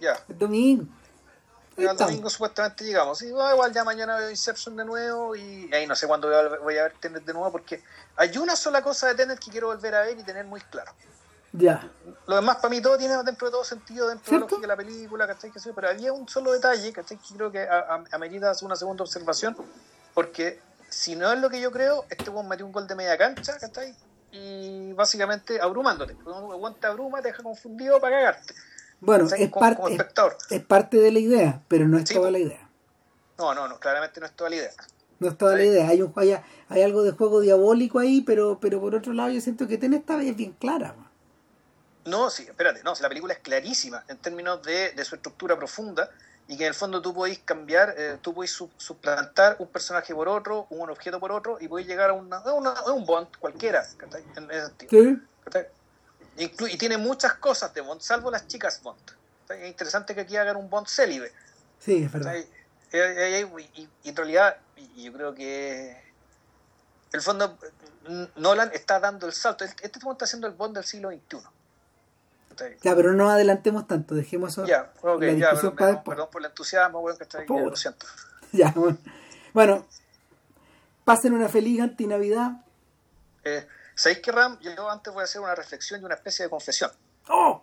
[0.00, 0.18] Ya.
[0.28, 0.86] El domingo.
[1.76, 3.18] El domingo supuestamente llegamos.
[3.18, 6.28] Sí, igual ya mañana veo Inception de nuevo y ahí no sé cuándo
[6.62, 7.82] voy a ver Tenet de nuevo porque
[8.16, 10.92] hay una sola cosa de Tenet que quiero volver a ver y tener muy claro.
[11.52, 11.90] Ya.
[12.26, 14.66] Lo demás para mí todo tiene dentro de todo sentido, dentro de la lógica de
[14.66, 15.50] la película, ¿cachai?
[15.74, 17.18] Pero había un solo detalle, ¿cachai?
[17.18, 17.68] Que creo que
[18.12, 19.56] amerita una segunda observación
[20.14, 23.16] porque si no es lo que yo creo, este weón metió un gol de media
[23.16, 23.94] cancha, ¿cachai?
[24.30, 26.14] Y básicamente abrumándote.
[26.24, 28.54] Un te abruma, te deja confundido para cagarte.
[29.00, 29.98] Bueno, es, parte,
[30.50, 32.68] es, parte de la idea, pero no es toda la idea.
[33.36, 34.70] No, no, no, claramente no es toda la idea.
[35.18, 35.88] No es toda la idea.
[35.88, 36.38] Hay, un, hay,
[36.68, 39.96] hay, algo de juego diabólico ahí, pero, pero por otro lado yo siento que tiene
[39.96, 40.94] esta bien clara.
[42.04, 46.10] No, sí, espérate, no, la película es clarísima en términos de, de su estructura profunda
[46.48, 50.28] y que en el fondo tú podéis cambiar, eh, tú podéis suplantar un personaje por
[50.28, 53.86] otro, un objeto por otro, y podéis llegar a, una, a, un Bond cualquiera,
[54.36, 55.16] en ese sentido.
[56.36, 59.00] y tiene muchas cosas de Bond, salvo las chicas Bond.
[59.48, 61.32] Es interesante que aquí hagan un Bond célibe.
[61.78, 62.34] Sí, es verdad.
[62.92, 64.56] Y, en realidad,
[64.96, 65.96] yo creo que
[67.12, 67.58] el fondo
[68.36, 69.64] Nolan está dando el salto.
[69.64, 71.38] Este Bond está haciendo el Bond del siglo XXI.
[72.82, 74.66] Ya, pero no adelantemos tanto, dejemos eso.
[74.66, 74.92] Ya,
[75.36, 78.06] ya, perdón, perdón, por el entusiasmo, bueno, que ahí, lo siento.
[78.52, 78.98] Ya, bueno.
[79.54, 79.86] Bueno,
[81.04, 82.50] pasen una feliz antinavidad.
[83.44, 84.58] Eh, ¿Sabéis qué, Ram?
[84.60, 86.90] Yo antes voy a hacer una reflexión y una especie de confesión.
[87.28, 87.62] ¡Oh!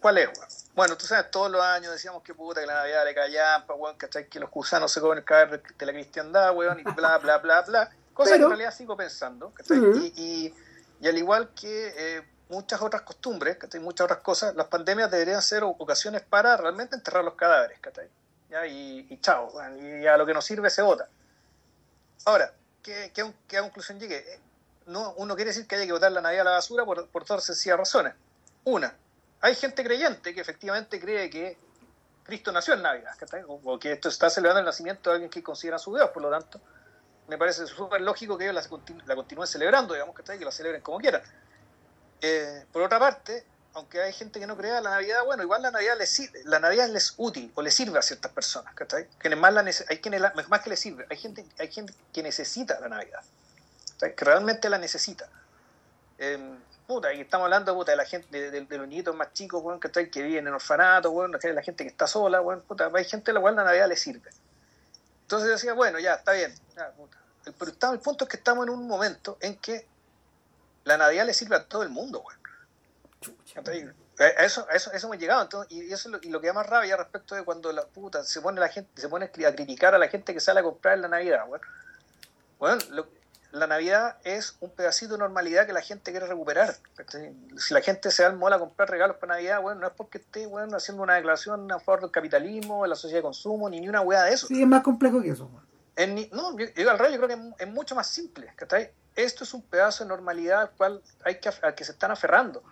[0.00, 0.48] ¿Cuál es, weón?
[0.74, 3.96] Bueno, tú sabes, todos los años decíamos que puta, que la Navidad le caía weón,
[3.96, 4.28] ¿cachai?
[4.28, 7.62] Que los gusanos se comen el caer de la cristiandad, weón, y bla, bla, bla,
[7.62, 7.90] bla.
[8.14, 9.78] Cosa que en realidad sigo pensando, ¿cachai?
[10.16, 10.54] y,
[11.00, 13.80] y, al igual que eh, muchas otras costumbres, ¿cachai?
[13.80, 18.08] Muchas otras cosas, las pandemias deberían ser ocasiones para realmente enterrar los cadáveres, ¿cachai?
[18.68, 21.08] Y, chao, y a lo que nos sirve se vota.
[22.24, 22.52] Ahora,
[22.82, 24.18] ¿qué, qué, qué conclusión llegue?
[24.18, 24.40] Eh,
[24.86, 27.24] no, uno quiere decir que haya que botar la Navidad a la basura por, por
[27.24, 28.14] todas sencillas razones.
[28.64, 28.96] Una,
[29.40, 31.58] hay gente creyente que efectivamente cree que
[32.26, 33.14] Cristo nació en Navidad,
[33.46, 36.30] o, que esto está celebrando el nacimiento de alguien que considera su Dios, por lo
[36.30, 36.60] tanto,
[37.28, 38.68] me parece súper lógico que ellos
[39.06, 41.22] la, continúen celebrando, digamos, que la celebren como quieran.
[42.20, 43.44] Eh, por otra parte,
[43.74, 46.88] aunque hay gente que no crea la Navidad, bueno, igual la Navidad les, la Navidad
[46.88, 48.74] les útil o les sirve a ciertas personas,
[49.18, 52.80] Quienes más la, hay quienes más que les sirve, hay gente, hay gente que necesita
[52.80, 53.22] la Navidad,
[54.00, 55.28] que realmente la necesita.
[56.18, 56.38] Eh,
[56.86, 59.90] puta, y estamos hablando puta, de la gente, de, los niñitos más chicos, bueno, que,
[60.10, 63.30] que viven en orfanatos, bueno, de la gente que está sola, bueno, puta, hay gente
[63.30, 64.30] a la cual la Navidad le sirve.
[65.22, 66.54] Entonces yo decía, bueno, ya, está bien.
[67.44, 69.86] El, pero estamos, el punto es que estamos en un momento en que
[70.86, 72.40] la Navidad le sirve a todo el mundo, bueno.
[74.18, 76.54] A eso, a eso, eso hemos llegado, entonces, y eso lo, y lo que da
[76.54, 79.94] más rabia respecto de cuando la puta se pone la gente, se pone a criticar
[79.94, 81.64] a la gente que sale a comprar en la Navidad, bueno.
[82.58, 83.06] Bueno, lo,
[83.52, 86.76] la Navidad es un pedacito de normalidad que la gente quiere recuperar.
[87.56, 89.92] Si la gente se da el mola a comprar regalos para Navidad, bueno, no es
[89.94, 93.68] porque esté bueno, haciendo una declaración a favor del capitalismo, de la sociedad de consumo,
[93.68, 94.46] ni, ni una hueá de eso.
[94.46, 95.50] Sí, es más complejo que eso.
[96.32, 98.52] no, yo, al rey yo creo que es, mucho más simple.
[99.16, 102.62] Esto es un pedazo de normalidad al cual hay que, al que se están aferrando.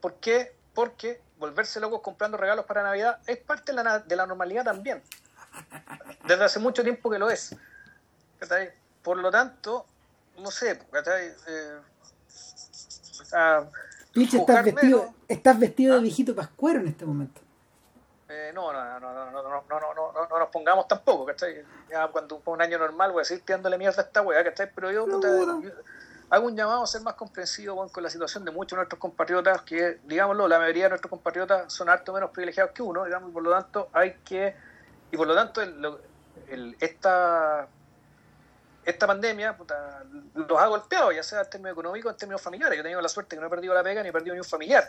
[0.00, 0.54] ¿Por qué?
[0.72, 5.02] Porque volverse locos comprando regalos para Navidad es parte de la, de la normalidad también.
[6.26, 7.54] Desde hace mucho tiempo que lo es.
[9.02, 9.86] Por lo tanto,
[10.38, 11.78] no sé, eh,
[14.16, 17.40] estás vestido, estás vestido de viejito pascuero en este momento.
[18.34, 21.64] Eh, no, no, no, no, no, no, no, no, no, no nos pongamos tampoco, ¿cachai?
[21.88, 24.70] Ya cuando un año normal voy a seguir tirándole mierda a esta weá, ¿cachai?
[24.74, 25.06] Pero yo,
[26.30, 29.62] hago un llamado a ser más comprensivo con la situación de muchos de nuestros compatriotas,
[29.62, 33.32] que, digámoslo, la mayoría de nuestros compatriotos son harto menos privilegiados que uno, digamos, y
[33.32, 34.56] por lo tanto hay que,
[35.12, 37.68] y por lo tanto el, esta
[38.84, 40.02] esta pandemia puta,
[40.34, 42.76] los ha golpeado, ya sea en términos económicos o en términos familiares.
[42.76, 44.40] Yo he tenido la suerte que no he perdido la pega ni he perdido ni
[44.40, 44.84] un familiar.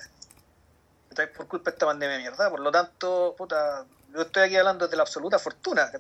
[1.36, 2.50] Por culpa de esta pandemia de mierda.
[2.50, 5.92] Por lo tanto, puta, yo estoy aquí hablando de la absoluta fortuna.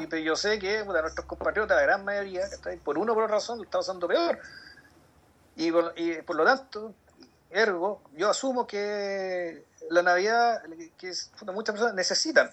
[0.00, 2.42] Y yo sé que puta, nuestros compatriotas, la gran mayoría,
[2.84, 4.38] por una o por otra razón, lo está pasando peor.
[5.56, 6.94] Y por, y por lo tanto,
[7.50, 10.62] ergo, yo asumo que la Navidad,
[10.98, 11.12] que
[11.52, 12.50] muchas personas necesitan,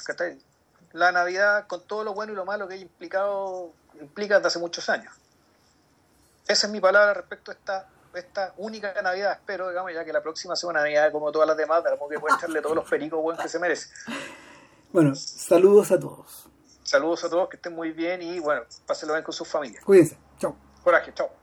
[0.93, 4.59] la Navidad con todo lo bueno y lo malo que ha implicado implica desde hace
[4.59, 5.13] muchos años.
[6.47, 10.21] Esa es mi palabra respecto a esta, esta única Navidad, espero, digamos, ya que la
[10.21, 13.41] próxima sea una Navidad como todas las demás, tenemos que echarle todos los pericos buenos
[13.41, 13.89] que se merece.
[14.91, 16.47] Bueno, saludos a todos.
[16.83, 19.83] Saludos a todos, que estén muy bien y bueno, pásenlo bien con sus familias.
[19.85, 20.55] Cuídense, chao.
[20.83, 21.40] Coraje, chao.